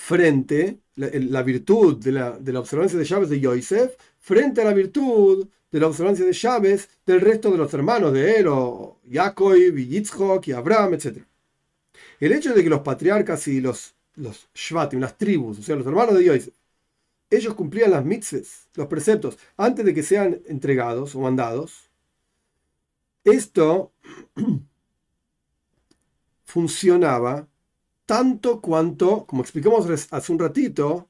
Frente, 0.01 0.79
la, 0.95 1.09
la 1.13 1.43
virtud 1.43 1.97
de 1.97 2.11
la, 2.13 2.31
de 2.31 2.53
la, 2.53 2.61
observancia 2.61 2.97
de 2.97 3.05
llaves 3.05 3.29
de 3.29 3.39
Yosef 3.39 3.95
frente 4.17 4.61
a 4.61 4.63
la 4.63 4.73
virtud 4.73 5.47
de 5.71 5.79
la 5.79 5.87
observancia 5.87 6.25
de 6.25 6.33
llaves 6.33 6.89
del 7.05 7.21
resto 7.21 7.51
de 7.51 7.57
los 7.57 7.73
hermanos 7.73 8.13
de 8.13 8.37
él, 8.37 8.47
o 8.47 8.99
Jacob, 9.11 9.55
y 9.55 9.87
Yitzhak, 9.87 10.47
y 10.47 10.51
Abraham, 10.53 10.93
etc. 10.93 11.23
El 12.19 12.31
hecho 12.31 12.53
de 12.53 12.63
que 12.63 12.69
los 12.69 12.79
patriarcas 12.79 13.47
y 13.49 13.61
los, 13.61 13.93
los 14.15 14.47
Shvatim, 14.55 14.99
las 14.99 15.17
tribus, 15.17 15.59
o 15.59 15.61
sea, 15.61 15.75
los 15.75 15.85
hermanos 15.85 16.15
de 16.15 16.21
Dios, 16.21 16.49
ellos 17.29 17.53
cumplían 17.53 17.91
las 17.91 18.03
mitzvahs, 18.03 18.67
los 18.75 18.87
preceptos, 18.87 19.37
antes 19.57 19.85
de 19.85 19.93
que 19.93 20.01
sean 20.01 20.41
entregados 20.47 21.13
o 21.13 21.19
mandados, 21.19 21.89
esto 23.23 23.91
funcionaba 26.45 27.47
tanto 28.09 28.59
cuanto, 28.59 29.27
como 29.27 29.43
explicamos 29.43 29.87
hace 30.09 30.31
un 30.31 30.39
ratito, 30.39 31.07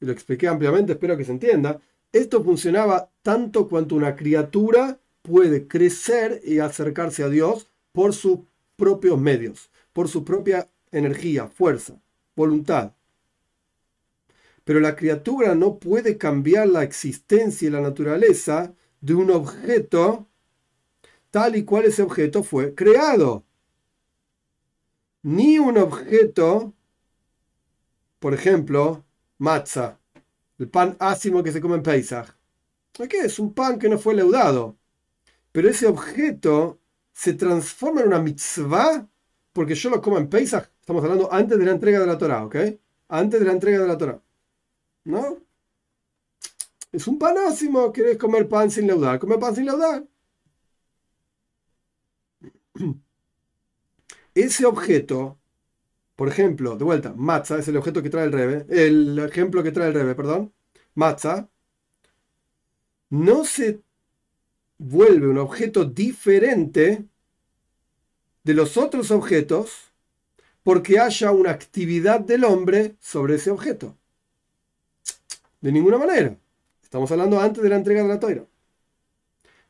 y 0.00 0.04
lo 0.04 0.10
expliqué 0.10 0.48
ampliamente, 0.48 0.94
espero 0.94 1.16
que 1.16 1.24
se 1.24 1.30
entienda, 1.30 1.80
esto 2.10 2.42
funcionaba 2.42 3.08
tanto 3.22 3.68
cuanto 3.68 3.94
una 3.94 4.16
criatura 4.16 4.98
puede 5.22 5.68
crecer 5.68 6.40
y 6.44 6.58
acercarse 6.58 7.22
a 7.22 7.28
Dios 7.28 7.68
por 7.92 8.14
sus 8.14 8.40
propios 8.74 9.16
medios, 9.20 9.70
por 9.92 10.08
su 10.08 10.24
propia 10.24 10.66
energía, 10.90 11.46
fuerza, 11.46 12.02
voluntad. 12.34 12.94
Pero 14.64 14.80
la 14.80 14.96
criatura 14.96 15.54
no 15.54 15.78
puede 15.78 16.18
cambiar 16.18 16.66
la 16.66 16.82
existencia 16.82 17.68
y 17.68 17.70
la 17.70 17.80
naturaleza 17.80 18.74
de 19.00 19.14
un 19.14 19.30
objeto 19.30 20.26
tal 21.30 21.54
y 21.54 21.62
cual 21.62 21.84
ese 21.84 22.02
objeto 22.02 22.42
fue 22.42 22.74
creado. 22.74 23.44
Ni 25.22 25.58
un 25.58 25.76
objeto, 25.78 26.74
por 28.18 28.34
ejemplo, 28.34 29.04
matzah, 29.38 29.98
el 30.58 30.68
pan 30.68 30.96
ácimo 30.98 31.42
que 31.42 31.52
se 31.52 31.60
come 31.60 31.76
en 31.76 31.82
Pesach. 31.82 32.36
¿Qué 32.92 33.20
es? 33.20 33.38
Un 33.38 33.54
pan 33.54 33.78
que 33.78 33.88
no 33.88 33.98
fue 33.98 34.14
leudado. 34.14 34.76
Pero 35.52 35.68
ese 35.68 35.86
objeto 35.86 36.80
se 37.12 37.34
transforma 37.34 38.02
en 38.02 38.08
una 38.08 38.20
mitzvah 38.20 39.08
porque 39.52 39.74
yo 39.74 39.90
lo 39.90 40.00
como 40.00 40.18
en 40.18 40.28
Pesach. 40.28 40.70
Estamos 40.80 41.02
hablando 41.04 41.32
antes 41.32 41.58
de 41.58 41.64
la 41.64 41.72
entrega 41.72 42.00
de 42.00 42.06
la 42.06 42.18
Torah, 42.18 42.44
¿ok? 42.44 42.56
Antes 43.08 43.40
de 43.40 43.46
la 43.46 43.52
entrega 43.52 43.80
de 43.80 43.88
la 43.88 43.98
Torah. 43.98 44.22
¿No? 45.04 45.38
Es 46.92 47.06
un 47.06 47.18
panásimo. 47.18 47.92
¿Quieres 47.92 48.18
comer 48.18 48.48
pan 48.48 48.70
sin 48.70 48.86
leudar? 48.86 49.18
Come 49.18 49.38
pan 49.38 49.54
sin 49.54 49.66
leudar. 49.66 50.04
Ese 54.34 54.66
objeto, 54.66 55.38
por 56.16 56.28
ejemplo, 56.28 56.76
de 56.76 56.84
vuelta, 56.84 57.14
matzah 57.16 57.58
es 57.58 57.68
el 57.68 57.76
objeto 57.76 58.02
que 58.02 58.10
trae 58.10 58.24
el 58.26 58.32
Rebe, 58.32 58.66
el 58.68 59.18
ejemplo 59.18 59.62
que 59.62 59.72
trae 59.72 59.88
el 59.88 59.94
Rebe, 59.94 60.14
perdón, 60.14 60.52
matzah, 60.94 61.48
no 63.10 63.44
se 63.44 63.80
vuelve 64.78 65.28
un 65.28 65.38
objeto 65.38 65.84
diferente 65.84 67.04
de 68.44 68.54
los 68.54 68.76
otros 68.76 69.10
objetos 69.10 69.92
porque 70.62 70.98
haya 70.98 71.32
una 71.32 71.50
actividad 71.50 72.20
del 72.20 72.44
hombre 72.44 72.96
sobre 73.00 73.34
ese 73.34 73.50
objeto. 73.50 73.96
De 75.60 75.72
ninguna 75.72 75.98
manera. 75.98 76.36
Estamos 76.82 77.10
hablando 77.12 77.40
antes 77.40 77.62
de 77.62 77.68
la 77.68 77.76
entrega 77.76 78.02
de 78.02 78.08
la 78.08 78.20
toira. 78.20 78.46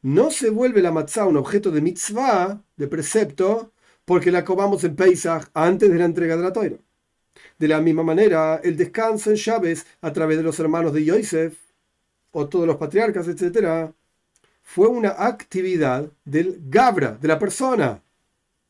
No 0.03 0.31
se 0.31 0.51
vuelve 0.51 0.81
la 0.81 0.93
matzah 0.93 1.27
un 1.27 1.37
objeto 1.37 1.71
de 1.71 1.81
mitzvah, 1.81 2.63
de 2.77 2.89
precepto, 2.89 3.73
porque 4.05 4.31
la 4.31 4.45
comamos 4.45 4.85
en 4.85 4.97
Pesach 4.97 5.49
antes 5.55 5.91
de 5.91 5.99
la 5.99 6.05
entrega 6.05 6.37
de 6.37 6.43
la 6.43 6.53
toira. 6.53 6.77
De 7.59 7.69
la 7.69 7.81
misma 7.81 8.03
manera, 8.03 8.61
el 8.63 8.77
descanso 8.77 9.31
en 9.31 9.37
Chávez 9.37 9.87
a 10.01 10.13
través 10.13 10.37
de 10.37 10.43
los 10.43 10.59
hermanos 10.59 10.93
de 10.93 11.05
Yosef, 11.05 11.59
o 12.33 12.49
todos 12.49 12.67
los 12.67 12.77
patriarcas, 12.77 13.29
etc., 13.29 13.93
fue 14.63 14.89
una 14.89 15.11
actividad 15.11 16.11
del 16.25 16.61
Gabra, 16.69 17.13
de 17.21 17.29
la 17.29 17.39
persona. 17.39 18.03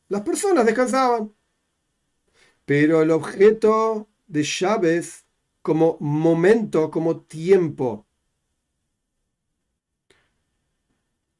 Las 0.09 0.21
personas 0.21 0.65
descansaban. 0.65 1.31
Pero 2.65 3.01
el 3.01 3.11
objeto 3.11 4.07
de 4.27 4.43
Chávez 4.43 5.25
como 5.61 5.97
momento, 5.99 6.89
como 6.89 7.21
tiempo, 7.21 8.05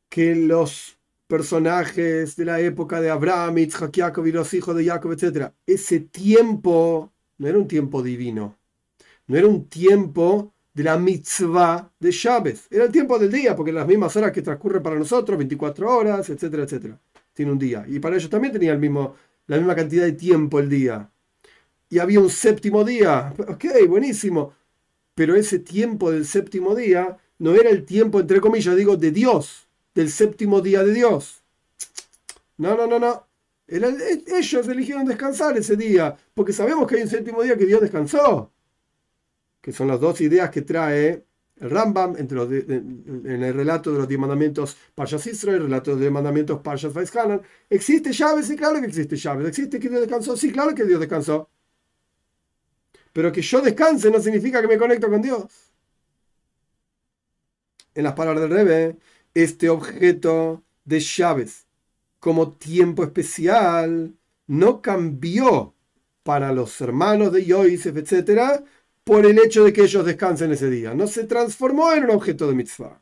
que 0.10 0.36
los 0.36 0.98
personajes 1.32 2.36
de 2.36 2.44
la 2.44 2.60
época 2.60 3.00
de 3.00 3.10
Abraham, 3.10 3.60
Isaac, 3.60 3.94
Jacob 3.96 4.28
y 4.28 4.34
los 4.34 4.54
hijos 4.54 4.76
de 4.76 4.84
Jacob, 4.84 5.14
etc. 5.14 5.50
Ese 5.66 6.02
tiempo 6.02 7.14
no 7.38 7.48
era 7.48 7.58
un 7.58 7.70
tiempo 7.70 8.04
divino, 8.04 8.58
no 9.28 9.38
era 9.38 9.48
un 9.48 9.70
tiempo 9.70 10.54
de 10.74 10.84
la 10.84 10.98
mitzvah 10.98 11.90
de 11.98 12.10
Chávez, 12.12 12.68
era 12.70 12.84
el 12.84 12.92
tiempo 12.92 13.18
del 13.18 13.32
día, 13.32 13.56
porque 13.56 13.72
las 13.72 13.88
mismas 13.88 14.14
horas 14.18 14.34
que 14.34 14.42
transcurren 14.42 14.84
para 14.84 15.00
nosotros, 15.00 15.38
24 15.38 15.98
horas, 15.98 16.30
etcétera, 16.30 16.64
etcétera, 16.64 17.00
tiene 17.32 17.54
un 17.54 17.60
día. 17.60 17.86
Y 17.88 18.00
para 18.00 18.18
ellos 18.18 18.30
también 18.30 18.52
tenía 18.52 18.74
el 18.74 18.80
mismo, 18.80 19.16
la 19.48 19.56
misma 19.56 19.74
cantidad 19.74 20.04
de 20.04 20.12
tiempo 20.12 20.60
el 20.60 20.68
día. 20.68 21.10
Y 21.88 22.00
había 22.00 22.20
un 22.20 22.30
séptimo 22.30 22.84
día, 22.84 23.34
ok, 23.48 23.88
buenísimo, 23.88 24.54
pero 25.16 25.36
ese 25.36 25.60
tiempo 25.60 26.12
del 26.12 26.26
séptimo 26.26 26.76
día 26.76 27.18
no 27.40 27.56
era 27.56 27.70
el 27.70 27.86
tiempo, 27.86 28.20
entre 28.20 28.42
comillas, 28.42 28.76
digo, 28.76 28.98
de 28.98 29.12
Dios, 29.12 29.70
del 29.94 30.10
séptimo 30.10 30.62
día 30.62 30.84
de 30.84 30.94
Dios. 30.94 31.44
No, 32.58 32.76
no, 32.76 32.88
no, 32.88 33.00
no. 33.00 33.28
ellos 33.68 34.68
eligieron 34.68 35.06
descansar 35.06 35.58
ese 35.58 35.76
día, 35.76 36.16
porque 36.34 36.54
sabemos 36.54 36.88
que 36.88 36.96
hay 36.96 37.04
un 37.04 37.10
séptimo 37.10 37.42
día 37.42 37.58
que 37.58 37.66
Dios 37.66 37.82
descansó, 37.82 38.52
que 39.62 39.72
son 39.72 39.88
las 39.88 40.00
dos 40.00 40.22
ideas 40.22 40.50
que 40.50 40.62
trae 40.62 41.26
el 41.62 41.70
Rambam 41.70 42.16
en 42.18 43.44
el 43.44 43.54
relato 43.54 43.92
de 43.92 44.00
los 44.00 44.08
diez 44.08 44.20
mandamientos 44.20 44.76
Parshas 44.96 45.28
Israel, 45.28 45.58
el 45.58 45.64
relato 45.64 45.96
de 45.96 46.06
los 46.06 46.14
mandamientos 46.14 46.60
Parshas 46.62 46.92
Vaishanan. 46.92 47.42
¿Existe 47.70 48.12
llaves? 48.12 48.48
Sí, 48.48 48.56
claro 48.56 48.80
que 48.82 48.88
existe 48.88 49.16
llaves. 49.16 49.48
¿Existe 49.48 49.80
que 49.80 49.88
Dios 49.88 50.02
descansó? 50.02 50.36
Sí, 50.36 50.52
claro 50.52 50.74
que 50.74 50.86
Dios 50.86 51.00
descansó. 51.00 51.50
Pero 53.14 53.32
que 53.32 53.42
yo 53.42 53.62
descanse 53.62 54.10
no 54.10 54.20
significa 54.20 54.60
que 54.62 54.68
me 54.68 54.78
conecto 54.78 55.08
con 55.10 55.22
Dios. 55.22 55.44
En 57.94 58.06
las 58.06 58.14
palabras 58.14 58.42
del 58.42 58.52
Rebe, 58.52 58.98
este 59.34 59.70
objeto 59.70 60.64
de 60.86 61.00
llaves 61.00 61.66
como 62.20 62.54
tiempo 62.54 63.04
especial 63.04 64.14
no 64.48 64.82
cambió 64.82 65.74
para 66.24 66.52
los 66.52 66.80
hermanos 66.82 67.32
de 67.32 67.46
Yosef, 67.46 67.98
etc., 67.98 68.64
por 69.04 69.26
el 69.26 69.40
hecho 69.40 69.64
de 69.64 69.74
que 69.74 69.82
ellos 69.82 70.06
descansen 70.06 70.52
ese 70.52 70.70
día. 70.70 70.94
No 70.94 71.08
se 71.08 71.24
transformó 71.24 71.92
en 71.94 72.04
un 72.04 72.12
objeto 72.12 72.48
de 72.48 72.54
mitzvah. 72.54 73.02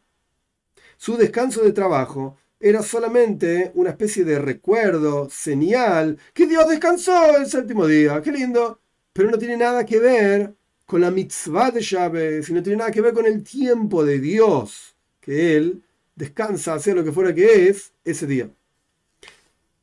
Su 0.98 1.18
descanso 1.18 1.62
de 1.62 1.74
trabajo 1.74 2.38
era 2.60 2.82
solamente 2.82 3.72
una 3.76 3.92
especie 3.92 4.24
de 4.24 4.40
recuerdo, 4.40 5.30
señal, 5.30 6.18
que 6.34 6.48
Dios 6.48 6.70
descansó 6.70 7.38
el 7.38 7.48
séptimo 7.48 7.88
día. 7.88 8.22
Qué 8.22 8.32
lindo. 8.32 8.80
Pero 9.12 9.32
no 9.32 9.38
tiene 9.38 9.58
nada 9.58 9.86
que 9.86 10.00
ver 10.00 10.54
con 10.86 11.02
la 11.02 11.12
mitzvah 11.12 11.72
de 11.72 11.82
llaves, 11.82 12.46
sino 12.46 12.64
tiene 12.64 12.78
nada 12.78 12.92
que 12.92 13.02
ver 13.02 13.14
con 13.14 13.26
el 13.26 13.44
tiempo 13.44 14.04
de 14.06 14.20
Dios 14.20 14.96
que 15.20 15.58
Él 15.58 15.84
descansa, 16.20 16.74
hacer 16.74 16.96
lo 16.98 17.04
que 17.04 17.14
fuera 17.14 17.34
que 17.34 17.70
es, 17.70 17.94
ese 18.04 18.28
día. 18.28 18.50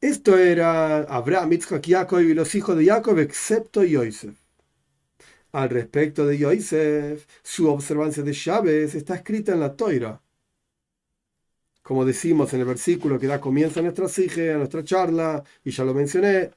Esto 0.01 0.37
era 0.37 0.99
Abraham, 1.05 1.55
Isaac, 1.55 1.83
Jacob 1.89 2.21
y 2.21 2.35
los 2.35 2.55
hijos 2.55 2.77
de 2.77 2.85
Jacob, 2.85 3.19
excepto 3.19 3.83
Yosef. 3.83 4.35
Al 5.53 5.71
respecto 5.71 6.27
de 6.27 6.37
Yosef, 6.37 7.27
su 7.43 7.69
observancia 7.71 8.23
de 8.23 8.35
llaves 8.35 8.95
está 8.95 9.15
escrita 9.15 9.53
en 9.53 9.61
la 9.61 9.75
Toira. 9.75 10.21
Como 11.83 12.05
decimos 12.05 12.53
en 12.53 12.61
el 12.61 12.67
versículo 12.67 13.19
que 13.19 13.29
da 13.29 13.41
comienzo 13.41 13.81
a 13.81 13.83
nuestra 13.85 14.07
sige, 14.07 14.53
a 14.53 14.59
nuestra 14.59 14.85
charla, 14.85 15.43
y 15.65 15.71
ya 15.71 15.85
lo 15.85 15.95
mencioné, 15.95 16.51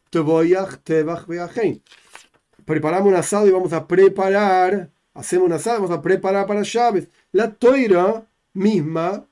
preparamos 2.66 3.08
un 3.08 3.16
asado 3.16 3.48
y 3.48 3.52
vamos 3.52 3.72
a 3.72 3.88
preparar, 3.88 4.92
hacemos 5.14 5.46
un 5.46 5.54
asado, 5.54 5.82
vamos 5.82 5.98
a 5.98 6.02
preparar 6.02 6.46
para 6.46 6.64
llaves. 6.64 7.08
La 7.32 7.54
Toira 7.54 8.28
misma 8.54 9.29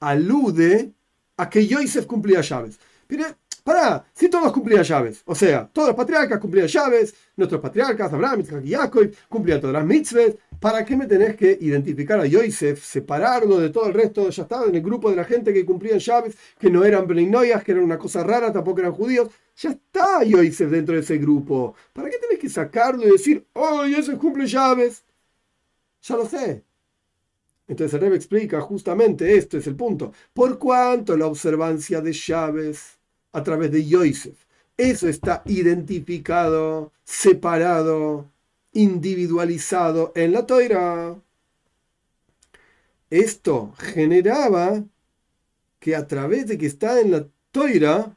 alude 0.00 0.92
a 1.36 1.48
que 1.50 1.66
Yosef 1.66 2.06
cumplía 2.06 2.40
llaves. 2.40 2.78
Pero, 3.06 3.24
para, 3.66 4.04
si 4.14 4.28
todos 4.28 4.52
cumplían 4.52 4.84
llaves, 4.84 5.22
o 5.24 5.34
sea, 5.34 5.68
todos 5.72 5.88
los 5.88 5.96
patriarcas 5.96 6.38
cumplían 6.38 6.68
llaves, 6.68 7.12
nuestros 7.36 7.60
patriarcas, 7.60 8.12
Abraham, 8.12 8.40
Isaac 8.42 8.62
y 8.64 8.74
Jacob, 8.74 9.10
cumplían 9.28 9.60
todas 9.60 9.74
las 9.74 9.84
mitzvahs, 9.84 10.36
¿para 10.60 10.84
qué 10.84 10.96
me 10.96 11.06
tenés 11.06 11.34
que 11.34 11.58
identificar 11.60 12.20
a 12.20 12.26
Yosef, 12.26 12.84
separarlo 12.84 13.58
de 13.58 13.70
todo 13.70 13.88
el 13.88 13.94
resto? 13.94 14.30
Ya 14.30 14.44
estaba 14.44 14.66
en 14.66 14.76
el 14.76 14.82
grupo 14.82 15.10
de 15.10 15.16
la 15.16 15.24
gente 15.24 15.52
que 15.52 15.66
cumplían 15.66 15.98
llaves, 15.98 16.36
que 16.60 16.70
no 16.70 16.84
eran 16.84 17.08
Breninoyas, 17.08 17.64
que 17.64 17.72
eran 17.72 17.82
una 17.82 17.98
cosa 17.98 18.22
rara, 18.22 18.52
tampoco 18.52 18.78
eran 18.78 18.92
judíos. 18.92 19.30
Ya 19.56 19.70
está 19.70 20.22
Yosef 20.22 20.70
dentro 20.70 20.94
de 20.94 21.00
ese 21.00 21.18
grupo. 21.18 21.74
¿Para 21.92 22.08
qué 22.08 22.18
tenés 22.18 22.38
que 22.38 22.48
sacarlo 22.48 23.04
y 23.04 23.10
decir, 23.10 23.44
oh, 23.54 23.84
Yosef 23.84 24.16
cumple 24.16 24.46
llaves? 24.46 25.02
Ya 26.02 26.16
lo 26.16 26.24
sé. 26.24 26.65
Entonces 27.68 27.94
el 27.94 28.00
Rebbe 28.00 28.16
explica 28.16 28.60
justamente 28.60 29.36
esto 29.36 29.58
es 29.58 29.66
el 29.66 29.76
punto. 29.76 30.12
Por 30.32 30.58
cuanto 30.58 31.16
la 31.16 31.26
observancia 31.26 32.00
de 32.00 32.12
llaves 32.12 32.98
a 33.32 33.42
través 33.42 33.72
de 33.72 33.84
Yosef, 33.84 34.36
eso 34.76 35.08
está 35.08 35.42
identificado, 35.46 36.92
separado, 37.04 38.30
individualizado 38.72 40.12
en 40.14 40.32
la 40.32 40.46
toira. 40.46 41.16
Esto 43.10 43.72
generaba 43.78 44.84
que 45.80 45.96
a 45.96 46.06
través 46.06 46.46
de 46.48 46.58
que 46.58 46.66
está 46.66 47.00
en 47.00 47.10
la 47.12 47.26
toira 47.52 48.16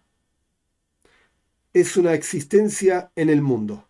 es 1.73 1.97
una 1.97 2.13
existencia 2.13 3.11
en 3.15 3.29
el 3.29 3.41
mundo. 3.41 3.85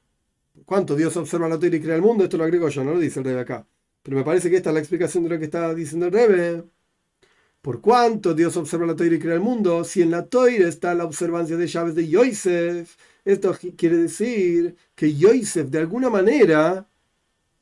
¿Cuánto 0.65 0.95
Dios 0.95 1.17
observa 1.17 1.49
la 1.49 1.57
toira 1.57 1.77
y 1.77 1.81
crea 1.81 1.95
el 1.95 2.01
mundo? 2.01 2.23
Esto 2.23 2.37
lo 2.37 2.43
agrego 2.43 2.69
yo, 2.69 2.83
no 2.83 2.93
lo 2.93 2.99
dice 2.99 3.19
el 3.19 3.25
rey 3.25 3.35
acá. 3.35 3.65
Pero 4.09 4.17
me 4.21 4.25
parece 4.25 4.49
que 4.49 4.55
esta 4.55 4.71
es 4.71 4.73
la 4.73 4.79
explicación 4.79 5.23
de 5.23 5.29
lo 5.29 5.37
que 5.37 5.45
está 5.45 5.71
diciendo 5.75 6.07
el 6.07 6.11
Rebe. 6.11 6.63
Por 7.61 7.79
cuánto 7.79 8.33
Dios 8.33 8.57
observa 8.57 8.87
la 8.87 8.95
toira 8.95 9.15
y 9.15 9.19
crea 9.19 9.35
el 9.35 9.39
mundo, 9.39 9.83
si 9.83 10.01
en 10.01 10.09
la 10.09 10.25
toira 10.25 10.67
está 10.67 10.95
la 10.95 11.05
observancia 11.05 11.55
de 11.57 11.67
llaves 11.67 11.93
de 11.93 12.07
Yosef, 12.07 12.97
esto 13.23 13.55
quiere 13.77 13.97
decir 13.97 14.75
que 14.95 15.13
Yosef 15.13 15.69
de 15.69 15.77
alguna 15.77 16.09
manera, 16.09 16.87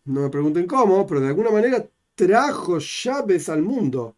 no 0.05 0.21
me 0.21 0.29
pregunten 0.29 0.67
cómo, 0.67 1.05
pero 1.05 1.19
de 1.19 1.27
alguna 1.27 1.51
manera 1.51 1.85
trajo 2.15 2.79
llaves 2.79 3.49
al 3.49 3.61
mundo. 3.61 4.15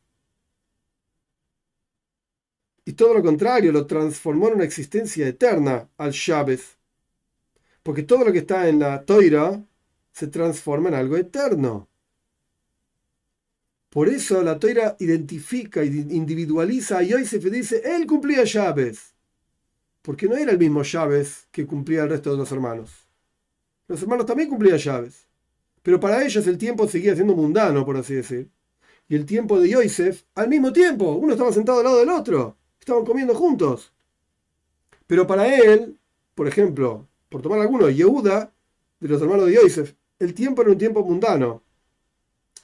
Y 2.86 2.94
todo 2.94 3.16
lo 3.16 3.24
contrario, 3.24 3.72
lo 3.72 3.88
transformó 3.88 4.50
en 4.50 4.54
una 4.54 4.66
existencia 4.66 5.28
eterna 5.28 5.90
al 5.98 6.12
Shabes. 6.12 6.78
Porque 7.82 8.04
todo 8.04 8.24
lo 8.24 8.32
que 8.32 8.40
está 8.40 8.70
en 8.70 8.78
la 8.78 9.04
toira 9.04 9.66
se 10.12 10.28
transforma 10.28 10.90
en 10.90 10.96
algo 10.96 11.18
eterno. 11.18 11.90
Por 13.90 14.08
eso 14.08 14.44
la 14.44 14.60
toira 14.60 14.96
identifica 15.00 15.84
individualiza 15.84 17.00
a 17.00 17.04
Yosef 17.04 17.44
y 17.46 17.50
dice, 17.50 17.82
él 17.84 18.06
cumplía 18.06 18.44
llaves. 18.44 19.16
Porque 20.02 20.28
no 20.28 20.36
era 20.36 20.52
el 20.52 20.60
mismo 20.60 20.84
llaves 20.84 21.48
que 21.52 21.66
cumplía 21.66 22.04
el 22.04 22.10
resto 22.10 22.32
de 22.32 22.38
los 22.38 22.52
hermanos. 22.52 23.08
Los 23.88 24.02
hermanos 24.02 24.28
también 24.28 24.50
cumplían 24.50 24.78
llaves. 24.78 25.28
Pero 25.82 26.00
para 26.00 26.24
ellos 26.24 26.46
el 26.46 26.58
tiempo 26.58 26.88
seguía 26.88 27.16
siendo 27.16 27.36
mundano, 27.36 27.84
por 27.86 27.98
así 27.98 28.14
decir. 28.14 28.50
Y 29.08 29.16
el 29.16 29.26
tiempo 29.26 29.60
de 29.60 29.70
Yosef, 29.70 30.24
al 30.36 30.50
mismo 30.50 30.72
tiempo, 30.72 31.14
uno 31.14 31.34
estaba 31.34 31.52
sentado 31.52 31.80
al 31.80 31.86
lado 31.86 32.00
del 32.00 32.10
otro. 32.10 32.58
Estaban 32.80 33.04
comiendo 33.04 33.34
juntos. 33.34 33.92
Pero 35.08 35.26
para 35.26 35.54
él, 35.56 35.98
por 36.36 36.48
ejemplo, 36.48 37.08
por 37.30 37.42
tomar 37.42 37.60
alguno, 37.60 37.90
Yehuda, 37.90 38.54
de 39.00 39.08
los 39.08 39.20
hermanos 39.20 39.48
de 39.48 39.56
Yosef, 39.56 39.94
el 40.20 40.36
tiempo 40.36 40.62
era 40.62 40.72
un 40.72 40.78
tiempo 40.78 41.04
mundano. 41.04 41.64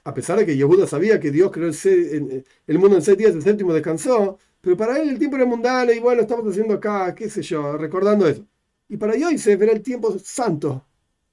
A 0.05 0.13
pesar 0.13 0.37
de 0.37 0.45
que 0.45 0.55
Yehuda 0.55 0.85
sabía 0.85 1.19
que 1.19 1.31
Dios 1.31 1.51
creó 1.51 1.71
el, 2.67 2.79
mundo 2.79 2.95
en 2.95 3.01
seis 3.01 3.17
días, 3.17 3.33
el 3.33 3.41
séptimo 3.41 3.73
descansó, 3.73 4.37
pero 4.61 4.77
para 4.77 4.99
él 4.99 5.09
el 5.09 5.19
tiempo 5.19 5.35
era 5.35 5.45
mundano 5.45 5.91
y 5.91 5.99
bueno, 5.99 6.21
estamos 6.21 6.47
haciendo 6.47 6.75
acá, 6.75 7.13
qué 7.15 7.27
sé 7.27 7.41
yo, 7.41 7.75
recordando 7.75 8.27
eso. 8.27 8.45
Y 8.87 8.97
para 8.97 9.17
Yosef 9.17 9.59
era 9.59 9.71
el 9.71 9.81
tiempo 9.81 10.17
santo, 10.19 10.85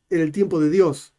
era 0.09 0.23
el 0.23 0.33
tiempo 0.33 0.59
de 0.59 0.71
Dios. 0.71 1.15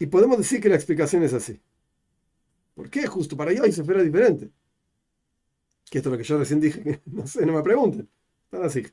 Y 0.00 0.06
podemos 0.06 0.36
decir 0.38 0.60
que 0.60 0.68
la 0.68 0.74
explicación 0.74 1.22
es 1.22 1.32
así. 1.32 1.60
¿Por 2.74 2.90
qué 2.90 3.06
justo 3.06 3.36
para 3.36 3.52
Yosef 3.52 3.88
era 3.88 4.02
diferente? 4.02 4.50
Que 5.88 5.98
esto 5.98 6.10
es 6.10 6.12
lo 6.12 6.18
que 6.18 6.24
yo 6.24 6.38
recién 6.38 6.60
dije, 6.60 6.82
que 6.82 7.02
no 7.06 7.24
sé, 7.26 7.46
no 7.46 7.52
me 7.52 7.62
pregunten. 7.62 8.08
Están 8.46 8.64
así. 8.64 8.84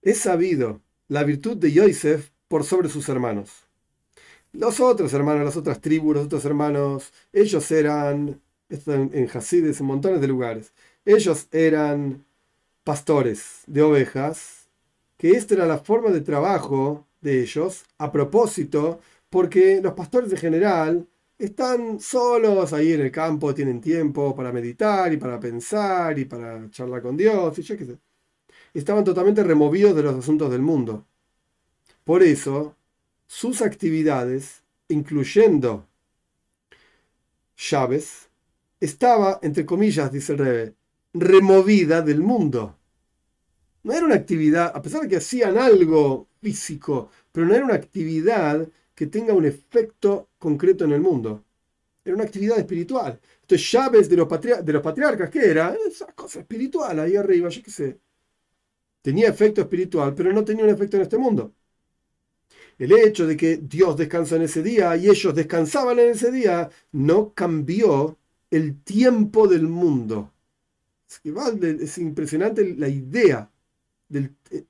Es 0.00 0.18
sabido 0.20 0.82
la 1.08 1.24
virtud 1.24 1.58
de 1.58 1.72
Yosef 1.72 2.30
por 2.48 2.64
sobre 2.64 2.88
sus 2.88 3.06
hermanos. 3.10 3.65
Los 4.56 4.80
otros 4.80 5.12
hermanos, 5.12 5.44
las 5.44 5.56
otras 5.56 5.80
tribus, 5.80 6.14
los 6.14 6.24
otros 6.26 6.44
hermanos, 6.46 7.12
ellos 7.32 7.70
eran, 7.70 8.40
esto 8.68 8.94
en, 8.94 9.10
en 9.12 9.28
en 9.30 9.84
montones 9.86 10.20
de 10.20 10.28
lugares, 10.28 10.72
ellos 11.04 11.46
eran 11.52 12.24
pastores 12.84 13.62
de 13.66 13.82
ovejas, 13.82 14.68
que 15.18 15.32
esta 15.32 15.54
era 15.54 15.66
la 15.66 15.78
forma 15.78 16.10
de 16.10 16.22
trabajo 16.22 17.06
de 17.20 17.42
ellos, 17.42 17.84
a 17.98 18.10
propósito, 18.12 19.00
porque 19.30 19.80
los 19.82 19.94
pastores 19.94 20.32
en 20.32 20.38
general 20.38 21.08
están 21.38 22.00
solos 22.00 22.72
ahí 22.72 22.92
en 22.94 23.02
el 23.02 23.12
campo, 23.12 23.54
tienen 23.54 23.80
tiempo 23.80 24.34
para 24.34 24.52
meditar 24.52 25.12
y 25.12 25.18
para 25.18 25.38
pensar 25.40 26.18
y 26.18 26.24
para 26.26 26.70
charlar 26.70 27.02
con 27.02 27.16
Dios 27.16 27.58
y 27.58 27.62
yo 27.62 27.76
qué 27.76 27.84
sé. 27.86 27.98
Estaban 28.74 29.04
totalmente 29.04 29.44
removidos 29.44 29.96
de 29.96 30.02
los 30.04 30.16
asuntos 30.16 30.50
del 30.50 30.62
mundo. 30.62 31.06
Por 32.04 32.22
eso, 32.22 32.75
sus 33.26 33.62
actividades, 33.62 34.62
incluyendo 34.88 35.86
llaves, 37.56 38.28
estaba, 38.80 39.38
entre 39.42 39.64
comillas, 39.66 40.12
dice 40.12 40.32
el 40.32 40.38
Rebe, 40.38 40.74
removida 41.14 42.02
del 42.02 42.20
mundo. 42.20 42.76
No 43.82 43.92
era 43.92 44.04
una 44.04 44.16
actividad, 44.16 44.72
a 44.74 44.82
pesar 44.82 45.02
de 45.02 45.08
que 45.08 45.16
hacían 45.16 45.56
algo 45.58 46.28
físico, 46.40 47.10
pero 47.32 47.46
no 47.46 47.54
era 47.54 47.64
una 47.64 47.74
actividad 47.74 48.68
que 48.94 49.06
tenga 49.06 49.32
un 49.34 49.44
efecto 49.44 50.30
concreto 50.38 50.84
en 50.84 50.92
el 50.92 51.00
mundo. 51.00 51.44
Era 52.04 52.14
una 52.14 52.24
actividad 52.24 52.58
espiritual. 52.58 53.20
Entonces, 53.42 53.70
llaves 53.72 54.08
de 54.08 54.16
los, 54.16 54.28
de 54.40 54.72
los 54.72 54.82
patriarcas, 54.82 55.30
¿qué 55.30 55.50
era? 55.50 55.76
Esa 55.88 56.06
cosa 56.12 56.40
espiritual 56.40 56.98
ahí 57.00 57.16
arriba, 57.16 57.48
yo 57.48 57.62
qué 57.62 57.70
sé. 57.70 57.98
Tenía 59.02 59.28
efecto 59.28 59.60
espiritual, 59.60 60.14
pero 60.14 60.32
no 60.32 60.44
tenía 60.44 60.64
un 60.64 60.70
efecto 60.70 60.96
en 60.96 61.02
este 61.02 61.18
mundo. 61.18 61.54
El 62.78 62.92
hecho 62.92 63.26
de 63.26 63.36
que 63.36 63.56
Dios 63.56 63.96
descansa 63.96 64.36
en 64.36 64.42
ese 64.42 64.62
día 64.62 64.96
y 64.96 65.08
ellos 65.08 65.34
descansaban 65.34 65.98
en 65.98 66.10
ese 66.10 66.30
día 66.30 66.68
no 66.92 67.32
cambió 67.32 68.18
el 68.50 68.82
tiempo 68.82 69.48
del 69.48 69.66
mundo. 69.68 70.32
Es 71.06 71.98
impresionante 71.98 72.74
la 72.76 72.88
idea 72.88 73.50
del, 74.08 74.34
eh, 74.50 74.64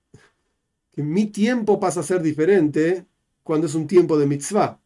que 0.92 1.02
mi 1.02 1.26
tiempo 1.26 1.80
pasa 1.80 2.00
a 2.00 2.02
ser 2.02 2.22
diferente 2.22 3.04
cuando 3.42 3.66
es 3.66 3.74
un 3.74 3.86
tiempo 3.86 4.18
de 4.18 4.26
mitzvah. 4.26 4.80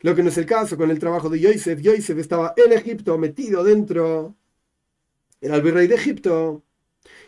lo 0.00 0.14
que 0.14 0.22
no 0.22 0.30
es 0.30 0.38
el 0.38 0.46
caso 0.46 0.76
con 0.76 0.90
el 0.90 0.98
trabajo 0.98 1.28
de 1.28 1.40
Yosef. 1.40 1.80
Yosef 1.80 2.18
estaba 2.18 2.54
en 2.56 2.72
Egipto, 2.72 3.16
metido 3.18 3.62
dentro, 3.62 4.34
era 5.40 5.56
el 5.56 5.62
virrey 5.62 5.86
de 5.86 5.94
Egipto, 5.94 6.62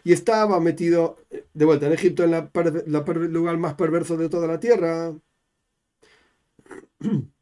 y 0.07 0.13
estaba 0.13 0.61
metido 0.61 1.17
de 1.53 1.65
vuelta 1.65 1.87
en 1.87 1.93
Egipto, 1.93 2.23
en 2.23 2.33
el 2.33 3.33
lugar 3.33 3.57
más 3.59 3.75
perverso 3.75 4.17
de 4.17 4.29
toda 4.29 4.47
la 4.47 4.61
tierra. 4.61 5.13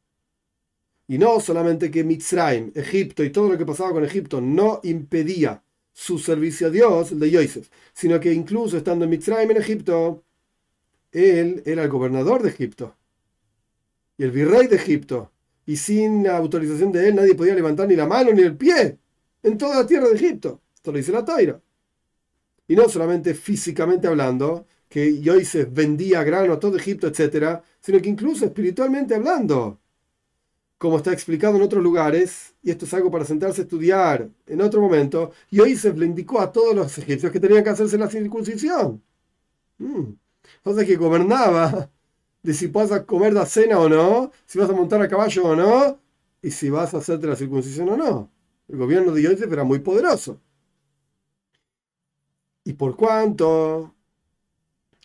Y 1.06 1.18
no 1.18 1.38
solamente 1.40 1.90
que 1.90 2.02
Mitzrayim, 2.02 2.72
Egipto 2.74 3.22
y 3.22 3.28
todo 3.28 3.50
lo 3.50 3.58
que 3.58 3.66
pasaba 3.66 3.92
con 3.92 4.02
Egipto 4.02 4.40
no 4.40 4.80
impedía 4.82 5.62
su 5.92 6.18
servicio 6.18 6.68
a 6.68 6.70
Dios, 6.70 7.12
el 7.12 7.18
de 7.20 7.30
Yosef, 7.30 7.68
sino 7.92 8.18
que 8.18 8.32
incluso 8.32 8.78
estando 8.78 9.04
en 9.04 9.10
Mitzrayim, 9.10 9.50
en 9.50 9.58
Egipto, 9.58 10.24
él 11.12 11.62
era 11.66 11.82
el 11.82 11.90
gobernador 11.90 12.42
de 12.42 12.48
Egipto 12.48 12.96
y 14.16 14.24
el 14.24 14.30
virrey 14.30 14.68
de 14.68 14.76
Egipto. 14.76 15.30
Y 15.66 15.76
sin 15.76 16.26
autorización 16.26 16.92
de 16.92 17.08
él 17.08 17.16
nadie 17.16 17.34
podía 17.34 17.54
levantar 17.54 17.86
ni 17.88 17.96
la 17.96 18.06
mano 18.06 18.32
ni 18.32 18.40
el 18.40 18.56
pie 18.56 18.98
en 19.42 19.58
toda 19.58 19.76
la 19.80 19.86
tierra 19.86 20.08
de 20.08 20.14
Egipto. 20.14 20.62
Esto 20.74 20.92
lo 20.92 20.96
dice 20.96 21.12
la 21.12 21.26
Toira. 21.26 21.60
Y 22.66 22.76
no 22.76 22.88
solamente 22.88 23.34
físicamente 23.34 24.06
hablando, 24.06 24.66
que 24.88 25.20
Yosef 25.20 25.68
vendía 25.72 26.22
grano 26.22 26.52
a 26.52 26.60
todo 26.60 26.76
Egipto, 26.76 27.06
etc., 27.06 27.60
sino 27.80 28.00
que 28.00 28.08
incluso 28.08 28.44
espiritualmente 28.44 29.14
hablando, 29.14 29.80
como 30.78 30.98
está 30.98 31.12
explicado 31.12 31.56
en 31.56 31.62
otros 31.62 31.82
lugares, 31.82 32.54
y 32.62 32.70
esto 32.70 32.84
es 32.84 32.94
algo 32.94 33.10
para 33.10 33.24
sentarse 33.24 33.62
a 33.62 33.64
estudiar 33.64 34.28
en 34.46 34.60
otro 34.60 34.80
momento, 34.80 35.32
Yosef 35.50 35.96
le 35.96 36.06
indicó 36.06 36.40
a 36.40 36.52
todos 36.52 36.74
los 36.74 36.98
egipcios 36.98 37.32
que 37.32 37.40
tenían 37.40 37.64
que 37.64 37.70
hacerse 37.70 37.98
la 37.98 38.08
circuncisión. 38.08 39.02
Mm. 39.78 40.12
Entonces 40.58 40.86
que 40.86 40.96
gobernaba 40.96 41.90
de 42.42 42.54
si 42.54 42.66
vas 42.68 42.92
a 42.92 43.04
comer 43.04 43.32
la 43.32 43.46
cena 43.46 43.78
o 43.78 43.88
no, 43.88 44.30
si 44.46 44.58
vas 44.58 44.68
a 44.70 44.74
montar 44.74 45.00
a 45.02 45.08
caballo 45.08 45.44
o 45.44 45.56
no, 45.56 45.98
y 46.42 46.50
si 46.50 46.68
vas 46.70 46.92
a 46.94 46.98
hacerte 46.98 47.26
la 47.26 47.36
circuncisión 47.36 47.88
o 47.88 47.96
no. 47.96 48.30
El 48.68 48.76
gobierno 48.78 49.12
de 49.12 49.22
Yosef 49.22 49.50
era 49.50 49.64
muy 49.64 49.78
poderoso. 49.78 50.40
Y 52.64 52.72
por 52.74 52.96
cuanto 52.96 53.94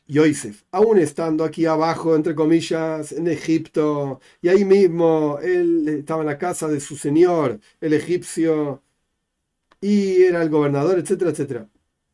Yosef, 0.07 0.63
aún 0.71 0.97
estando 0.97 1.43
aquí 1.43 1.65
abajo, 1.65 2.15
entre 2.15 2.33
comillas, 2.35 3.11
en 3.11 3.27
Egipto, 3.27 4.19
y 4.41 4.49
ahí 4.49 4.65
mismo 4.65 5.37
él 5.41 5.87
estaba 5.87 6.21
en 6.21 6.27
la 6.27 6.37
casa 6.39 6.67
de 6.67 6.79
su 6.79 6.95
señor, 6.97 7.59
el 7.79 7.93
egipcio, 7.93 8.81
y 9.81 10.23
era 10.23 10.41
el 10.41 10.49
gobernador, 10.49 10.99
etcétera, 10.99 11.31
etcétera. 11.31 11.69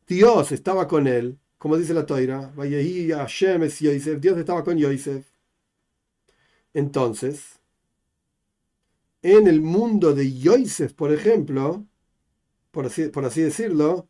Dios 0.06 0.52
estaba 0.52 0.86
con 0.88 1.06
él, 1.06 1.38
como 1.58 1.76
dice 1.76 1.94
la 1.94 2.06
toira, 2.06 2.52
Dios 2.56 4.38
estaba 4.38 4.64
con 4.64 4.78
Yosef. 4.78 5.26
Entonces, 6.74 7.58
en 9.22 9.46
el 9.48 9.60
mundo 9.62 10.14
de 10.14 10.32
Yosef, 10.38 10.92
por 10.92 11.12
ejemplo, 11.12 11.84
por 12.70 12.86
así, 12.86 13.08
por 13.08 13.24
así 13.24 13.42
decirlo, 13.42 14.08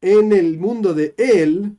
en 0.00 0.32
el 0.32 0.58
mundo 0.58 0.94
de 0.94 1.14
él 1.18 1.76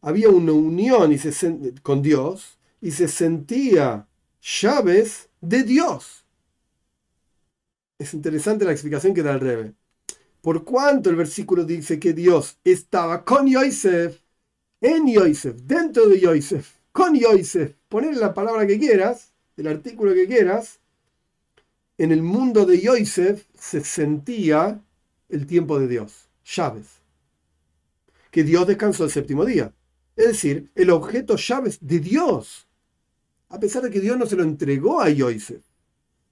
había 0.00 0.30
una 0.30 0.52
unión 0.52 1.12
y 1.12 1.18
se, 1.18 1.74
con 1.82 2.02
Dios 2.02 2.58
y 2.80 2.90
se 2.90 3.08
sentía 3.08 4.06
llaves 4.40 5.28
de 5.40 5.62
Dios. 5.62 6.24
Es 7.98 8.14
interesante 8.14 8.64
la 8.64 8.72
explicación 8.72 9.12
que 9.12 9.22
da 9.22 9.32
el 9.32 9.40
Rebe. 9.40 9.74
Por 10.40 10.64
cuanto 10.64 11.10
el 11.10 11.16
versículo 11.16 11.64
dice 11.64 12.00
que 12.00 12.14
Dios 12.14 12.56
estaba 12.64 13.24
con 13.24 13.46
Yosef, 13.46 14.20
en 14.80 15.06
Yosef, 15.06 15.56
dentro 15.56 16.08
de 16.08 16.18
Yosef, 16.18 16.76
con 16.92 17.14
Yosef, 17.14 17.74
poner 17.90 18.16
la 18.16 18.32
palabra 18.32 18.66
que 18.66 18.78
quieras, 18.78 19.34
el 19.58 19.66
artículo 19.66 20.14
que 20.14 20.26
quieras, 20.26 20.80
en 21.98 22.12
el 22.12 22.22
mundo 22.22 22.64
de 22.64 22.80
Yosef 22.80 23.44
se 23.52 23.84
sentía 23.84 24.82
el 25.28 25.46
tiempo 25.46 25.78
de 25.78 25.88
Dios 25.88 26.29
llaves. 26.54 27.00
Que 28.30 28.44
Dios 28.44 28.66
descansó 28.66 29.04
el 29.04 29.10
séptimo 29.10 29.44
día. 29.44 29.72
Es 30.16 30.26
decir, 30.28 30.70
el 30.74 30.90
objeto 30.90 31.36
llaves 31.36 31.78
de 31.80 32.00
Dios. 32.00 32.66
a 33.48 33.58
pesar 33.58 33.82
de 33.82 33.90
que 33.90 34.00
Dios 34.00 34.16
no 34.16 34.26
se 34.26 34.36
lo 34.36 34.44
entregó 34.44 35.00
a 35.00 35.08
Yosef. 35.10 35.62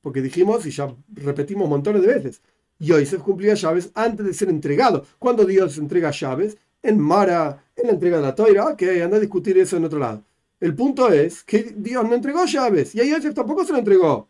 Porque 0.02 0.22
dijimos, 0.22 0.64
y 0.66 0.70
ya 0.70 0.94
repetimos 1.14 1.68
montones 1.68 2.02
de 2.02 2.14
veces, 2.14 2.40
Yosef 2.78 3.22
cumplía 3.22 3.54
llaves 3.54 3.90
antes 3.94 4.24
de 4.24 4.32
ser 4.32 4.48
entregado. 4.48 5.04
Cuando 5.18 5.44
Dios 5.44 5.78
entrega 5.78 6.12
llaves, 6.12 6.56
en 6.80 6.98
Mara, 7.00 7.64
en 7.74 7.88
la 7.88 7.92
entrega 7.94 8.18
de 8.18 8.22
la 8.22 8.34
toira, 8.34 8.66
ok, 8.66 8.82
anda 9.02 9.16
a 9.16 9.20
discutir 9.20 9.58
eso 9.58 9.76
en 9.76 9.84
otro 9.84 9.98
lado. 9.98 10.22
El 10.60 10.74
punto 10.74 11.12
es 11.12 11.42
que 11.42 11.74
Dios 11.76 12.04
no 12.08 12.14
entregó 12.14 12.44
llaves 12.44 12.94
y 12.94 13.00
a 13.00 13.04
Yosef 13.04 13.34
tampoco 13.34 13.64
se 13.64 13.72
lo 13.72 13.78
entregó. 13.78 14.28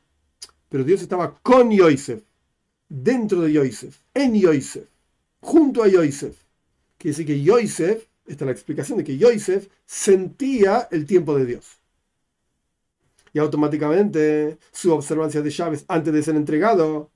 Pero 0.68 0.84
Dios 0.84 1.02
estaba 1.02 1.38
con 1.42 1.70
Yosef, 1.70 2.22
dentro 2.88 3.42
de 3.42 3.52
Yosef, 3.52 3.98
en 4.14 4.34
Yosef, 4.34 4.86
junto 5.40 5.82
a 5.82 5.88
Yosef. 5.88 6.36
Quiere 6.96 7.16
decir 7.16 7.26
que 7.26 7.42
Yosef, 7.42 8.06
esta 8.26 8.44
es 8.44 8.46
la 8.46 8.52
explicación 8.52 8.98
de 8.98 9.04
que 9.04 9.18
Yosef 9.18 9.68
sentía 9.86 10.88
el 10.90 11.06
tiempo 11.06 11.36
de 11.36 11.46
Dios. 11.46 11.78
Y 13.32 13.38
automáticamente 13.38 14.58
su 14.72 14.92
observancia 14.92 15.42
de 15.42 15.50
llaves 15.50 15.84
antes 15.88 16.12
de 16.12 16.22
ser 16.22 16.36
entregado 16.36 17.10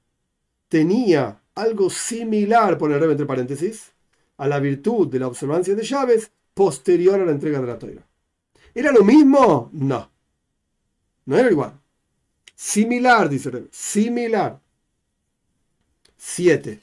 tenía 0.69 1.43
algo 1.55 1.91
similar, 1.91 2.79
poner 2.79 3.03
entre 3.03 3.27
paréntesis, 3.27 3.93
a 4.37 4.49
la 4.49 4.59
virtud 4.59 5.09
de 5.09 5.19
la 5.19 5.27
observancia 5.27 5.75
de 5.75 5.85
llaves 5.85 6.31
posterior 6.55 7.21
a 7.21 7.27
la 7.27 7.33
entrega 7.33 7.61
de 7.61 7.67
la 7.67 7.79
toira. 7.79 8.03
¿Era 8.75 8.93
lo 8.93 9.05
mismo? 9.05 9.71
No. 9.73 10.11
No 11.27 11.37
era 11.37 11.51
igual. 11.51 11.79
Similar, 12.55 13.29
dice 13.29 13.51
Rebe. 13.51 13.69
Similar. 13.71 14.61
7. 16.17 16.81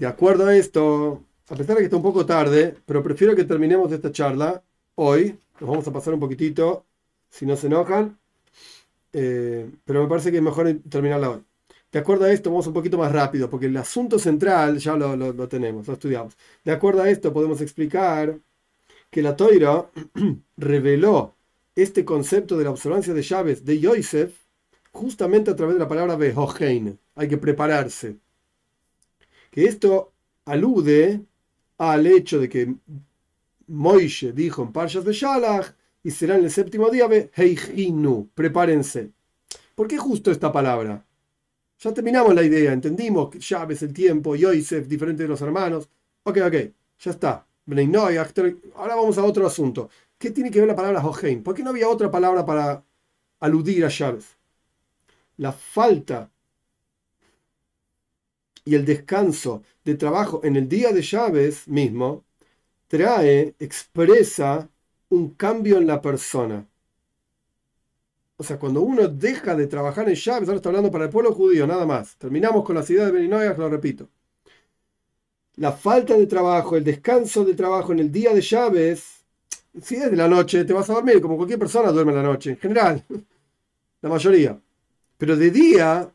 De 0.00 0.06
acuerdo 0.06 0.46
a 0.46 0.56
esto, 0.56 1.22
a 1.50 1.54
pesar 1.54 1.76
de 1.76 1.82
que 1.82 1.84
está 1.84 1.96
un 1.96 2.02
poco 2.02 2.24
tarde, 2.24 2.74
pero 2.86 3.02
prefiero 3.02 3.36
que 3.36 3.44
terminemos 3.44 3.92
esta 3.92 4.10
charla 4.10 4.62
hoy. 4.94 5.38
Nos 5.60 5.68
vamos 5.68 5.86
a 5.86 5.92
pasar 5.92 6.14
un 6.14 6.20
poquitito, 6.20 6.86
si 7.28 7.44
no 7.44 7.54
se 7.54 7.66
enojan. 7.66 8.18
Eh, 9.12 9.70
pero 9.84 10.02
me 10.02 10.08
parece 10.08 10.30
que 10.30 10.38
es 10.38 10.42
mejor 10.42 10.74
terminarla 10.88 11.30
hoy. 11.32 11.44
De 11.92 11.98
acuerdo 11.98 12.24
a 12.24 12.32
esto, 12.32 12.48
vamos 12.48 12.66
un 12.66 12.72
poquito 12.72 12.96
más 12.96 13.12
rápido, 13.12 13.50
porque 13.50 13.66
el 13.66 13.76
asunto 13.76 14.18
central 14.18 14.78
ya 14.78 14.96
lo, 14.96 15.48
tenemos, 15.48 15.86
lo 15.86 15.92
estudiamos. 15.92 16.34
De 16.64 16.72
acuerdo 16.72 17.02
a 17.02 17.10
esto, 17.10 17.30
podemos 17.30 17.60
explicar 17.60 18.38
que 19.10 19.20
la 19.20 19.36
Toira 19.36 19.84
reveló 20.56 21.34
este 21.76 22.06
concepto 22.06 22.56
de 22.56 22.64
la 22.64 22.70
observancia 22.70 23.12
de 23.12 23.22
llaves 23.22 23.66
de 23.66 23.78
Yosef 23.78 24.34
justamente 24.92 25.50
a 25.50 25.56
través 25.56 25.74
de 25.74 25.80
la 25.80 25.88
palabra 25.88 26.16
Behohein. 26.16 26.98
Hay 27.16 27.28
que 27.28 27.36
prepararse. 27.36 28.16
Que 29.50 29.64
esto 29.64 30.12
alude 30.44 31.24
al 31.78 32.06
hecho 32.06 32.38
de 32.38 32.48
que 32.48 32.74
Moishe 33.66 34.32
dijo 34.32 34.62
en 34.62 34.72
Parshas 34.72 35.04
de 35.04 35.12
Shalach 35.12 35.74
y 36.02 36.10
será 36.10 36.36
en 36.36 36.44
el 36.44 36.50
séptimo 36.50 36.90
día 36.90 37.08
Heihinu, 37.34 38.30
prepárense. 38.34 39.10
¿Por 39.74 39.88
qué 39.88 39.98
justo 39.98 40.30
esta 40.30 40.52
palabra? 40.52 41.04
Ya 41.78 41.94
terminamos 41.94 42.34
la 42.34 42.42
idea, 42.42 42.72
entendimos 42.72 43.30
que 43.30 43.40
llaves, 43.40 43.82
el 43.82 43.92
tiempo, 43.92 44.36
Yosef, 44.36 44.86
diferente 44.86 45.22
de 45.22 45.28
los 45.28 45.40
hermanos. 45.40 45.88
Ok, 46.24 46.38
ok, 46.46 46.54
ya 46.98 47.10
está. 47.10 47.46
Ahora 48.74 48.96
vamos 48.96 49.16
a 49.16 49.24
otro 49.24 49.46
asunto. 49.46 49.88
¿Qué 50.18 50.30
tiene 50.30 50.50
que 50.50 50.58
ver 50.58 50.68
la 50.68 50.76
palabra 50.76 51.04
Hoheim? 51.04 51.42
¿Por 51.42 51.54
qué 51.54 51.62
no 51.62 51.70
había 51.70 51.88
otra 51.88 52.10
palabra 52.10 52.44
para 52.44 52.84
aludir 53.38 53.84
a 53.84 53.88
llaves? 53.88 54.36
La 55.36 55.52
falta 55.52 56.30
y 58.70 58.74
el 58.76 58.84
descanso 58.84 59.62
de 59.84 59.96
trabajo 59.96 60.40
en 60.44 60.54
el 60.56 60.68
día 60.68 60.92
de 60.92 61.02
llaves 61.02 61.66
mismo 61.66 62.24
trae, 62.86 63.54
expresa 63.58 64.68
un 65.08 65.30
cambio 65.30 65.78
en 65.78 65.86
la 65.86 66.00
persona. 66.00 66.66
O 68.36 68.44
sea, 68.44 68.58
cuando 68.58 68.80
uno 68.82 69.08
deja 69.08 69.54
de 69.54 69.66
trabajar 69.66 70.08
en 70.08 70.14
llaves, 70.14 70.48
ahora 70.48 70.56
está 70.56 70.68
hablando 70.68 70.90
para 70.90 71.04
el 71.04 71.10
pueblo 71.10 71.32
judío, 71.32 71.66
nada 71.66 71.84
más. 71.84 72.16
Terminamos 72.16 72.64
con 72.64 72.76
la 72.76 72.82
ciudad 72.82 73.06
de 73.06 73.12
Beninoyas, 73.12 73.58
lo 73.58 73.68
repito 73.68 74.08
la 75.56 75.72
falta 75.72 76.16
de 76.16 76.26
trabajo, 76.26 76.76
el 76.76 76.84
descanso 76.84 77.44
de 77.44 77.54
trabajo 77.54 77.92
en 77.92 77.98
el 77.98 78.10
día 78.10 78.32
de 78.32 78.40
llaves, 78.40 79.24
si 79.82 79.96
es 79.96 80.10
de 80.10 80.16
la 80.16 80.26
noche, 80.26 80.64
te 80.64 80.72
vas 80.72 80.88
a 80.88 80.94
dormir, 80.94 81.20
como 81.20 81.36
cualquier 81.36 81.58
persona 81.58 81.92
duerme 81.92 82.14
la 82.14 82.22
noche, 82.22 82.50
en 82.50 82.56
general, 82.56 83.04
la 84.00 84.08
mayoría. 84.08 84.58
Pero 85.18 85.36
de 85.36 85.50
día, 85.50 86.10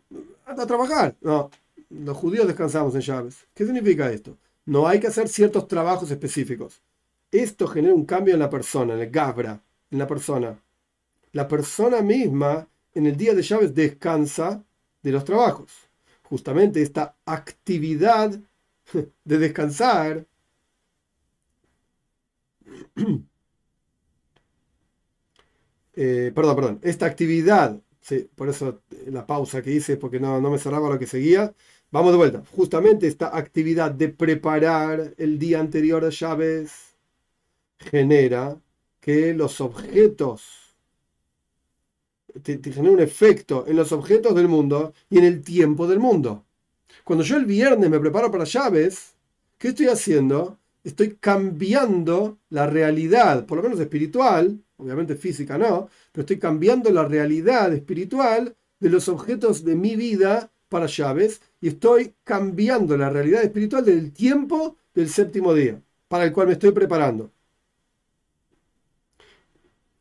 anda 0.45 0.64
a 0.64 0.68
trabajar. 0.68 1.16
No, 1.22 1.51
los 1.89 2.17
judíos 2.17 2.47
descansamos 2.47 2.95
en 2.95 3.01
llaves. 3.01 3.47
¿Qué 3.53 3.65
significa 3.65 4.11
esto? 4.11 4.38
No 4.65 4.88
hay 4.88 4.99
que 4.99 5.07
hacer 5.07 5.27
ciertos 5.27 5.67
trabajos 5.67 6.09
específicos. 6.11 6.81
Esto 7.31 7.67
genera 7.67 7.93
un 7.93 8.05
cambio 8.05 8.33
en 8.33 8.39
la 8.39 8.49
persona, 8.49 8.93
en 8.93 9.01
el 9.01 9.09
gabra, 9.11 9.61
en 9.91 9.99
la 9.99 10.07
persona. 10.07 10.59
La 11.33 11.47
persona 11.47 12.01
misma 12.01 12.67
en 12.93 13.05
el 13.07 13.17
día 13.17 13.33
de 13.33 13.43
llaves 13.43 13.75
descansa 13.75 14.63
de 15.03 15.11
los 15.11 15.25
trabajos. 15.25 15.71
Justamente 16.23 16.81
esta 16.81 17.15
actividad 17.25 18.39
de 19.25 19.38
descansar. 19.38 20.25
Eh, 25.95 26.31
perdón, 26.36 26.55
perdón, 26.55 26.79
esta 26.83 27.05
actividad, 27.05 27.79
por 28.36 28.49
eso 28.49 28.81
la 29.07 29.25
pausa 29.25 29.61
que 29.61 29.71
hice, 29.71 29.97
porque 29.97 30.19
no, 30.19 30.41
no 30.41 30.49
me 30.51 30.57
cerraba 30.59 30.89
lo 30.89 30.99
que 30.99 31.07
seguía. 31.07 31.53
Vamos 31.96 32.12
de 32.12 32.18
vuelta. 32.18 32.43
Justamente 32.52 33.08
esta 33.08 33.38
actividad 33.38 33.89
de 33.89 34.10
preparar 34.10 35.14
el 35.18 35.39
día 35.39 35.62
anterior 35.62 36.04
a 36.04 36.10
llaves 36.10 36.93
genera 37.78 38.60
que 39.00 39.34
los 39.34 39.62
objetos 39.62 40.76
te, 42.43 42.60
genera 42.62 42.91
un 42.91 43.00
efecto 43.00 43.64
en 43.66 43.78
los 43.78 43.93
objetos 43.93 44.36
del 44.36 44.50
mundo 44.50 44.93
y 45.10 45.20
en 45.20 45.24
el 45.24 45.41
tiempo 45.41 45.88
del 45.88 46.00
mundo. 46.00 46.43
Cuando 47.06 47.24
yo 47.24 47.38
el 47.38 47.46
viernes 47.46 47.89
me 47.89 48.02
preparo 48.02 48.30
para 48.30 48.43
llaves, 48.43 49.14
¿qué 49.58 49.70
estoy 49.70 49.88
haciendo? 49.88 50.60
Estoy 50.84 51.16
cambiando 51.18 52.39
la 52.50 52.68
realidad, 52.68 53.46
por 53.46 53.60
lo 53.60 53.64
menos 53.64 53.80
espiritual, 53.80 54.62
obviamente 54.76 55.16
física 55.16 55.58
no, 55.58 55.88
pero 56.12 56.24
estoy 56.24 56.39
cambiando 56.39 56.91
la 56.91 57.06
realidad 57.06 57.72
espiritual 57.72 58.54
de 58.82 58.89
los 58.89 59.08
objetos 59.08 59.64
de 59.64 59.76
mi 59.76 59.96
vida 59.96 60.52
para 60.76 60.88
llaves 60.88 61.41
y 61.61 61.69
estoy 61.69 62.15
cambiando 62.26 62.97
la 62.97 63.09
realidad 63.09 63.41
espiritual 63.41 63.86
del 63.86 64.11
tiempo 64.11 64.76
del 64.93 65.07
séptimo 65.07 65.53
día, 65.53 65.82
para 66.09 66.26
el 66.26 66.34
cual 66.34 66.47
me 66.47 66.53
estoy 66.53 66.71
preparando. 66.71 67.32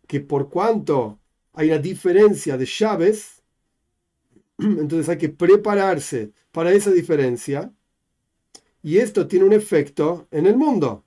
Que 0.08 0.18
por 0.18 0.50
cuanto 0.50 1.20
hay 1.52 1.68
una 1.68 1.78
diferencia 1.78 2.56
de 2.56 2.66
llaves, 2.66 3.40
entonces 4.58 5.08
hay 5.08 5.16
que 5.16 5.28
prepararse 5.28 6.32
para 6.50 6.72
esa 6.72 6.90
diferencia. 6.90 7.72
Y 8.82 8.98
esto 8.98 9.28
tiene 9.28 9.44
un 9.44 9.52
efecto 9.52 10.26
en 10.32 10.46
el 10.46 10.56
mundo. 10.56 11.04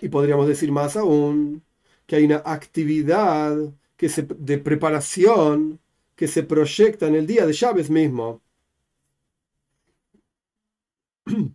Y 0.00 0.08
podríamos 0.08 0.46
decir 0.46 0.70
más 0.70 0.96
aún 0.96 1.64
que 2.06 2.14
hay 2.14 2.26
una 2.26 2.42
actividad 2.44 3.56
que 3.96 4.08
se, 4.08 4.22
de 4.22 4.58
preparación 4.58 5.80
que 6.20 6.28
se 6.28 6.42
proyecta 6.42 7.06
en 7.06 7.14
el 7.14 7.26
día 7.26 7.46
de 7.46 7.54
llaves 7.54 7.88
mismo. 7.88 8.42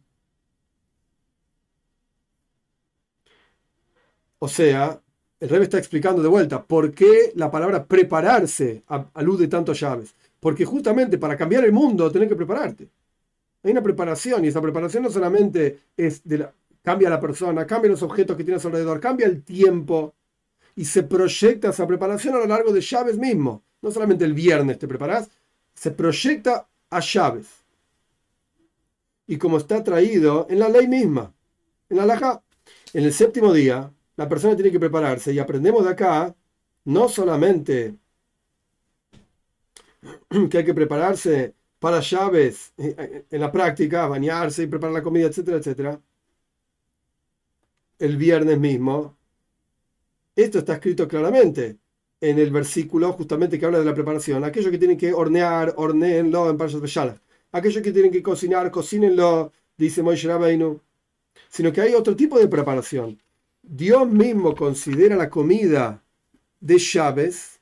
O 4.39 4.47
sea, 4.47 5.01
el 5.39 5.49
rey 5.49 5.61
está 5.63 5.77
explicando 5.77 6.21
de 6.21 6.27
vuelta 6.27 6.63
por 6.63 6.93
qué 6.93 7.31
la 7.35 7.49
palabra 7.49 7.85
prepararse 7.85 8.83
alude 9.13 9.47
tanto 9.47 9.71
a 9.71 9.75
llaves. 9.75 10.13
Porque 10.39 10.65
justamente 10.65 11.17
para 11.17 11.37
cambiar 11.37 11.63
el 11.63 11.71
mundo 11.71 12.11
tenés 12.11 12.29
que 12.29 12.35
prepararte. 12.35 12.87
Hay 13.63 13.71
una 13.71 13.81
preparación 13.81 14.45
y 14.45 14.49
esa 14.49 14.61
preparación 14.61 15.03
no 15.03 15.09
solamente 15.09 15.79
es 15.97 16.21
de 16.23 16.37
la, 16.39 16.53
cambia 16.83 17.09
la 17.09 17.19
persona, 17.19 17.65
cambia 17.65 17.91
los 17.91 18.03
objetos 18.03 18.35
que 18.35 18.43
tienes 18.43 18.65
alrededor, 18.65 18.99
cambia 18.99 19.25
el 19.27 19.43
tiempo 19.43 20.13
y 20.75 20.85
se 20.85 21.03
proyecta 21.03 21.69
esa 21.69 21.87
preparación 21.87 22.35
a 22.35 22.39
lo 22.39 22.47
largo 22.47 22.71
de 22.73 22.81
llaves 22.81 23.17
mismo. 23.17 23.63
No 23.81 23.91
solamente 23.91 24.25
el 24.25 24.33
viernes 24.33 24.79
te 24.79 24.87
preparas, 24.87 25.29
se 25.73 25.91
proyecta 25.91 26.67
a 26.89 26.99
llaves. 26.99 27.47
Y 29.27 29.37
como 29.37 29.57
está 29.57 29.83
traído 29.83 30.47
en 30.49 30.59
la 30.59 30.69
ley 30.69 30.87
misma, 30.87 31.33
en 31.89 31.97
la 31.97 32.05
laja, 32.05 32.43
en 32.93 33.03
el 33.03 33.13
séptimo 33.13 33.53
día, 33.53 33.91
la 34.17 34.29
persona 34.29 34.55
tiene 34.55 34.71
que 34.71 34.79
prepararse 34.79 35.33
y 35.33 35.39
aprendemos 35.39 35.83
de 35.83 35.91
acá 35.91 36.35
no 36.85 37.09
solamente 37.09 37.95
que 40.49 40.57
hay 40.57 40.65
que 40.65 40.73
prepararse 40.73 41.55
para 41.79 41.99
llaves 41.99 42.73
eh, 42.77 42.95
eh, 42.97 43.25
en 43.29 43.41
la 43.41 43.51
práctica, 43.51 44.07
bañarse 44.07 44.63
y 44.63 44.67
preparar 44.67 44.93
la 44.93 45.03
comida, 45.03 45.27
etcétera, 45.27 45.57
etcétera. 45.57 46.01
El 47.99 48.17
viernes 48.17 48.57
mismo. 48.57 49.14
Esto 50.35 50.59
está 50.59 50.73
escrito 50.73 51.07
claramente 51.07 51.77
en 52.19 52.39
el 52.39 52.51
versículo 52.51 53.13
justamente 53.13 53.57
que 53.57 53.65
habla 53.65 53.79
de 53.79 53.85
la 53.85 53.93
preparación. 53.93 54.43
Aquellos 54.43 54.71
que 54.71 54.77
tienen 54.77 54.97
que 54.97 55.13
hornear, 55.13 55.73
horneenlo 55.77 56.49
en 56.49 56.57
Parashat 56.57 56.81
Beshalach. 56.81 57.19
Aquellos 57.51 57.81
que 57.81 57.91
tienen 57.91 58.11
que 58.11 58.21
cocinar, 58.21 58.69
cocínenlo, 58.71 59.51
dice 59.77 60.03
Moishe 60.03 60.27
Rabbeinu. 60.27 60.81
Sino 61.49 61.71
que 61.71 61.81
hay 61.81 61.93
otro 61.93 62.15
tipo 62.15 62.37
de 62.37 62.47
preparación. 62.47 63.21
Dios 63.61 64.07
mismo 64.07 64.55
considera 64.55 65.15
la 65.15 65.29
comida 65.29 66.03
de 66.59 66.77
llaves 66.77 67.59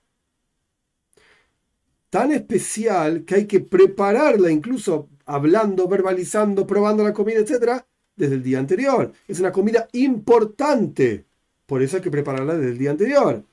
tan 2.10 2.32
especial 2.32 3.26
que 3.26 3.36
hay 3.36 3.48
que 3.48 3.60
prepararla, 3.60 4.52
incluso 4.52 5.10
hablando, 5.26 5.88
verbalizando, 5.88 6.68
probando 6.68 7.04
la 7.04 7.14
comida, 7.14 7.40
etc., 7.40 7.82
desde 8.16 8.36
el 8.36 8.44
día 8.44 8.60
anterior. 8.60 9.12
Es 9.28 9.40
una 9.40 9.52
comida 9.52 9.88
importante, 9.94 11.26
por 11.74 11.82
eso 11.82 11.98
hay 11.98 12.04
que 12.04 12.12
prepararla 12.12 12.56
desde 12.56 12.70
el 12.70 12.78
día 12.78 12.92
anterior. 12.92 13.44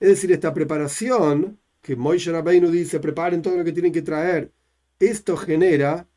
Es 0.00 0.08
decir, 0.08 0.32
esta 0.32 0.54
preparación 0.54 1.58
que 1.82 1.94
Moishe 1.94 2.32
Rabbeinu 2.32 2.70
dice, 2.70 3.00
preparen 3.00 3.42
todo 3.42 3.54
lo 3.54 3.64
que 3.64 3.72
tienen 3.72 3.92
que 3.92 4.00
traer, 4.00 4.50
esto 4.98 5.36
genera 5.36 6.08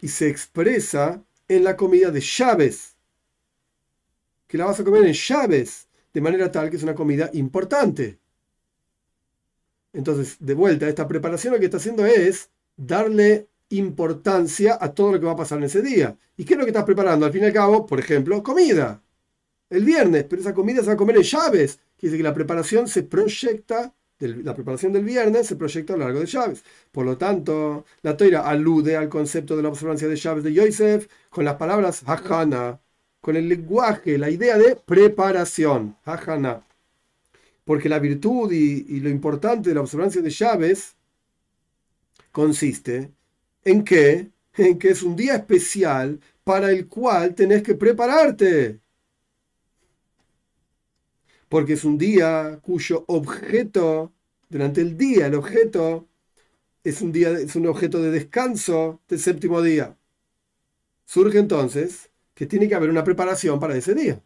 y 0.00 0.06
se 0.06 0.28
expresa 0.28 1.20
en 1.48 1.64
la 1.64 1.76
comida 1.76 2.12
de 2.12 2.20
llaves, 2.20 2.94
que 4.46 4.56
la 4.56 4.66
vas 4.66 4.78
a 4.78 4.84
comer 4.84 5.04
en 5.04 5.14
llaves, 5.14 5.88
de 6.12 6.20
manera 6.20 6.52
tal 6.52 6.70
que 6.70 6.76
es 6.76 6.84
una 6.84 6.94
comida 6.94 7.28
importante. 7.32 8.20
Entonces, 9.92 10.36
de 10.38 10.54
vuelta, 10.54 10.88
esta 10.88 11.08
preparación 11.08 11.54
lo 11.54 11.58
que 11.58 11.64
está 11.64 11.78
haciendo 11.78 12.06
es 12.06 12.50
darle 12.76 13.48
importancia 13.70 14.78
a 14.80 14.94
todo 14.94 15.10
lo 15.10 15.18
que 15.18 15.26
va 15.26 15.32
a 15.32 15.42
pasar 15.42 15.58
en 15.58 15.64
ese 15.64 15.82
día. 15.82 16.16
¿Y 16.36 16.44
qué 16.44 16.54
es 16.54 16.58
lo 16.60 16.64
que 16.64 16.70
estás 16.70 16.84
preparando? 16.84 17.26
Al 17.26 17.32
fin 17.32 17.42
y 17.42 17.46
al 17.46 17.52
cabo, 17.52 17.84
por 17.84 17.98
ejemplo, 17.98 18.40
comida. 18.44 19.02
El 19.74 19.84
viernes, 19.84 20.24
pero 20.28 20.40
esa 20.40 20.54
comida 20.54 20.80
se 20.80 20.86
va 20.86 20.92
a 20.92 20.96
comer 20.96 21.16
en 21.16 21.22
llaves. 21.22 21.78
Quiere 21.98 22.12
decir 22.12 22.18
que 22.18 22.22
la 22.22 22.34
preparación 22.34 22.86
se 22.88 23.02
proyecta, 23.02 23.92
la 24.20 24.54
preparación 24.54 24.92
del 24.92 25.04
viernes 25.04 25.48
se 25.48 25.56
proyecta 25.56 25.94
a 25.94 25.96
lo 25.96 26.04
largo 26.04 26.20
de 26.20 26.26
llaves. 26.26 26.62
Por 26.92 27.04
lo 27.04 27.18
tanto, 27.18 27.84
la 28.02 28.16
toira 28.16 28.48
alude 28.48 28.96
al 28.96 29.08
concepto 29.08 29.56
de 29.56 29.62
la 29.64 29.70
observancia 29.70 30.06
de 30.08 30.16
llaves 30.16 30.44
de 30.44 30.52
Yosef 30.52 31.08
con 31.30 31.44
las 31.44 31.56
palabras 31.56 32.02
hajana, 32.06 32.80
con 33.20 33.36
el 33.36 33.48
lenguaje, 33.48 34.16
la 34.18 34.30
idea 34.30 34.56
de 34.58 34.76
preparación, 34.76 35.96
hajana. 36.04 36.62
Porque 37.64 37.88
la 37.88 37.98
virtud 37.98 38.52
y, 38.52 38.86
y 38.88 39.00
lo 39.00 39.08
importante 39.08 39.70
de 39.70 39.74
la 39.74 39.80
observancia 39.80 40.22
de 40.22 40.30
llaves 40.30 40.94
consiste 42.30 43.10
en 43.64 43.82
que, 43.84 44.30
en 44.56 44.78
que 44.78 44.90
es 44.90 45.02
un 45.02 45.16
día 45.16 45.34
especial 45.36 46.20
para 46.44 46.70
el 46.70 46.86
cual 46.88 47.34
tenés 47.34 47.62
que 47.62 47.74
prepararte. 47.74 48.83
Porque 51.54 51.74
es 51.74 51.84
un 51.84 51.96
día 51.96 52.58
cuyo 52.62 53.04
objeto, 53.06 54.12
durante 54.48 54.80
el 54.80 54.96
día, 54.98 55.28
el 55.28 55.36
objeto 55.36 56.08
es 56.82 57.00
un, 57.00 57.12
día, 57.12 57.30
es 57.30 57.54
un 57.54 57.68
objeto 57.68 58.02
de 58.02 58.10
descanso 58.10 59.00
del 59.06 59.20
séptimo 59.20 59.62
día. 59.62 59.96
Surge 61.04 61.38
entonces 61.38 62.10
que 62.34 62.46
tiene 62.46 62.68
que 62.68 62.74
haber 62.74 62.90
una 62.90 63.04
preparación 63.04 63.60
para 63.60 63.76
ese 63.76 63.94
día. 63.94 64.20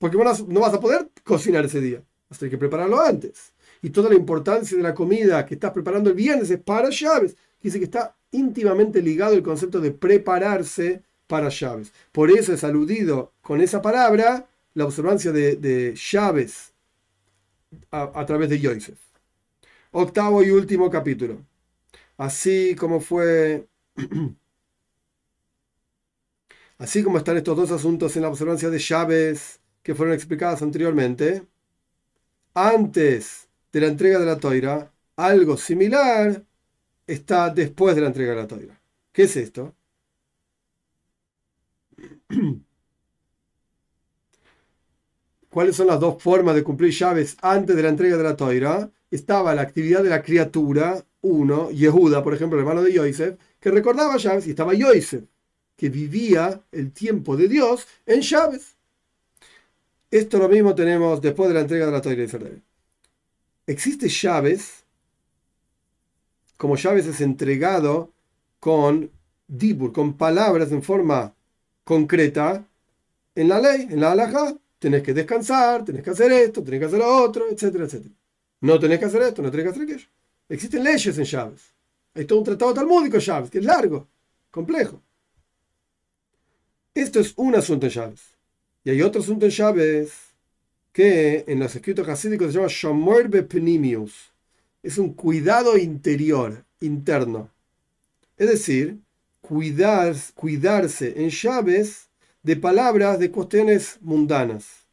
Porque 0.00 0.16
no 0.16 0.58
vas 0.58 0.74
a 0.74 0.80
poder 0.80 1.08
cocinar 1.22 1.66
ese 1.66 1.80
día. 1.80 2.02
Vas 2.28 2.38
a 2.38 2.40
tener 2.40 2.50
que 2.50 2.58
prepararlo 2.58 3.00
antes. 3.00 3.52
Y 3.80 3.90
toda 3.90 4.08
la 4.08 4.16
importancia 4.16 4.76
de 4.76 4.82
la 4.82 4.92
comida 4.92 5.46
que 5.46 5.54
estás 5.54 5.70
preparando 5.70 6.10
el 6.10 6.16
viernes 6.16 6.50
es 6.50 6.58
para 6.58 6.90
llaves. 6.90 7.36
Dice 7.62 7.78
que 7.78 7.84
está 7.84 8.16
íntimamente 8.32 9.00
ligado 9.00 9.34
el 9.34 9.44
concepto 9.44 9.80
de 9.80 9.92
prepararse 9.92 11.00
para 11.28 11.48
llaves. 11.48 11.92
Por 12.10 12.28
eso 12.28 12.52
es 12.52 12.64
aludido 12.64 13.34
con 13.40 13.60
esa 13.60 13.80
palabra 13.80 14.49
la 14.74 14.84
observancia 14.84 15.32
de, 15.32 15.94
llaves 15.94 16.72
a, 17.90 18.24
través 18.26 18.48
de 18.50 18.60
Yosef. 18.60 18.98
Octavo 19.92 20.42
y 20.42 20.50
último 20.50 20.90
capítulo. 20.90 21.44
Así 22.16 22.74
como 22.76 23.00
fue 23.00 23.66
Así 26.80 27.02
como 27.02 27.18
están 27.18 27.36
estos 27.36 27.56
dos 27.56 27.70
asuntos 27.72 28.16
en 28.16 28.22
la 28.22 28.30
observancia 28.30 28.70
de 28.70 28.78
llaves 28.78 29.60
que 29.82 29.94
fueron 29.94 30.14
explicadas 30.14 30.62
anteriormente, 30.62 31.46
antes 32.54 33.48
de 33.70 33.80
la 33.80 33.88
entrega 33.88 34.18
de 34.18 34.26
la 34.26 34.38
toira, 34.38 34.90
algo 35.16 35.58
similar 35.58 36.42
está 37.06 37.50
después 37.50 37.94
de 37.96 38.00
la 38.00 38.06
entrega 38.08 38.30
de 38.32 38.36
la 38.36 38.48
toira. 38.48 38.80
¿Qué 39.12 39.24
es 39.24 39.36
esto? 39.36 39.74
¿Cuáles 45.50 45.76
son 45.76 45.88
las 45.88 46.00
dos 46.00 46.22
formas 46.22 46.54
de 46.54 46.64
cumplir 46.64 46.92
llaves 46.92 47.36
antes 47.42 47.76
de 47.76 47.82
la 47.82 47.90
entrega 47.90 48.16
de 48.16 48.22
la 48.22 48.36
toira? 48.36 48.90
Estaba 49.10 49.54
la 49.54 49.62
actividad 49.62 50.02
de 50.02 50.10
la 50.10 50.22
criatura, 50.22 51.04
uno, 51.20 51.70
Yehuda, 51.70 52.22
por 52.22 52.32
ejemplo, 52.32 52.58
el 52.58 52.62
hermano 52.62 52.82
de 52.82 52.92
Yosef, 52.92 53.36
que 53.58 53.70
recordaba 53.70 54.16
llaves 54.16 54.46
y 54.46 54.50
estaba 54.50 54.72
Yosef 54.72 55.24
que 55.80 55.88
vivía 55.88 56.60
el 56.72 56.92
tiempo 56.92 57.38
de 57.38 57.48
Dios 57.48 57.88
en 58.04 58.20
llaves. 58.20 58.76
Esto 60.10 60.36
lo 60.36 60.46
mismo 60.46 60.74
tenemos 60.74 61.22
después 61.22 61.48
de 61.48 61.54
la 61.54 61.62
entrega 61.62 61.86
de 61.86 61.92
la 61.92 62.02
Torah 62.02 62.16
de 62.16 62.24
Israel. 62.24 62.62
Existe 63.66 64.06
llaves, 64.10 64.84
como 66.58 66.76
llaves 66.76 67.06
es 67.06 67.22
entregado 67.22 68.12
con 68.58 69.10
dibur, 69.48 69.90
con 69.94 70.18
palabras 70.18 70.70
en 70.70 70.82
forma 70.82 71.32
concreta 71.84 72.62
en 73.34 73.48
la 73.48 73.58
ley, 73.58 73.88
en 73.88 74.00
la 74.02 74.12
halajá. 74.12 74.58
Tenés 74.80 75.02
que 75.02 75.12
descansar, 75.12 75.84
tenés 75.84 76.02
que 76.02 76.10
hacer 76.10 76.32
esto, 76.32 76.64
tenés 76.64 76.80
que 76.80 76.86
hacer 76.86 76.98
lo 76.98 77.24
otro, 77.24 77.48
etcétera, 77.50 77.84
etcétera. 77.84 78.14
No 78.62 78.80
tenés 78.80 78.98
que 78.98 79.04
hacer 79.04 79.22
esto, 79.22 79.42
no 79.42 79.50
tenés 79.50 79.64
que 79.64 79.70
hacer 79.70 79.82
aquello. 79.82 80.08
Existen 80.48 80.82
leyes 80.82 81.18
en 81.18 81.24
llaves. 81.24 81.62
Hay 82.14 82.24
todo 82.24 82.38
un 82.38 82.44
tratado 82.46 82.74
talmúdico 82.74 83.16
en 83.16 83.22
llaves, 83.22 83.50
que 83.50 83.58
es 83.58 83.64
largo, 83.64 84.08
complejo. 84.50 85.00
Esto 86.94 87.20
es 87.20 87.34
un 87.36 87.54
asunto 87.54 87.86
en 87.86 87.92
llaves. 87.92 88.22
Y 88.82 88.90
hay 88.90 89.02
otro 89.02 89.20
asunto 89.20 89.44
en 89.44 89.52
llaves 89.52 90.12
que 90.92 91.44
en 91.46 91.60
los 91.60 91.76
escritos 91.76 92.08
hasídicos 92.08 92.48
se 92.48 92.58
llama 92.58 92.68
Shomer 92.68 93.28
Bepnimius. 93.28 94.32
Es 94.82 94.96
un 94.96 95.12
cuidado 95.12 95.76
interior, 95.76 96.64
interno. 96.80 97.50
Es 98.38 98.48
decir, 98.48 98.98
cuidar, 99.42 100.16
cuidarse 100.34 101.12
en 101.22 101.28
llaves 101.28 102.09
de 102.42 102.56
palabras 102.56 103.18
de 103.18 103.30
cuestiones 103.30 103.98
mundanas. 104.00 104.86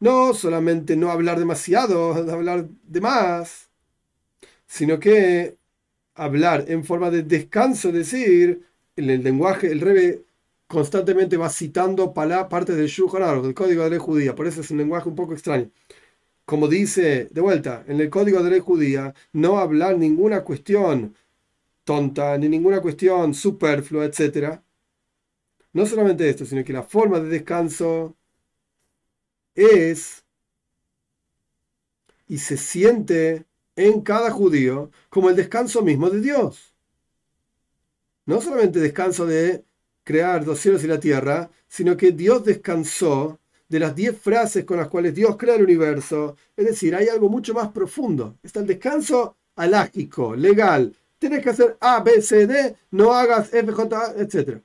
No 0.00 0.34
solamente 0.34 0.96
no 0.96 1.10
hablar 1.10 1.38
demasiado, 1.38 2.12
hablar 2.32 2.68
de 2.84 3.00
más, 3.00 3.70
sino 4.66 5.00
que 5.00 5.56
hablar 6.14 6.66
en 6.68 6.84
forma 6.84 7.10
de 7.10 7.22
descanso, 7.22 7.92
decir, 7.92 8.62
en 8.96 9.10
el 9.10 9.22
lenguaje, 9.22 9.70
el 9.70 9.80
rebe 9.80 10.24
constantemente 10.66 11.36
va 11.36 11.48
citando 11.50 12.12
partes 12.12 12.76
del 12.76 12.88
Shulchan 12.88 13.42
del 13.42 13.54
código 13.54 13.84
de 13.84 13.90
ley 13.90 13.98
judía, 13.98 14.34
por 14.34 14.46
eso 14.46 14.60
es 14.60 14.70
un 14.70 14.78
lenguaje 14.78 15.08
un 15.08 15.16
poco 15.16 15.32
extraño. 15.32 15.70
Como 16.44 16.68
dice, 16.68 17.28
de 17.30 17.40
vuelta, 17.40 17.84
en 17.88 18.00
el 18.00 18.10
código 18.10 18.42
de 18.42 18.50
ley 18.50 18.60
judía, 18.60 19.14
no 19.32 19.58
hablar 19.58 19.98
ninguna 19.98 20.44
cuestión 20.44 21.14
tonta, 21.84 22.36
ni 22.38 22.48
ninguna 22.48 22.80
cuestión 22.82 23.34
superflua, 23.34 24.04
etc. 24.06 24.60
No 25.72 25.86
solamente 25.86 26.28
esto, 26.28 26.44
sino 26.44 26.64
que 26.64 26.72
la 26.72 26.82
forma 26.82 27.20
de 27.20 27.28
descanso 27.28 28.16
es 29.54 30.24
y 32.26 32.38
se 32.38 32.56
siente 32.56 33.46
en 33.76 34.02
cada 34.02 34.30
judío 34.30 34.90
como 35.08 35.30
el 35.30 35.36
descanso 35.36 35.82
mismo 35.82 36.10
de 36.10 36.20
Dios. 36.20 36.74
No 38.26 38.40
solamente 38.40 38.80
descanso 38.80 39.26
de 39.26 39.64
crear 40.04 40.46
los 40.46 40.58
cielos 40.60 40.84
y 40.84 40.86
la 40.86 41.00
tierra, 41.00 41.50
sino 41.66 41.96
que 41.96 42.12
Dios 42.12 42.44
descansó 42.44 43.38
de 43.68 43.78
las 43.78 43.94
diez 43.94 44.18
frases 44.18 44.64
con 44.64 44.78
las 44.78 44.88
cuales 44.88 45.14
Dios 45.14 45.36
crea 45.36 45.56
el 45.56 45.62
universo. 45.62 46.36
Es 46.56 46.66
decir, 46.66 46.94
hay 46.94 47.08
algo 47.08 47.28
mucho 47.28 47.54
más 47.54 47.68
profundo. 47.68 48.36
Está 48.42 48.60
el 48.60 48.66
descanso 48.66 49.36
alágico, 49.56 50.34
legal. 50.34 50.94
Tienes 51.18 51.42
que 51.42 51.50
hacer 51.50 51.76
A, 51.80 52.00
B, 52.00 52.22
C, 52.22 52.46
D, 52.46 52.76
no 52.92 53.12
hagas 53.12 53.52
F, 53.52 53.72
J, 53.72 54.14
etc. 54.18 54.62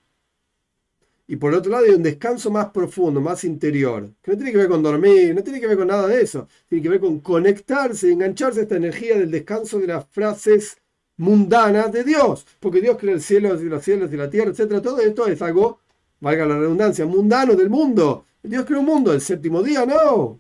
Y 1.34 1.36
por 1.36 1.52
otro 1.52 1.72
lado 1.72 1.86
hay 1.86 1.96
un 1.96 2.04
descanso 2.04 2.52
más 2.52 2.68
profundo, 2.68 3.20
más 3.20 3.44
interior, 3.44 4.08
que 4.22 4.30
no 4.30 4.38
tiene 4.38 4.52
que 4.52 4.58
ver 4.60 4.68
con 4.68 4.84
dormir, 4.84 5.34
no 5.34 5.42
tiene 5.42 5.60
que 5.60 5.66
ver 5.66 5.80
con 5.80 5.88
nada 5.88 6.06
de 6.06 6.22
eso. 6.22 6.48
Tiene 6.70 6.84
que 6.84 6.90
ver 6.90 7.00
con 7.00 7.22
conectarse, 7.22 8.12
engancharse 8.12 8.60
a 8.60 8.64
esta 8.64 8.76
energía 8.76 9.18
del 9.18 9.32
descanso 9.32 9.80
de 9.80 9.88
las 9.88 10.06
frases 10.10 10.78
mundana 11.18 11.88
de 11.88 12.04
Dios, 12.04 12.46
porque 12.60 12.82
Dios 12.82 12.98
crea 13.00 13.16
el 13.16 13.22
cielo 13.22 13.60
y 13.60 13.64
los 13.64 13.84
cielos 13.84 14.14
y 14.14 14.16
la 14.16 14.30
tierra, 14.30 14.52
etcétera. 14.52 14.80
Todo 14.80 15.00
esto 15.00 15.26
es 15.26 15.42
algo, 15.42 15.80
valga 16.20 16.46
la 16.46 16.60
redundancia, 16.60 17.04
mundano 17.08 17.56
del 17.56 17.72
mundo. 17.72 18.28
Dios 18.44 18.64
creó 18.64 18.82
un 18.82 18.86
mundo, 18.86 19.12
el 19.12 19.22
séptimo 19.22 19.64
día 19.64 19.88
no, 19.88 20.40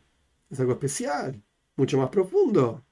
es 0.51 0.59
algo 0.59 0.73
especial, 0.73 1.41
mucho 1.75 1.97
más 1.97 2.09
profundo. 2.09 2.83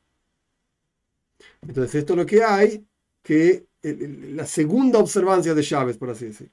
Entonces 1.61 1.93
esto 1.93 2.13
es 2.13 2.17
lo 2.17 2.25
que 2.25 2.43
hay, 2.43 2.83
que 3.21 3.67
la 3.83 4.47
segunda 4.47 4.97
observancia 4.97 5.53
de 5.53 5.61
llaves, 5.61 5.97
por 5.97 6.09
así 6.09 6.25
decir. 6.25 6.51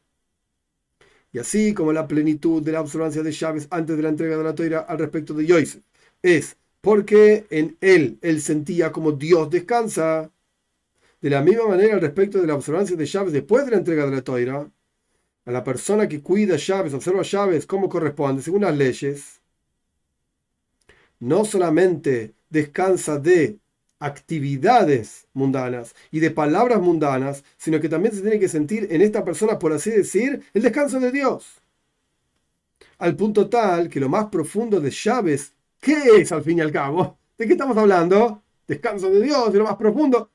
Y 1.33 1.39
así 1.39 1.75
como 1.75 1.93
la 1.93 2.09
plenitud 2.09 2.63
de 2.63 2.73
la 2.73 2.81
observancia 2.81 3.23
de 3.23 3.33
llaves 3.33 3.69
antes 3.71 3.97
de 3.97 4.03
la 4.03 4.09
entrega 4.09 4.37
de 4.39 4.45
la 4.45 4.55
toira 4.55 4.81
al 4.81 4.99
respecto 4.99 5.35
de 5.35 5.47
Yosef, 5.47 5.83
es 6.23 6.57
porque 6.81 7.47
en 7.51 7.77
él 7.81 8.19
él 8.23 8.41
sentía 8.41 8.93
como 8.93 9.13
Dios 9.13 9.51
descansa, 9.51 10.31
de 11.21 11.31
la 11.31 11.43
misma 11.43 11.69
manera, 11.69 11.95
al 11.95 12.01
respecto 12.01 12.41
de 12.41 12.47
la 12.47 12.55
observancia 12.55 12.97
de 12.97 13.07
llaves 13.07 13.33
después 13.33 13.65
de 13.65 13.73
la 13.73 13.79
entrega 13.79 14.07
de 14.07 14.17
la 14.17 14.23
toira, 14.23 14.71
a 15.45 15.51
la 15.51 15.65
persona 15.65 16.09
que 16.09 16.23
cuida 16.23 16.57
llaves, 16.57 16.95
observa 16.95 17.23
llaves 17.23 17.67
como 17.67 17.89
corresponde, 17.89 18.43
según 18.43 18.63
las 18.63 18.77
leyes, 18.77 19.41
no 21.21 21.45
solamente 21.45 22.35
descansa 22.51 23.19
de 23.19 23.59
actividades 24.01 25.27
mundanas 25.33 25.95
y 26.11 26.21
de 26.21 26.31
palabras 26.31 26.81
mundanas, 26.81 27.45
sino 27.57 27.81
que 27.81 27.89
también 27.89 28.15
se 28.15 28.23
tiene 28.23 28.39
que 28.39 28.49
sentir 28.49 28.89
en 28.91 29.03
esta 29.03 29.25
persona, 29.25 29.59
por 29.59 29.73
así 29.73 29.91
decir, 29.91 30.43
el 30.55 30.63
descanso 30.63 31.01
de 31.01 31.11
Dios. 31.11 31.47
Al 32.99 33.17
punto 33.17 33.49
tal 33.49 33.89
que 33.89 34.01
lo 34.01 34.09
más 34.09 34.27
profundo 34.27 34.81
de 34.81 34.91
Chávez, 34.91 35.53
¿qué 35.81 36.21
es 36.21 36.33
al 36.33 36.43
fin 36.43 36.59
y 36.59 36.61
al 36.61 36.73
cabo? 36.73 37.19
¿De 37.37 37.47
qué 37.47 37.53
estamos 37.53 37.77
hablando? 37.77 38.43
Descanso 38.67 39.11
de 39.11 39.23
Dios, 39.23 39.53
de 39.53 39.59
lo 39.59 39.65
más 39.65 39.77
profundo. 39.77 40.31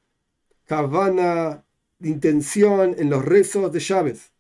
Cabana, 0.66 1.64
intención 2.02 2.96
en 2.98 3.10
los 3.10 3.24
rezos 3.24 3.72
de 3.72 3.80
Chávez 3.80 4.32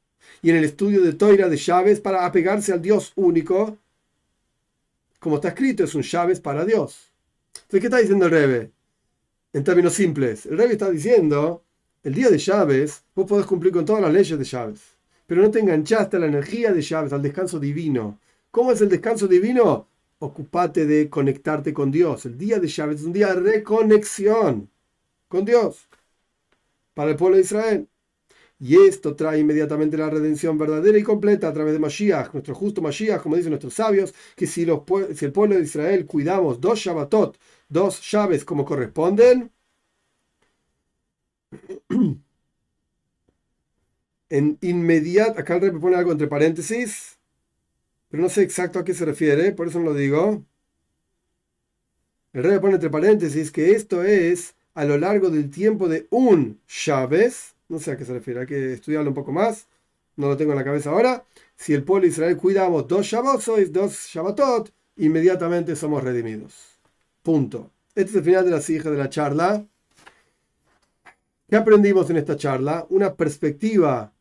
y 0.41 0.49
en 0.49 0.57
el 0.57 0.63
estudio 0.63 1.01
de 1.01 1.13
Toira 1.13 1.49
de 1.49 1.57
Chávez 1.57 1.99
para 1.99 2.25
apegarse 2.25 2.73
al 2.73 2.81
Dios 2.81 3.11
único. 3.15 3.77
Como 5.19 5.35
está 5.35 5.49
escrito, 5.49 5.83
es 5.83 5.95
un 5.95 6.03
Chávez 6.03 6.39
para 6.39 6.65
Dios. 6.65 7.11
Entonces, 7.55 7.79
¿qué 7.81 7.87
está 7.87 7.97
diciendo 7.97 8.25
el 8.25 8.31
Rebe? 8.31 8.71
En 9.53 9.63
términos 9.63 9.93
simples, 9.93 10.47
el 10.47 10.57
Rebe 10.57 10.73
está 10.73 10.89
diciendo, 10.89 11.63
el 12.01 12.15
día 12.15 12.31
de 12.31 12.39
Chávez, 12.39 13.03
vos 13.13 13.27
podés 13.27 13.45
cumplir 13.45 13.71
con 13.71 13.85
todas 13.85 14.01
las 14.01 14.11
leyes 14.11 14.39
de 14.39 14.43
Chávez, 14.43 14.81
pero 15.27 15.43
no 15.43 15.51
te 15.51 15.59
enganchaste 15.59 16.17
a 16.17 16.21
la 16.21 16.25
energía 16.25 16.73
de 16.73 16.81
Chávez, 16.81 17.13
al 17.13 17.21
descanso 17.21 17.59
divino. 17.59 18.19
¿Cómo 18.49 18.71
es 18.71 18.81
el 18.81 18.89
descanso 18.89 19.27
divino? 19.27 19.87
Ocupate 20.17 20.87
de 20.87 21.07
conectarte 21.07 21.71
con 21.71 21.91
Dios. 21.91 22.25
El 22.25 22.35
día 22.35 22.57
de 22.59 22.67
Chávez 22.67 23.01
es 23.01 23.05
un 23.05 23.13
día 23.13 23.27
de 23.35 23.41
reconexión 23.41 24.71
con 25.27 25.45
Dios 25.45 25.87
para 26.95 27.11
el 27.11 27.15
pueblo 27.15 27.37
de 27.37 27.43
Israel. 27.43 27.87
Y 28.63 28.77
esto 28.77 29.13
trae 29.13 29.39
inmediatamente 29.39 29.97
la 29.97 30.09
redención 30.09 30.57
verdadera 30.57 30.97
y 30.97 31.03
completa 31.03 31.49
a 31.49 31.53
través 31.53 31.73
de 31.73 31.79
Mashiach, 31.79 32.31
nuestro 32.31 32.55
justo 32.55 32.81
Mashiach, 32.81 33.21
como 33.21 33.35
dicen 33.35 33.49
nuestros 33.49 33.73
sabios, 33.73 34.13
que 34.37 34.47
si, 34.47 34.65
los, 34.65 34.83
si 35.15 35.25
el 35.25 35.33
pueblo 35.33 35.57
de 35.57 35.63
Israel 35.63 36.05
cuidamos 36.05 36.61
dos 36.61 36.79
Shabbatot, 36.79 37.37
dos 37.67 37.99
llaves 38.09 38.45
como 38.45 38.63
corresponden, 38.63 39.51
en 44.29 44.57
inmediato, 44.61 45.41
acá 45.41 45.55
el 45.55 45.61
rey 45.61 45.71
pone 45.71 45.97
algo 45.97 46.13
entre 46.13 46.27
paréntesis, 46.27 47.19
pero 48.07 48.23
no 48.23 48.29
sé 48.29 48.43
exacto 48.43 48.79
a 48.79 48.85
qué 48.85 48.93
se 48.93 49.03
refiere, 49.03 49.51
por 49.51 49.67
eso 49.67 49.79
no 49.79 49.87
lo 49.87 49.93
digo. 49.93 50.41
El 52.31 52.43
rey 52.43 52.59
pone 52.59 52.75
entre 52.75 52.89
paréntesis 52.89 53.51
que 53.51 53.71
esto 53.71 54.03
es 54.03 54.55
a 54.73 54.85
lo 54.85 54.97
largo 54.97 55.29
del 55.29 55.49
tiempo 55.51 55.89
de 55.89 56.07
un 56.11 56.61
Shabes, 56.65 57.52
no 57.73 57.79
sé 57.79 57.91
a 57.91 57.97
qué 57.97 58.05
se 58.05 58.13
refiere, 58.13 58.41
hay 58.41 58.45
que 58.45 58.73
estudiarlo 58.73 59.09
un 59.09 59.15
poco 59.15 59.31
más. 59.31 59.67
No 60.15 60.27
lo 60.27 60.37
tengo 60.37 60.51
en 60.51 60.59
la 60.59 60.63
cabeza 60.63 60.91
ahora. 60.91 61.25
Si 61.55 61.73
el 61.73 61.83
pueblo 61.83 62.03
de 62.03 62.09
Israel 62.09 62.37
cuidamos 62.37 62.87
dos 62.87 63.05
Shabbat, 63.05 63.41
dos 63.69 64.07
Shabbatot, 64.07 64.71
inmediatamente 64.97 65.75
somos 65.75 66.03
redimidos. 66.03 66.53
Punto. 67.23 67.71
Este 67.95 68.11
es 68.11 68.15
el 68.17 68.23
final 68.23 68.45
de 68.45 68.51
la 68.51 68.61
sija 68.61 68.91
de 68.91 68.97
la 68.97 69.09
charla. 69.09 69.65
¿Qué 71.49 71.55
aprendimos 71.55 72.09
en 72.09 72.17
esta 72.17 72.37
charla? 72.37 72.85
Una 72.89 73.13
perspectiva, 73.13 74.13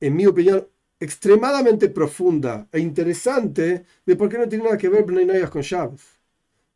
en 0.00 0.16
mi 0.16 0.26
opinión, 0.26 0.66
extremadamente 0.98 1.90
profunda 1.90 2.66
e 2.72 2.80
interesante 2.80 3.84
de 4.06 4.16
por 4.16 4.30
qué 4.30 4.38
no 4.38 4.48
tiene 4.48 4.64
nada 4.64 4.78
que 4.78 4.88
ver 4.88 5.04
Bnei 5.04 5.46
con 5.48 5.60
Shabbat. 5.60 6.00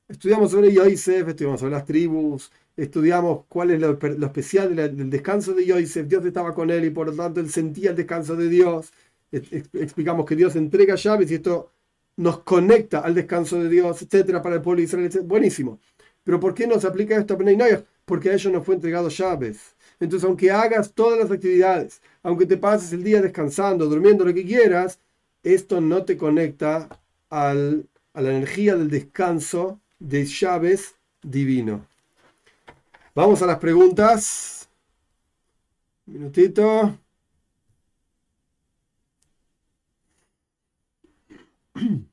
Estudiamos 0.06 0.50
sobre 0.50 0.72
Yosef, 0.72 1.28
estudiamos 1.28 1.60
sobre 1.60 1.72
las 1.72 1.86
tribus, 1.86 2.50
estudiamos 2.82 3.44
cuál 3.48 3.70
es 3.72 3.80
lo, 3.80 3.98
especial 4.26 4.74
del 4.74 5.10
descanso 5.10 5.52
de 5.52 5.66
Yosef, 5.66 6.06
Dios 6.06 6.24
estaba 6.24 6.54
con 6.54 6.70
él 6.70 6.86
y 6.86 6.90
por 6.90 7.08
lo 7.08 7.12
tanto 7.12 7.40
él 7.40 7.50
sentía 7.50 7.90
el 7.90 7.96
descanso 7.96 8.36
de 8.36 8.48
Dios. 8.48 8.92
Explicamos 9.30 10.24
que 10.26 10.34
Dios 10.34 10.56
entrega 10.56 10.94
llaves 10.94 11.30
y 11.30 11.34
esto 11.34 11.72
nos 12.16 12.40
conecta 12.40 13.00
al 13.00 13.14
descanso 13.14 13.62
de 13.62 13.68
Dios, 13.68 14.02
etcétera, 14.02 14.42
para 14.42 14.56
el 14.56 14.62
pueblo 14.62 14.78
de 14.78 14.84
Israel. 14.84 15.10
Buenísimo. 15.24 15.78
Pero 16.24 16.40
¿por 16.40 16.54
qué 16.54 16.66
no 16.66 16.80
se 16.80 16.86
aplica 16.86 17.16
esto 17.16 17.34
a 17.34 17.36
Bnei 17.36 17.84
Porque 18.04 18.30
a 18.30 18.34
ellos 18.34 18.52
nos 18.52 18.64
fue 18.64 18.74
entregado 18.74 19.08
llaves. 19.08 19.76
Entonces, 20.00 20.26
aunque 20.26 20.50
hagas 20.50 20.92
todas 20.94 21.18
las 21.18 21.30
actividades, 21.30 22.00
aunque 22.22 22.46
te 22.46 22.56
pases 22.56 22.92
el 22.92 23.04
día 23.04 23.20
descansando, 23.20 23.86
durmiendo, 23.86 24.24
lo 24.24 24.32
que 24.32 24.44
quieras, 24.44 24.98
esto 25.42 25.80
no 25.82 26.04
te 26.04 26.16
conecta 26.16 26.88
al, 27.28 27.86
a 28.14 28.22
la 28.22 28.30
energía 28.30 28.74
del 28.76 28.88
descanso 28.88 29.80
de 29.98 30.24
llaves 30.24 30.94
divino. 31.22 31.89
Vamos 33.20 33.42
a 33.42 33.46
las 33.46 33.58
preguntas. 33.58 34.66
Un 36.06 36.14
minutito. 36.14 36.98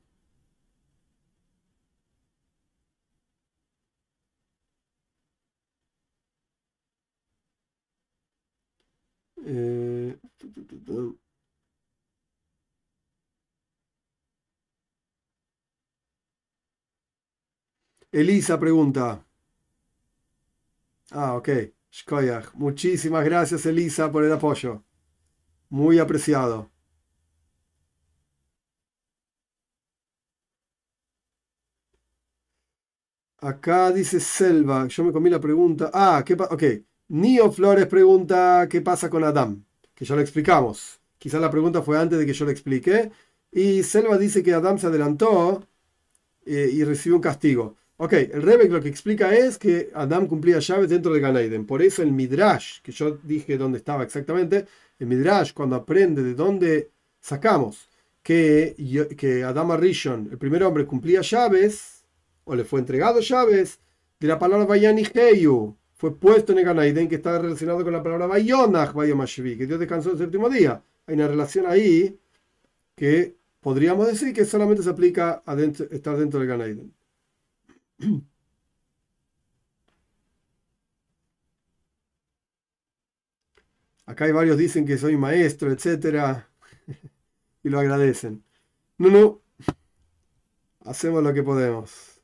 Eh, 9.50 10.18
Elisa 18.12 18.58
pregunta. 18.58 19.27
Ah, 21.10 21.34
ok. 21.36 21.48
Muchísimas 22.54 23.24
gracias, 23.24 23.66
Elisa, 23.66 24.10
por 24.10 24.24
el 24.24 24.32
apoyo. 24.32 24.84
Muy 25.70 25.98
apreciado. 25.98 26.70
Acá 33.40 33.92
dice 33.92 34.18
Selva, 34.20 34.86
yo 34.88 35.04
me 35.04 35.12
comí 35.12 35.30
la 35.30 35.40
pregunta. 35.40 35.90
Ah, 35.94 36.22
¿qué 36.26 36.36
pasa? 36.36 36.52
Ok. 36.54 36.62
Nio 37.08 37.50
Flores 37.52 37.86
pregunta 37.86 38.66
qué 38.70 38.80
pasa 38.80 39.08
con 39.08 39.24
Adam, 39.24 39.64
que 39.94 40.04
ya 40.04 40.14
lo 40.16 40.20
explicamos. 40.20 41.00
Quizás 41.18 41.40
la 41.40 41.50
pregunta 41.50 41.82
fue 41.82 41.98
antes 41.98 42.18
de 42.18 42.26
que 42.26 42.32
yo 42.34 42.44
lo 42.44 42.50
explique. 42.50 43.10
Y 43.50 43.82
Selva 43.84 44.18
dice 44.18 44.42
que 44.42 44.52
Adam 44.54 44.78
se 44.78 44.88
adelantó 44.88 45.66
eh, 46.46 46.70
y 46.72 46.84
recibió 46.84 47.16
un 47.16 47.22
castigo. 47.22 47.76
Ok, 48.00 48.12
el 48.12 48.42
Rebek 48.42 48.70
lo 48.70 48.80
que 48.80 48.88
explica 48.88 49.34
es 49.34 49.58
que 49.58 49.90
Adam 49.92 50.28
cumplía 50.28 50.60
llaves 50.60 50.88
dentro 50.88 51.12
de 51.12 51.18
Ganaiden. 51.18 51.66
Por 51.66 51.82
eso 51.82 52.00
el 52.00 52.12
Midrash, 52.12 52.80
que 52.80 52.92
yo 52.92 53.18
dije 53.24 53.58
dónde 53.58 53.78
estaba 53.78 54.04
exactamente, 54.04 54.66
el 55.00 55.08
Midrash 55.08 55.52
cuando 55.52 55.74
aprende 55.74 56.22
de 56.22 56.34
dónde 56.34 56.90
sacamos 57.20 57.88
que, 58.22 58.76
que 59.16 59.42
Adam 59.42 59.72
Arishon, 59.72 60.28
el 60.30 60.38
primer 60.38 60.62
hombre, 60.62 60.86
cumplía 60.86 61.22
llaves, 61.22 62.04
o 62.44 62.54
le 62.54 62.64
fue 62.64 62.78
entregado 62.78 63.18
llaves, 63.18 63.80
de 64.20 64.28
la 64.28 64.38
palabra 64.38 64.76
Heyu, 64.76 65.76
fue 65.96 66.14
puesto 66.14 66.52
en 66.52 66.58
el 66.58 66.64
Ganaiden 66.66 67.08
que 67.08 67.16
está 67.16 67.36
relacionado 67.40 67.82
con 67.82 67.92
la 67.92 68.02
palabra 68.02 68.26
Bayonach, 68.26 68.92
Bayomashvi, 68.92 69.58
que 69.58 69.66
Dios 69.66 69.80
descansó 69.80 70.12
el 70.12 70.18
séptimo 70.18 70.48
día. 70.48 70.80
Hay 71.06 71.16
una 71.16 71.26
relación 71.26 71.66
ahí 71.66 72.16
que 72.94 73.34
podríamos 73.60 74.06
decir 74.06 74.32
que 74.32 74.44
solamente 74.44 74.84
se 74.84 74.90
aplica 74.90 75.42
a 75.44 75.60
estar 75.60 76.16
dentro 76.16 76.38
del 76.38 76.48
Ganaiden. 76.48 76.97
Acá 84.06 84.24
hay 84.24 84.32
varios 84.32 84.56
dicen 84.56 84.86
que 84.86 84.96
soy 84.96 85.16
maestro, 85.16 85.70
etcétera, 85.70 86.48
y 87.62 87.68
lo 87.68 87.78
agradecen. 87.78 88.42
No, 88.96 89.10
no, 89.10 89.42
hacemos 90.80 91.22
lo 91.22 91.34
que 91.34 91.42
podemos. 91.42 92.22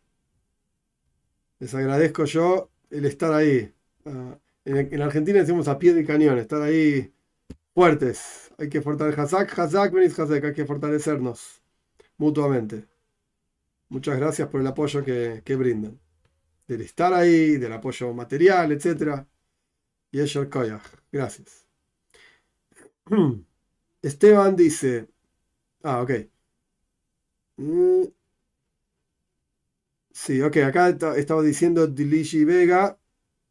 Les 1.59 1.75
agradezco 1.75 2.25
yo 2.25 2.70
el 2.91 3.05
estar 3.05 3.33
ahí. 3.33 3.72
Ah, 4.07 4.39
en, 4.64 5.03
Argentina 5.03 5.41
decimos 5.41 5.68
a 5.68 5.79
pie 5.79 5.93
de 5.95 6.05
cañón, 6.05 6.39
estar 6.39 6.62
ahí 6.62 7.12
fuertes. 7.75 8.51
Hay 8.59 8.68
que 8.68 8.81
fortalecer, 8.81 9.20
Hazak, 9.20 9.59
Hazak, 9.59 9.93
venís 9.93 10.18
Hazak, 10.18 10.45
hay 10.45 10.55
que 10.55 10.64
fortalecernos 10.64 11.62
mutuamente. 12.16 12.87
Muchas 13.95 14.18
gracias 14.18 14.49
por 14.49 14.61
el 14.61 14.66
apoyo 14.66 15.05
que, 15.05 15.57
brindan. 15.57 16.01
Del 16.66 16.80
estar 16.80 17.14
ahí, 17.14 17.59
del 17.59 17.72
apoyo 17.72 18.12
material, 18.12 18.72
etc. 18.72 19.24
Y 20.11 20.18
el 20.20 20.51
Koyach. 20.51 20.82
Gracias. 21.12 21.68
Esteban 24.03 24.57
dice. 24.57 25.09
Ah, 25.84 26.03
ok. 26.03 26.11
Mm. 27.59 28.05
Sí, 30.12 30.40
ok. 30.42 30.57
Acá 30.59 30.88
estaba 31.16 31.42
diciendo 31.42 31.86
Dilishi 31.86 32.45
Vega 32.45 32.99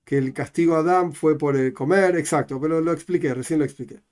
que 0.06 0.18
el 0.18 0.34
castigo 0.34 0.76
a 0.76 0.80
Adam 0.80 1.14
fue 1.14 1.38
por 1.38 1.56
el 1.58 1.74
comer. 1.74 2.18
Exacto, 2.18 2.60
pero 2.62 2.82
lo 2.82 2.91
expliqué, 2.94 3.34
recién 3.34 3.60
lo 3.60 3.66
expliqué. 3.66 4.04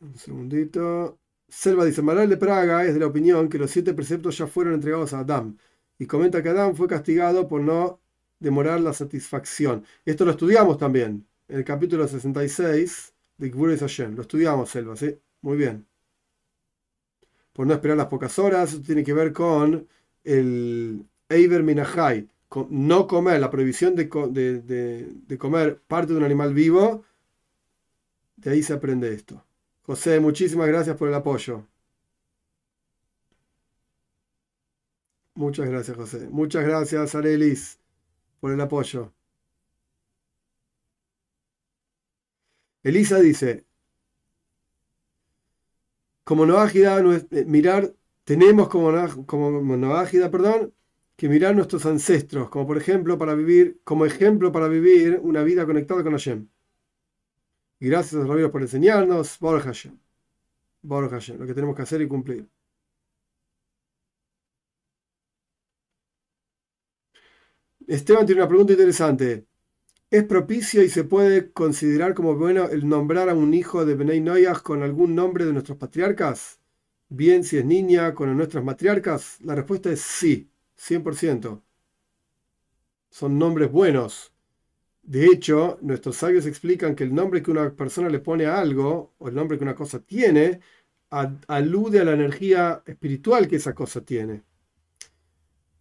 Un 0.00 0.16
segundito. 0.16 1.18
Selva 1.48 1.84
dice, 1.84 2.02
Manuel 2.02 2.28
de 2.28 2.36
Praga 2.36 2.84
es 2.84 2.94
de 2.94 3.00
la 3.00 3.06
opinión 3.06 3.48
que 3.48 3.58
los 3.58 3.70
siete 3.70 3.94
preceptos 3.94 4.36
ya 4.38 4.46
fueron 4.46 4.74
entregados 4.74 5.12
a 5.14 5.20
Adán 5.20 5.58
y 5.98 6.06
comenta 6.06 6.42
que 6.42 6.50
Adán 6.50 6.76
fue 6.76 6.88
castigado 6.88 7.48
por 7.48 7.60
no 7.62 8.00
demorar 8.38 8.80
la 8.80 8.92
satisfacción. 8.92 9.84
Esto 10.04 10.24
lo 10.24 10.32
estudiamos 10.32 10.78
también 10.78 11.26
en 11.48 11.58
el 11.58 11.64
capítulo 11.64 12.06
66 12.06 13.14
de 13.38 13.50
Gvures 13.50 13.80
Hashem. 13.80 14.14
Lo 14.14 14.22
estudiamos, 14.22 14.70
Selva, 14.70 14.96
¿sí? 14.96 15.18
Muy 15.42 15.56
bien. 15.56 15.86
por 17.52 17.66
no 17.66 17.74
esperar 17.74 17.96
las 17.96 18.06
pocas 18.06 18.38
horas. 18.38 18.72
Esto 18.72 18.86
tiene 18.86 19.02
que 19.04 19.12
ver 19.12 19.32
con 19.32 19.88
el 20.24 21.04
Eiber 21.28 21.62
Minahai, 21.62 22.28
no 22.70 23.06
comer, 23.06 23.40
la 23.40 23.50
prohibición 23.50 23.94
de, 23.96 24.08
comer 25.38 25.80
parte 25.86 26.12
de 26.12 26.18
un 26.18 26.24
animal 26.24 26.54
vivo. 26.54 27.04
De 28.36 28.50
ahí 28.50 28.62
se 28.62 28.74
aprende 28.74 29.12
esto. 29.12 29.44
José, 29.88 30.20
muchísimas 30.20 30.68
gracias 30.68 30.96
por 30.98 31.08
el 31.08 31.14
apoyo. 31.14 31.66
Muchas 35.34 35.66
gracias, 35.70 35.96
José. 35.96 36.28
Muchas 36.30 36.62
gracias, 36.64 37.14
Arelis, 37.14 37.80
por 38.40 38.52
el 38.52 38.60
apoyo. 38.60 39.14
Elisa 42.82 43.18
dice, 43.20 43.64
como 46.24 46.44
Noágida, 46.44 47.00
eh, 47.30 47.44
mirar, 47.46 47.94
tenemos 48.24 48.68
como, 48.68 48.92
como 49.26 49.62
perdón, 50.30 50.74
que 51.16 51.28
mirar 51.30 51.54
nuestros 51.56 51.86
ancestros, 51.86 52.50
como 52.50 52.66
por 52.66 52.76
ejemplo 52.76 53.16
para 53.16 53.34
vivir, 53.34 53.80
como 53.84 54.04
ejemplo 54.04 54.52
para 54.52 54.68
vivir 54.68 55.18
una 55.22 55.42
vida 55.42 55.64
conectada 55.66 56.02
con 56.02 56.12
Hashem. 56.12 56.48
Y 57.80 57.88
gracias 57.88 58.26
rabinos 58.26 58.50
por 58.50 58.62
enseñarnos, 58.62 59.38
Baruch 59.40 59.64
Hashem. 59.64 59.98
Baruch 60.82 61.10
Hashem, 61.10 61.38
lo 61.38 61.46
que 61.46 61.54
tenemos 61.54 61.76
que 61.76 61.82
hacer 61.82 62.00
y 62.02 62.08
cumplir. 62.08 62.48
Esteban 67.86 68.26
tiene 68.26 68.42
una 68.42 68.48
pregunta 68.48 68.72
interesante. 68.72 69.46
¿Es 70.10 70.24
propicio 70.24 70.82
y 70.82 70.88
se 70.90 71.04
puede 71.04 71.52
considerar 71.52 72.14
como 72.14 72.34
bueno 72.36 72.68
el 72.70 72.88
nombrar 72.88 73.28
a 73.28 73.34
un 73.34 73.54
hijo 73.54 73.84
de 73.84 73.94
Benei 73.94 74.20
Noyach 74.20 74.62
con 74.62 74.82
algún 74.82 75.14
nombre 75.14 75.44
de 75.44 75.52
nuestros 75.52 75.78
patriarcas? 75.78 76.60
Bien, 77.08 77.44
si 77.44 77.58
es 77.58 77.64
niña, 77.64 78.14
con 78.14 78.34
nuestras 78.36 78.64
matriarcas. 78.64 79.40
La 79.42 79.54
respuesta 79.54 79.90
es 79.90 80.00
sí, 80.00 80.50
100%. 80.76 81.62
Son 83.10 83.38
nombres 83.38 83.70
buenos. 83.70 84.32
De 85.08 85.24
hecho, 85.24 85.78
nuestros 85.80 86.16
sabios 86.16 86.44
explican 86.44 86.94
que 86.94 87.02
el 87.04 87.14
nombre 87.14 87.42
que 87.42 87.50
una 87.50 87.74
persona 87.74 88.10
le 88.10 88.18
pone 88.18 88.44
a 88.44 88.58
algo, 88.60 89.14
o 89.18 89.28
el 89.28 89.34
nombre 89.34 89.56
que 89.56 89.64
una 89.64 89.74
cosa 89.74 90.00
tiene, 90.00 90.60
alude 91.48 92.00
a 92.00 92.04
la 92.04 92.12
energía 92.12 92.82
espiritual 92.86 93.48
que 93.48 93.56
esa 93.56 93.74
cosa 93.74 94.02
tiene. 94.02 94.44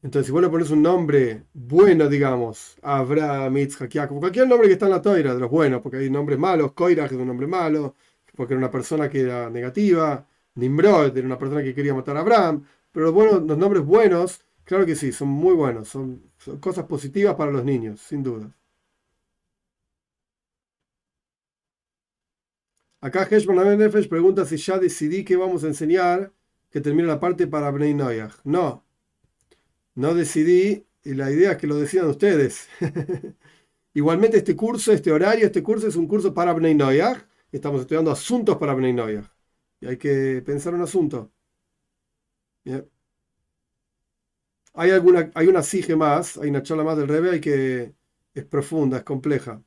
Entonces, 0.01 0.27
si 0.27 0.31
vos 0.31 0.41
le 0.41 0.49
pones 0.49 0.69
un 0.71 0.81
nombre 0.81 1.43
bueno, 1.53 2.07
digamos, 2.07 2.77
Abraham, 2.81 3.57
Yitzhak, 3.57 3.91
Jacob, 3.93 4.19
cualquier 4.19 4.47
nombre 4.47 4.67
que 4.67 4.73
está 4.75 4.85
en 4.85 4.91
la 4.93 5.01
toira, 5.01 5.33
de 5.33 5.39
los 5.41 5.51
buenos, 5.51 5.81
porque 5.81 5.97
hay 5.97 6.09
nombres 6.09 6.39
malos, 6.39 6.71
Koirach 6.71 7.11
es 7.11 7.17
un 7.17 7.27
nombre 7.27 7.47
malo, 7.47 7.95
porque 8.35 8.53
era 8.53 8.59
una 8.59 8.71
persona 8.71 9.09
que 9.09 9.21
era 9.21 9.49
negativa, 9.49 10.25
Nimrod 10.55 11.17
era 11.17 11.27
una 11.27 11.37
persona 11.37 11.61
que 11.63 11.75
quería 11.75 11.93
matar 11.93 12.15
a 12.17 12.21
Abraham, 12.21 12.63
pero 12.93 13.11
los, 13.11 13.43
los 13.43 13.57
nombres 13.57 13.83
buenos, 13.83 14.41
claro 14.63 14.85
que 14.85 14.95
sí, 14.95 15.11
son 15.11 15.27
muy 15.29 15.53
buenos, 15.53 15.89
son, 15.89 16.31
cosas 16.61 16.85
positivas 16.85 17.35
para 17.35 17.51
los 17.51 17.65
niños, 17.65 17.99
sin 17.99 18.23
duda. 18.23 18.49
Acá 22.99 23.27
Heshman 23.29 23.77
Nefesh 23.77 24.09
pregunta 24.09 24.45
si 24.45 24.57
ya 24.57 24.79
decidí 24.79 25.23
que 25.23 25.35
vamos 25.35 25.63
a 25.63 25.67
enseñar 25.67 26.33
que 26.69 26.81
termine 26.81 27.07
la 27.07 27.19
parte 27.19 27.47
para 27.47 27.71
Bnei 27.71 27.93
Noyach. 27.93 28.33
No, 28.43 28.85
no 29.95 30.13
decidí 30.13 30.85
y 31.03 31.13
la 31.13 31.31
idea 31.31 31.53
es 31.53 31.57
que 31.57 31.67
lo 31.67 31.77
decidan 31.77 32.09
ustedes. 32.09 32.67
Igualmente 33.93 34.37
este 34.37 34.55
curso, 34.55 34.91
este 34.91 35.11
horario, 35.11 35.45
este 35.45 35.63
curso 35.63 35.87
es 35.87 35.95
un 35.95 36.07
curso 36.07 36.33
para 36.33 36.53
Bnei 36.53 36.75
Noyach. 36.75 37.25
Estamos 37.51 37.81
estudiando 37.81 38.11
asuntos 38.11 38.57
para 38.57 38.73
Bnei 38.73 38.93
Noyach. 38.93 39.25
Y 39.81 39.87
hay 39.87 39.97
que 39.97 40.41
pensar 40.45 40.73
un 40.73 40.81
asunto. 40.81 41.31
Hay, 44.73 44.91
alguna, 44.91 45.31
hay 45.33 45.47
una 45.47 45.63
sige 45.63 45.95
más, 45.95 46.37
hay 46.37 46.49
una 46.49 46.63
charla 46.63 46.83
más 46.83 46.97
del 46.97 47.07
Rebe, 47.07 47.31
hay 47.31 47.41
que 47.41 47.95
es 48.33 48.45
profunda, 48.45 48.97
es 48.97 49.03
compleja. 49.03 49.63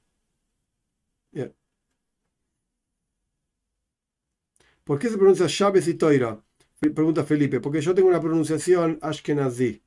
¿Por 4.91 4.99
qué 4.99 5.09
se 5.09 5.17
pronuncia 5.17 5.47
Shabes 5.47 5.87
y 5.87 5.95
Toira? 5.95 6.43
Pregunta 6.81 7.23
Felipe. 7.23 7.61
Porque 7.61 7.81
yo 7.81 7.95
tengo 7.95 8.09
una 8.09 8.21
pronunciación 8.21 8.99
Ashkenazi. 9.01 9.81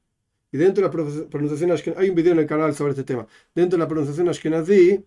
Y 0.49 0.57
dentro 0.57 0.81
de 0.81 0.87
la 0.87 1.29
pronunciación 1.29 1.71
Ashkenazi, 1.71 2.01
hay 2.01 2.09
un 2.09 2.15
video 2.15 2.31
en 2.31 2.39
el 2.39 2.45
canal 2.45 2.73
sobre 2.73 2.91
este 2.91 3.03
tema. 3.03 3.27
Dentro 3.53 3.75
de 3.77 3.83
la 3.83 3.87
pronunciación 3.89 4.29
Ashkenazi 4.29 5.03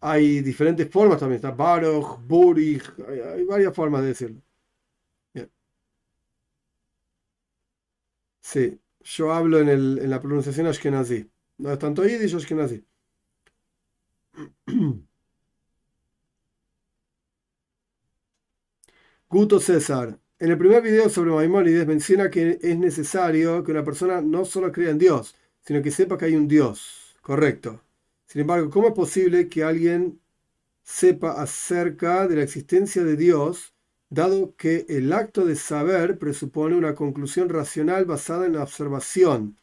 hay 0.00 0.40
diferentes 0.40 0.90
formas 0.90 1.20
también. 1.20 1.36
Está 1.36 1.52
Baruch, 1.52 2.18
Burich, 2.26 2.82
hay, 3.06 3.44
varias 3.44 3.72
formas 3.72 4.02
de 4.02 4.08
decirlo. 4.08 4.42
Sí, 8.40 8.80
yo 9.02 9.32
hablo 9.32 9.60
en, 9.60 9.68
el, 9.68 10.00
en 10.02 10.10
la 10.10 10.20
pronunciación 10.20 10.66
Ashkenazi. 10.66 11.30
No 11.58 11.70
es 11.72 11.78
tanto 11.78 12.04
Yiddish 12.04 12.34
Ashkenazi. 12.34 12.84
Guto 19.36 19.60
César. 19.60 20.18
En 20.38 20.50
el 20.50 20.56
primer 20.56 20.82
video 20.82 21.10
sobre 21.10 21.30
Maimónides 21.30 21.86
menciona 21.86 22.30
que 22.30 22.58
es 22.58 22.78
necesario 22.78 23.62
que 23.62 23.70
una 23.70 23.84
persona 23.84 24.22
no 24.22 24.46
solo 24.46 24.72
crea 24.72 24.88
en 24.88 24.96
Dios, 24.96 25.34
sino 25.60 25.82
que 25.82 25.90
sepa 25.90 26.16
que 26.16 26.24
hay 26.24 26.36
un 26.36 26.48
Dios. 26.48 27.14
Correcto. 27.20 27.82
Sin 28.24 28.40
embargo, 28.40 28.70
¿cómo 28.70 28.88
es 28.88 28.94
posible 28.94 29.50
que 29.50 29.62
alguien 29.62 30.18
sepa 30.82 31.32
acerca 31.32 32.26
de 32.26 32.36
la 32.36 32.44
existencia 32.44 33.04
de 33.04 33.14
Dios, 33.14 33.74
dado 34.08 34.54
que 34.56 34.86
el 34.88 35.12
acto 35.12 35.44
de 35.44 35.56
saber 35.56 36.18
presupone 36.18 36.74
una 36.74 36.94
conclusión 36.94 37.50
racional 37.50 38.06
basada 38.06 38.46
en 38.46 38.54
la 38.54 38.62
observación 38.62 39.58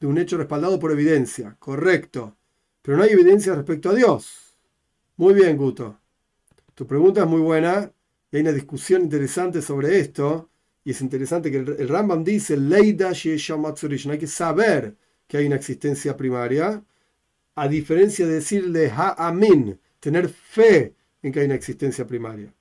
de 0.00 0.06
un 0.06 0.16
hecho 0.16 0.38
respaldado 0.38 0.78
por 0.78 0.92
evidencia? 0.92 1.56
Correcto. 1.58 2.38
Pero 2.80 2.96
no 2.96 3.02
hay 3.02 3.10
evidencia 3.10 3.54
respecto 3.54 3.90
a 3.90 3.94
Dios. 3.94 4.56
Muy 5.18 5.34
bien, 5.34 5.58
Guto. 5.58 5.98
Tu 6.74 6.86
pregunta 6.86 7.20
es 7.20 7.26
muy 7.26 7.42
buena 7.42 7.92
y 8.30 8.36
hay 8.36 8.42
una 8.42 8.52
discusión 8.52 9.02
interesante 9.02 9.60
sobre 9.60 9.98
esto, 9.98 10.50
y 10.84 10.92
es 10.92 11.00
interesante 11.00 11.50
que 11.50 11.58
el, 11.58 11.88
Rambam 11.88 12.24
dice, 12.24 12.56
Leida 12.56 13.10
hay 13.10 14.18
que 14.18 14.26
saber 14.26 14.96
que 15.26 15.36
hay 15.36 15.46
una 15.46 15.56
existencia 15.56 16.16
primaria, 16.16 16.82
a 17.56 17.68
diferencia 17.68 18.26
de 18.26 18.34
decirle 18.34 18.90
Ha'amin, 18.90 19.78
tener 19.98 20.28
fe 20.28 20.94
en 21.22 21.32
que 21.32 21.40
hay 21.40 21.46
una 21.46 21.54
existencia 21.56 22.06
primaria. 22.06 22.54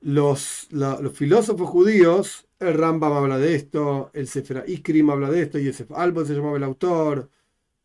Los, 0.00 0.66
los 0.70 1.12
filósofos 1.12 1.68
judíos, 1.68 2.48
el 2.58 2.74
Rambam 2.74 3.12
habla 3.12 3.38
de 3.38 3.54
esto, 3.54 4.10
el 4.14 4.26
Sefer 4.26 4.64
Ikrim 4.66 5.10
habla 5.10 5.30
de 5.30 5.42
esto, 5.42 5.58
Yosef 5.58 5.92
Albo 5.92 6.24
se 6.24 6.34
llamaba 6.34 6.56
el 6.56 6.64
autor, 6.64 7.30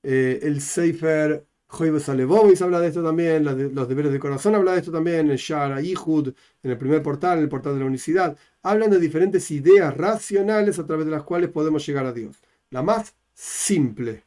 eh, 0.01 0.39
el 0.43 0.61
Sefer 0.61 1.45
Joibes 1.67 2.07
Alebovis 2.09 2.61
habla 2.61 2.79
de 2.79 2.87
esto 2.87 3.03
también, 3.03 3.43
los 3.43 3.87
deberes 3.87 4.11
del 4.11 4.21
corazón 4.21 4.55
habla 4.55 4.73
de 4.73 4.79
esto 4.79 4.91
también, 4.91 5.29
el 5.29 5.37
Shara 5.37 5.81
Ihud, 5.81 6.33
en 6.63 6.71
el 6.71 6.77
primer 6.77 7.01
portal, 7.01 7.37
en 7.37 7.43
el 7.43 7.49
portal 7.49 7.73
de 7.73 7.79
la 7.79 7.85
unicidad. 7.85 8.37
Hablan 8.63 8.91
de 8.91 8.99
diferentes 8.99 9.49
ideas 9.51 9.95
racionales 9.95 10.79
a 10.79 10.85
través 10.85 11.05
de 11.05 11.11
las 11.11 11.23
cuales 11.23 11.49
podemos 11.49 11.85
llegar 11.85 12.05
a 12.05 12.13
Dios. 12.13 12.37
La 12.69 12.81
más 12.81 13.15
simple, 13.33 14.23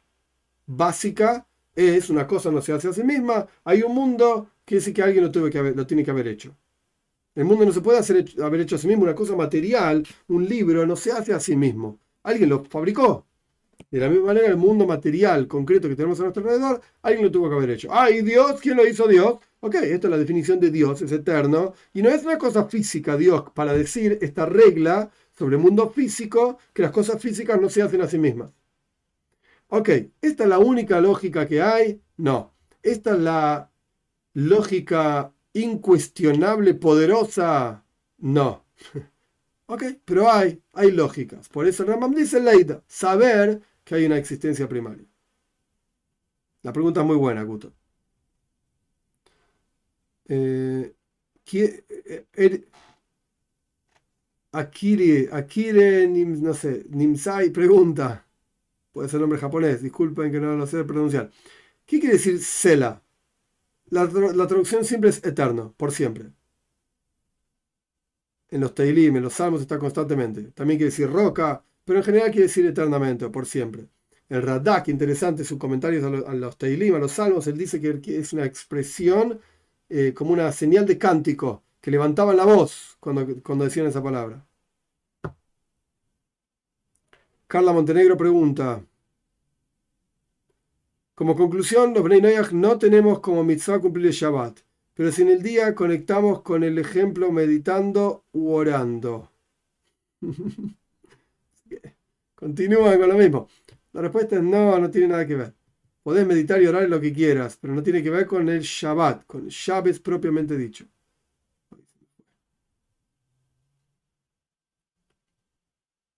básica, 0.65 1.45
es 1.75 2.09
una 2.09 2.27
cosa 2.27 2.51
no 2.51 2.61
se 2.61 2.73
hace 2.73 2.89
a 2.89 2.93
sí 2.93 3.03
misma, 3.03 3.47
hay 3.63 3.83
un 3.83 3.95
mundo 3.95 4.49
que 4.65 4.75
dice 4.75 4.93
que 4.93 5.01
alguien 5.01 5.23
lo 5.23 5.31
tiene 5.87 6.03
que 6.03 6.11
haber 6.11 6.27
hecho. 6.27 6.55
El 7.35 7.45
mundo 7.45 7.65
no 7.65 7.71
se 7.71 7.81
puede 7.81 7.99
hacer, 7.99 8.25
haber 8.43 8.61
hecho 8.61 8.75
a 8.75 8.79
sí 8.79 8.87
mismo, 8.87 9.03
una 9.03 9.15
cosa 9.15 9.35
material, 9.35 10.05
un 10.27 10.45
libro 10.45 10.85
no 10.85 10.95
se 10.95 11.11
hace 11.11 11.33
a 11.33 11.39
sí 11.39 11.55
mismo. 11.55 11.97
Alguien 12.23 12.49
lo 12.49 12.65
fabricó, 12.65 13.25
de 13.91 13.99
la 13.99 14.09
misma 14.09 14.27
manera, 14.27 14.47
el 14.47 14.57
mundo 14.57 14.85
material 14.85 15.47
concreto 15.47 15.89
que 15.89 15.95
tenemos 15.95 16.19
a 16.19 16.23
nuestro 16.23 16.43
alrededor, 16.43 16.81
alguien 17.01 17.25
lo 17.25 17.31
tuvo 17.31 17.49
que 17.49 17.55
haber 17.55 17.71
hecho. 17.71 17.89
¡Ay, 17.91 18.21
Dios! 18.21 18.59
¿Quién 18.61 18.77
lo 18.77 18.87
hizo 18.87 19.07
Dios? 19.07 19.39
Ok, 19.61 19.75
esta 19.75 20.07
es 20.07 20.11
la 20.11 20.17
definición 20.17 20.59
de 20.59 20.69
Dios, 20.69 21.01
es 21.01 21.11
eterno. 21.11 21.73
Y 21.93 22.01
no 22.01 22.09
es 22.09 22.23
una 22.23 22.37
cosa 22.37 22.65
física, 22.65 23.17
Dios, 23.17 23.43
para 23.53 23.73
decir 23.73 24.19
esta 24.21 24.45
regla 24.45 25.09
sobre 25.37 25.55
el 25.55 25.61
mundo 25.61 25.89
físico, 25.89 26.59
que 26.73 26.83
las 26.83 26.91
cosas 26.91 27.21
físicas 27.21 27.59
no 27.59 27.69
se 27.69 27.81
hacen 27.81 28.01
a 28.01 28.07
sí 28.07 28.19
mismas. 28.19 28.51
Ok, 29.69 29.89
¿esta 30.21 30.43
es 30.43 30.49
la 30.49 30.59
única 30.59 30.99
lógica 31.01 31.47
que 31.47 31.61
hay? 31.61 32.01
No. 32.17 32.53
Esta 32.83 33.13
es 33.13 33.19
la 33.19 33.71
lógica 34.33 35.33
incuestionable, 35.53 36.73
poderosa. 36.75 37.83
No. 38.17 38.65
ok, 39.67 39.83
pero 40.05 40.31
hay, 40.31 40.61
hay 40.73 40.91
lógicas. 40.91 41.49
Por 41.49 41.67
eso 41.67 41.83
Rambam 41.85 42.13
dice 42.13 42.39
Leida, 42.39 42.83
saber 42.87 43.61
que 43.89 43.95
hay 43.95 44.05
una 44.05 44.17
existencia 44.17 44.69
primaria? 44.69 45.03
La 46.61 46.71
pregunta 46.71 47.01
es 47.01 47.07
muy 47.07 47.15
buena, 47.15 47.41
Guto. 47.43 47.73
Eh, 50.27 50.93
eh, 51.53 52.25
er, 52.33 52.67
Akire, 54.51 55.29
Akire, 55.31 56.07
no 56.07 56.53
sé, 56.53 56.85
Nimsai 56.89 57.49
pregunta, 57.49 58.27
puede 58.91 59.09
ser 59.09 59.21
nombre 59.21 59.39
japonés, 59.39 59.81
disculpen 59.81 60.31
que 60.31 60.39
no 60.39 60.55
lo 60.55 60.67
sé 60.67 60.83
pronunciar. 60.83 61.31
¿Qué 61.85 61.99
quiere 61.99 62.15
decir 62.17 62.39
Sela? 62.43 63.03
La, 63.89 64.07
traducción 64.47 64.85
siempre 64.85 65.09
es 65.09 65.25
eterno, 65.25 65.73
por 65.77 65.91
siempre. 65.91 66.31
en 68.49 68.61
los 68.61 68.75
Teilim, 68.75 69.15
en 69.17 69.23
los 69.23 69.33
Salmos 69.33 69.61
está 69.61 69.79
constantemente. 69.79 70.51
También 70.51 70.77
quiere 70.77 70.91
decir 70.91 71.09
roca, 71.09 71.63
pero 71.89 72.01
en 72.01 72.05
general 72.05 72.29
quiere 72.29 72.45
decir 72.45 72.67
eternamente 72.67 73.29
por 73.29 73.47
siempre. 73.47 73.87
El 74.29 74.43
Radak, 74.43 74.89
interesante 74.89 75.43
sus 75.43 75.57
comentarios 75.57 76.03
a 76.03 76.35
los, 76.35 76.55
Teilim, 76.55 76.93
a 76.93 76.99
los 76.99 77.13
Salmos, 77.13 77.47
él 77.47 77.57
dice 77.57 77.81
que 77.81 78.19
es 78.19 78.31
una 78.31 78.45
expresión 78.45 79.41
eh, 79.89 80.13
como 80.13 80.31
una 80.33 80.51
señal 80.51 80.85
de 80.85 80.99
cántico, 80.99 81.63
que 81.81 81.89
levantaban 81.89 82.37
la 82.37 82.45
voz 82.45 82.95
cuando, 82.99 83.25
cuando 83.41 83.63
decían 83.65 83.87
esa 83.87 84.03
palabra. 84.03 84.45
Carla 87.47 87.73
Montenegro 87.73 88.15
pregunta, 88.15 88.83
como 91.15 91.35
conclusión, 91.35 91.95
los 91.95 92.03
Bnei 92.03 92.35
no 92.51 92.77
tenemos 92.77 93.19
como 93.19 93.43
mitzvah 93.43 93.81
cumplir 93.81 94.05
el 94.05 94.13
Shabbat, 94.13 94.59
pero 94.93 95.11
si 95.11 95.23
en 95.23 95.29
el 95.29 95.41
día 95.41 95.73
conectamos 95.73 96.43
con 96.43 96.63
el 96.63 96.77
ejemplo 96.77 97.31
meditando 97.31 98.25
u 98.31 98.51
orando. 98.51 99.31
Continúan 102.39 102.97
con 102.99 103.09
lo 103.09 103.17
mismo. 103.17 103.49
La 103.91 104.01
respuesta 104.01 104.37
es 104.37 104.41
no, 104.43 104.79
no 104.79 104.89
tiene 104.89 105.09
nada 105.09 105.27
que 105.27 105.35
ver. 105.35 105.53
Podés 106.03 106.25
meditar 106.25 106.61
y 106.61 106.67
orar 106.67 106.87
lo 106.89 107.01
que 107.01 107.11
quieras, 107.13 107.57
pero 107.59 107.73
no 107.75 107.83
tiene 107.83 108.01
que 108.01 108.09
ver 108.09 108.25
con 108.25 108.47
el 108.47 108.61
Shabbat, 108.61 109.25
con 109.25 109.43
el 109.43 109.49
Shabbat 109.49 109.99
propiamente 109.99 110.57
dicho. 110.57 110.85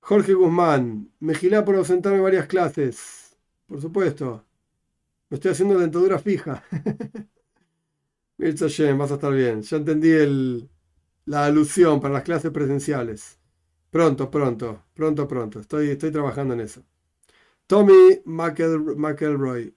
Jorge 0.01 0.33
Guzmán, 0.33 1.09
me 1.19 1.33
gilá 1.33 1.65
por 1.65 1.75
ausentarme 1.75 2.19
varias 2.19 2.45
clases. 2.47 3.35
Por 3.65 3.81
supuesto. 3.81 4.45
Me 5.29 5.35
estoy 5.37 5.51
haciendo 5.51 5.79
dentadura 5.79 6.19
fija. 6.19 6.63
Mirza 8.37 8.67
vas 8.95 9.11
a 9.11 9.15
estar 9.15 9.33
bien. 9.33 9.61
Ya 9.61 9.77
entendí 9.77 10.11
el, 10.11 10.69
la 11.25 11.45
alusión 11.45 12.01
para 12.01 12.15
las 12.15 12.23
clases 12.23 12.51
presenciales. 12.51 13.40
Pronto, 13.91 14.31
pronto, 14.31 14.85
pronto, 14.93 15.27
pronto. 15.27 15.59
Estoy, 15.59 15.89
estoy 15.89 16.11
trabajando 16.11 16.53
en 16.53 16.61
eso. 16.61 16.83
Tommy 17.67 18.21
McElroy. 18.25 19.75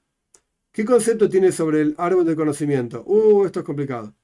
¿Qué 0.73 0.85
concepto 0.85 1.29
tiene 1.29 1.53
sobre 1.53 1.81
el 1.81 1.95
árbol 1.99 2.25
de 2.25 2.37
conocimiento? 2.37 3.03
Uh, 3.07 3.45
esto 3.45 3.61
es 3.61 3.67
complicado. 3.67 4.15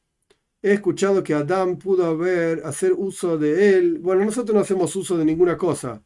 He 0.62 0.72
escuchado 0.74 1.22
que 1.24 1.34
Adán 1.34 1.76
pudo 1.76 2.06
haber, 2.06 2.62
hacer 2.64 2.92
uso 2.92 3.36
de 3.36 3.76
él. 3.76 3.98
Bueno, 3.98 4.24
nosotros 4.24 4.54
no 4.54 4.60
hacemos 4.60 4.94
uso 4.94 5.18
de 5.18 5.24
ninguna 5.24 5.56
cosa. 5.56 6.02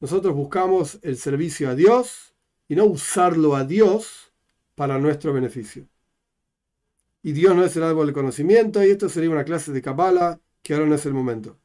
Nosotros 0.00 0.34
buscamos 0.34 0.98
el 1.02 1.16
servicio 1.18 1.68
a 1.68 1.74
Dios 1.74 2.34
y 2.68 2.76
no 2.76 2.86
usarlo 2.86 3.54
a 3.54 3.64
Dios 3.64 4.32
para 4.74 4.98
nuestro 4.98 5.32
beneficio. 5.34 5.88
Y 7.22 7.32
Dios 7.32 7.54
no 7.54 7.64
es 7.64 7.76
el 7.76 7.82
árbol 7.82 8.06
del 8.06 8.14
conocimiento, 8.14 8.82
y 8.82 8.90
esto 8.90 9.08
sería 9.08 9.30
una 9.30 9.44
clase 9.44 9.72
de 9.72 9.82
Kabbalah, 9.82 10.40
que 10.62 10.72
ahora 10.74 10.86
no 10.86 10.94
es 10.94 11.04
el 11.04 11.14
momento. 11.14 11.58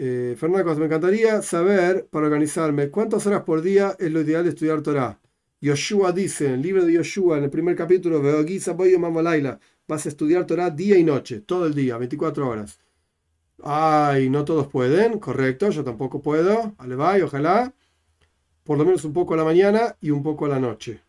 Eh, 0.00 0.36
Fernando, 0.38 0.76
me 0.76 0.86
encantaría 0.86 1.42
saber, 1.42 2.06
para 2.06 2.26
organizarme, 2.26 2.88
cuántas 2.88 3.26
horas 3.26 3.42
por 3.42 3.62
día 3.62 3.96
es 3.98 4.12
lo 4.12 4.20
ideal 4.20 4.44
de 4.44 4.50
estudiar 4.50 4.80
Torah. 4.80 5.20
Yoshua 5.60 6.12
dice, 6.12 6.46
en 6.46 6.52
el 6.52 6.62
libro 6.62 6.84
de 6.84 6.92
Yoshua, 6.92 7.38
en 7.38 7.44
el 7.44 7.50
primer 7.50 7.74
capítulo, 7.74 8.22
vas 8.22 10.06
a 10.06 10.08
estudiar 10.08 10.46
Torah 10.46 10.70
día 10.70 10.96
y 10.96 11.02
noche, 11.02 11.40
todo 11.40 11.66
el 11.66 11.74
día, 11.74 11.98
24 11.98 12.48
horas. 12.48 12.78
Ay, 13.64 14.30
no 14.30 14.44
todos 14.44 14.68
pueden, 14.68 15.18
correcto, 15.18 15.68
yo 15.70 15.82
tampoco 15.82 16.22
puedo, 16.22 16.76
vale, 16.78 17.24
ojalá, 17.24 17.74
por 18.62 18.78
lo 18.78 18.84
menos 18.84 19.04
un 19.04 19.12
poco 19.12 19.34
a 19.34 19.38
la 19.38 19.44
mañana 19.44 19.96
y 20.00 20.10
un 20.10 20.22
poco 20.22 20.46
a 20.46 20.48
la 20.48 20.60
noche. 20.60 21.00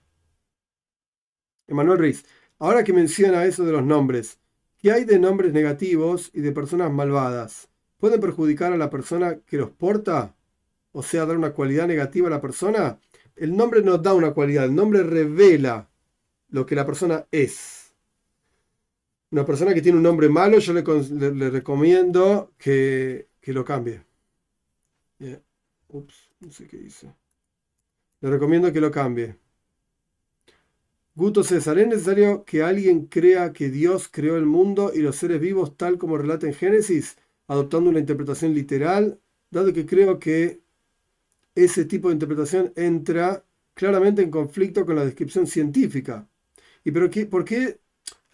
Emanuel 1.67 1.99
Riz, 1.99 2.25
ahora 2.57 2.83
que 2.83 2.93
menciona 2.93 3.45
eso 3.45 3.63
de 3.65 3.71
los 3.71 3.83
nombres, 3.83 4.39
¿qué 4.79 4.91
hay 4.91 5.05
de 5.05 5.19
nombres 5.19 5.53
negativos 5.53 6.31
y 6.33 6.41
de 6.41 6.51
personas 6.51 6.91
malvadas? 6.91 7.69
¿Pueden 7.99 8.19
perjudicar 8.19 8.73
a 8.73 8.77
la 8.77 8.89
persona 8.89 9.39
que 9.45 9.57
los 9.57 9.69
porta? 9.69 10.35
O 10.91 11.03
sea, 11.03 11.27
dar 11.27 11.37
una 11.37 11.53
cualidad 11.53 11.87
negativa 11.87 12.27
a 12.27 12.31
la 12.31 12.41
persona. 12.41 12.99
El 13.35 13.55
nombre 13.55 13.83
no 13.83 13.99
da 13.99 14.13
una 14.15 14.31
cualidad, 14.33 14.65
el 14.65 14.73
nombre 14.73 15.03
revela 15.03 15.89
lo 16.49 16.65
que 16.65 16.75
la 16.75 16.85
persona 16.85 17.27
es 17.31 17.79
una 19.31 19.45
persona 19.45 19.73
que 19.73 19.81
tiene 19.81 19.97
un 19.97 20.03
nombre 20.03 20.29
malo, 20.29 20.59
yo 20.59 20.73
le, 20.73 21.49
recomiendo 21.49 22.51
que, 22.57 23.27
lo 23.43 23.63
cambie. 23.63 24.03
Ups, 25.87 26.31
no 26.39 26.51
sé 26.51 26.67
qué 26.67 26.77
hice. 26.77 27.13
Le 28.21 28.29
recomiendo 28.29 28.71
que 28.71 28.81
lo 28.81 28.91
cambie. 28.91 29.37
Guto 31.15 31.43
César, 31.43 31.77
¿es 31.79 31.87
necesario 31.87 32.43
que 32.45 32.63
alguien 32.63 33.07
crea 33.07 33.51
que 33.51 33.69
Dios 33.69 34.07
creó 34.09 34.37
el 34.37 34.45
mundo 34.45 34.91
y 34.93 34.99
los 34.99 35.17
seres 35.17 35.41
vivos 35.41 35.75
tal 35.77 35.97
como 35.97 36.17
relata 36.17 36.47
en 36.47 36.53
Génesis, 36.53 37.17
adoptando 37.49 37.89
una 37.89 37.99
interpretación 37.99 38.53
literal, 38.53 39.19
dado 39.51 39.73
que 39.73 39.85
creo 39.85 40.17
que 40.17 40.61
ese 41.53 41.83
tipo 41.85 42.07
de 42.07 42.13
interpretación 42.13 42.71
entra 42.77 43.43
claramente 43.73 44.21
en 44.21 44.31
conflicto 44.31 44.85
con 44.85 44.95
la 44.95 45.05
descripción 45.05 45.45
científica? 45.45 46.25
¿Y 46.85 46.91
pero 46.91 47.09
qué, 47.09 47.25
por 47.25 47.43
qué 47.43 47.79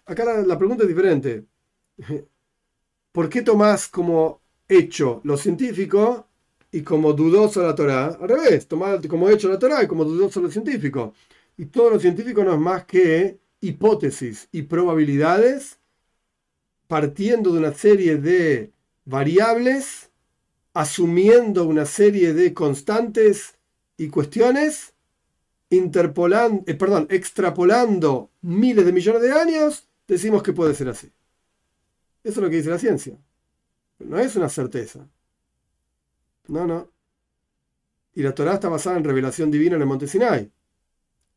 acá 0.06 0.24
la, 0.42 0.58
pregunta 0.58 0.84
es 0.84 0.88
diferente. 0.88 1.44
¿Por 3.12 3.28
qué 3.28 3.42
tomás 3.42 3.88
como 3.88 4.40
hecho 4.68 5.20
lo 5.24 5.36
científico 5.36 6.28
y 6.70 6.82
como 6.82 7.12
dudoso 7.12 7.62
la 7.62 7.74
Torah? 7.74 8.18
Al 8.20 8.28
revés, 8.28 8.68
tomás 8.68 9.04
como 9.06 9.28
hecho 9.28 9.48
la 9.48 9.58
Torah 9.58 9.82
y 9.82 9.86
como 9.86 10.04
dudoso 10.04 10.40
lo 10.40 10.50
científico. 10.50 11.14
Y 11.56 11.66
todo 11.66 11.90
lo 11.90 11.98
científico 11.98 12.44
no 12.44 12.52
es 12.52 12.60
más 12.60 12.84
que 12.84 13.38
hipótesis 13.60 14.48
y 14.52 14.62
probabilidades 14.62 15.78
partiendo 16.86 17.52
de 17.52 17.58
una 17.58 17.72
serie 17.72 18.16
de 18.16 18.72
variables, 19.06 20.10
asumiendo 20.74 21.64
una 21.64 21.86
serie 21.86 22.34
de 22.34 22.52
constantes 22.52 23.54
y 23.96 24.08
cuestiones, 24.08 24.92
interpolando, 25.70 26.62
eh, 26.66 26.74
perdón, 26.74 27.06
extrapolando 27.10 28.30
miles 28.42 28.84
de 28.84 28.92
millones 28.92 29.22
de 29.22 29.32
años 29.32 29.88
decimos 30.06 30.42
que 30.42 30.52
puede 30.52 30.74
ser 30.74 30.88
así. 30.88 31.10
Eso 32.22 32.40
es 32.40 32.44
lo 32.44 32.50
que 32.50 32.56
dice 32.56 32.70
la 32.70 32.78
ciencia. 32.78 33.16
No 33.98 34.18
es 34.18 34.36
una 34.36 34.48
certeza. 34.48 35.08
No, 36.48 36.66
no. 36.66 36.90
Y 38.14 38.22
la 38.22 38.34
Torah 38.34 38.54
está 38.54 38.68
basada 38.68 38.96
en 38.96 39.04
revelación 39.04 39.50
divina 39.50 39.76
en 39.76 39.82
el 39.82 39.88
monte 39.88 40.06
Sinai. 40.06 40.50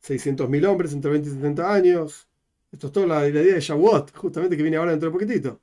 600.000 0.06 0.66
hombres 0.68 0.94
entre 0.94 1.12
20 1.12 1.30
y 1.30 1.34
70 1.34 1.74
años. 1.74 2.28
Esto 2.72 2.88
es 2.88 2.94
toda 2.94 3.08
la, 3.08 3.28
idea 3.28 3.56
de 3.56 3.60
Shavuot, 3.60 4.16
justamente 4.16 4.56
que 4.56 4.64
viene 4.64 4.78
ahora 4.78 4.92
dentro 4.92 5.10
de 5.10 5.14
poquitito. 5.14 5.60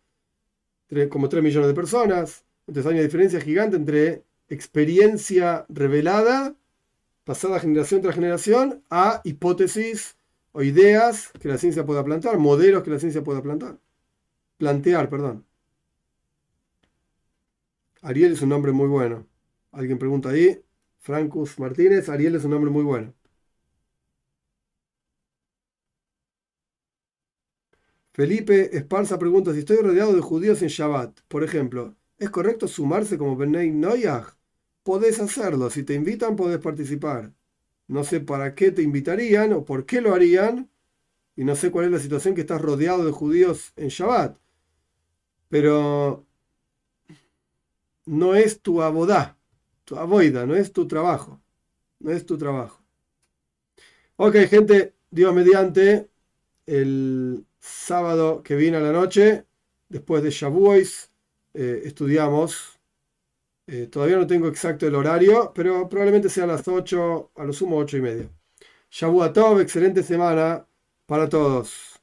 Como 1.09 1.29
3 1.29 1.43
millones 1.43 1.69
de 1.69 1.75
personas. 1.75 2.45
Entonces 2.67 2.91
hay 2.91 2.95
una 2.95 3.05
diferencia 3.05 3.41
gigante 3.41 3.77
entre 3.77 4.25
experiencia 4.49 5.67
revelada, 5.69 6.55
pasada 7.25 7.61
generación 7.61 8.03
tras 8.03 8.15
generación, 8.15 8.83
a 8.91 9.21
hipótesis 9.25 10.17
o 10.53 10.63
ideas 10.63 11.33
que 11.41 11.49
la 11.49 11.59
ciencia 11.59 11.85
pueda 11.85 12.05
plantar, 12.05 12.39
modelos 12.39 12.83
que 12.83 12.91
la 12.91 12.99
ciencia 12.99 13.23
pueda 13.23 13.43
plantar. 13.43 13.79
Plantear, 14.59 15.09
perdón. 15.11 15.45
Ariel 18.03 18.33
es 18.33 18.43
un 18.43 18.51
nombre 18.51 18.73
muy 18.73 18.89
bueno. 18.89 19.27
Alguien 19.73 19.99
pregunta 19.99 20.31
ahí. 20.31 20.63
Francus 20.99 21.59
Martínez, 21.59 22.09
Ariel 22.09 22.37
es 22.37 22.45
un 22.45 22.53
nombre 22.53 22.71
muy 22.71 22.85
bueno. 22.85 23.13
Felipe 28.17 28.75
Esparza 28.75 29.19
pregunta 29.19 29.53
si 29.53 29.59
estoy 29.59 29.77
rodeado 29.77 30.15
de 30.15 30.23
judíos 30.23 30.63
en 30.63 30.69
Shabbat. 30.69 31.21
Por 31.29 31.45
ejemplo, 31.45 31.97
¿es 32.17 32.31
correcto 32.31 32.67
sumarse 32.67 33.19
como 33.19 33.37
Benei 33.37 33.71
Noyach? 33.71 34.39
Podés 34.83 35.21
hacerlo. 35.21 35.69
Si 35.69 35.83
te 35.83 35.93
invitan, 35.93 36.35
podés 36.35 36.59
participar. 36.59 37.35
No 37.89 38.05
sé 38.05 38.21
para 38.21 38.55
qué 38.55 38.73
te 38.73 38.81
invitarían 38.81 39.53
o 39.53 39.67
por 39.67 39.85
qué 39.85 40.01
lo 40.01 40.15
harían. 40.15 40.71
Y 41.37 41.45
no 41.45 41.57
sé 41.57 41.71
cuál 41.71 41.85
es 41.85 41.91
la 41.91 41.99
situación 41.99 42.35
que 42.35 42.41
estás 42.41 42.63
rodeado 42.63 43.05
de 43.05 43.13
judíos 43.13 43.75
en 43.77 43.89
Shabbat. 43.89 44.39
Pero 45.51 46.25
no 48.07 48.35
es 48.35 48.63
tu 48.63 48.81
abodá, 48.81 49.37
tu 49.85 49.97
aboida, 49.97 50.47
no 50.47 50.55
es 50.57 50.73
tu 50.73 50.89
trabajo. 50.89 51.43
No 51.99 52.13
es 52.13 52.25
tu 52.25 52.39
trabajo. 52.39 52.83
Ok, 54.17 54.37
gente, 54.49 54.95
Dios 55.11 55.35
mediante, 55.35 56.09
el 56.65 57.46
sábado 57.67 58.43
que 58.43 58.57
viene 58.57 58.79
a 58.79 58.81
la 58.81 58.93
noche, 58.93 59.47
después 59.89 60.23
de 60.23 60.31
Shavuos, 60.31 61.11
eh, 61.55 61.83
estudiamos 61.85 62.77
eh, 63.69 63.89
todavía 63.89 64.17
no 64.17 64.27
tengo 64.27 64.47
exacto 64.49 64.87
el 64.87 64.95
horario, 64.95 65.53
pero 65.55 65.89
probablemente 65.89 66.29
sea 66.29 66.45
a 66.45 66.47
las 66.47 66.67
8, 66.69 67.33
a 67.35 67.45
lo 67.45 67.53
sumo 67.53 67.77
8 67.79 67.97
y 67.97 68.01
media. 68.01 68.31
Shabuatov, 68.91 69.61
excelente 69.61 70.03
semana 70.03 70.67
para 71.07 71.29
todos. 71.29 72.01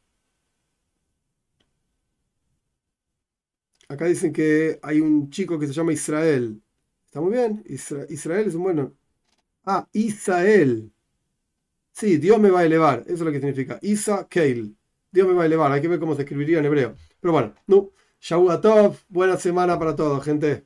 Acá 3.88 4.06
dicen 4.06 4.34
que 4.34 4.80
hay 4.82 5.00
un 5.00 5.30
chico 5.30 5.58
que 5.60 5.68
se 5.68 5.74
llama 5.74 5.94
Israel. 5.94 6.62
Está 7.06 7.22
muy 7.22 7.32
bien. 7.34 7.64
Israel 7.68 8.48
es 8.48 8.56
un 8.56 8.64
bueno. 8.64 8.94
Ah, 9.66 9.88
Israel. 9.94 10.92
Sí, 11.94 12.18
Dios 12.18 12.40
me 12.40 12.50
va 12.50 12.62
a 12.62 12.66
elevar. 12.66 13.02
Eso 13.06 13.14
es 13.16 13.22
lo 13.22 13.32
que 13.32 13.40
significa. 13.40 13.80
Isa 13.82 14.28
Keil. 14.30 14.76
Dios 15.14 15.28
me 15.28 15.34
va 15.34 15.44
a 15.44 15.46
elevar. 15.46 15.72
Hay 15.72 15.80
que 15.80 15.88
ver 15.88 16.00
cómo 16.00 16.16
se 16.16 16.24
escribiría 16.24 16.60
en 16.60 16.66
hebreo. 16.66 16.96
Pero 17.22 17.32
bueno, 17.32 17.54
no. 17.68 17.92
Shavuatov, 18.20 18.98
buena 19.10 19.38
semana 19.38 19.78
para 19.78 19.96
todos, 19.96 20.24
gente. 20.24 20.66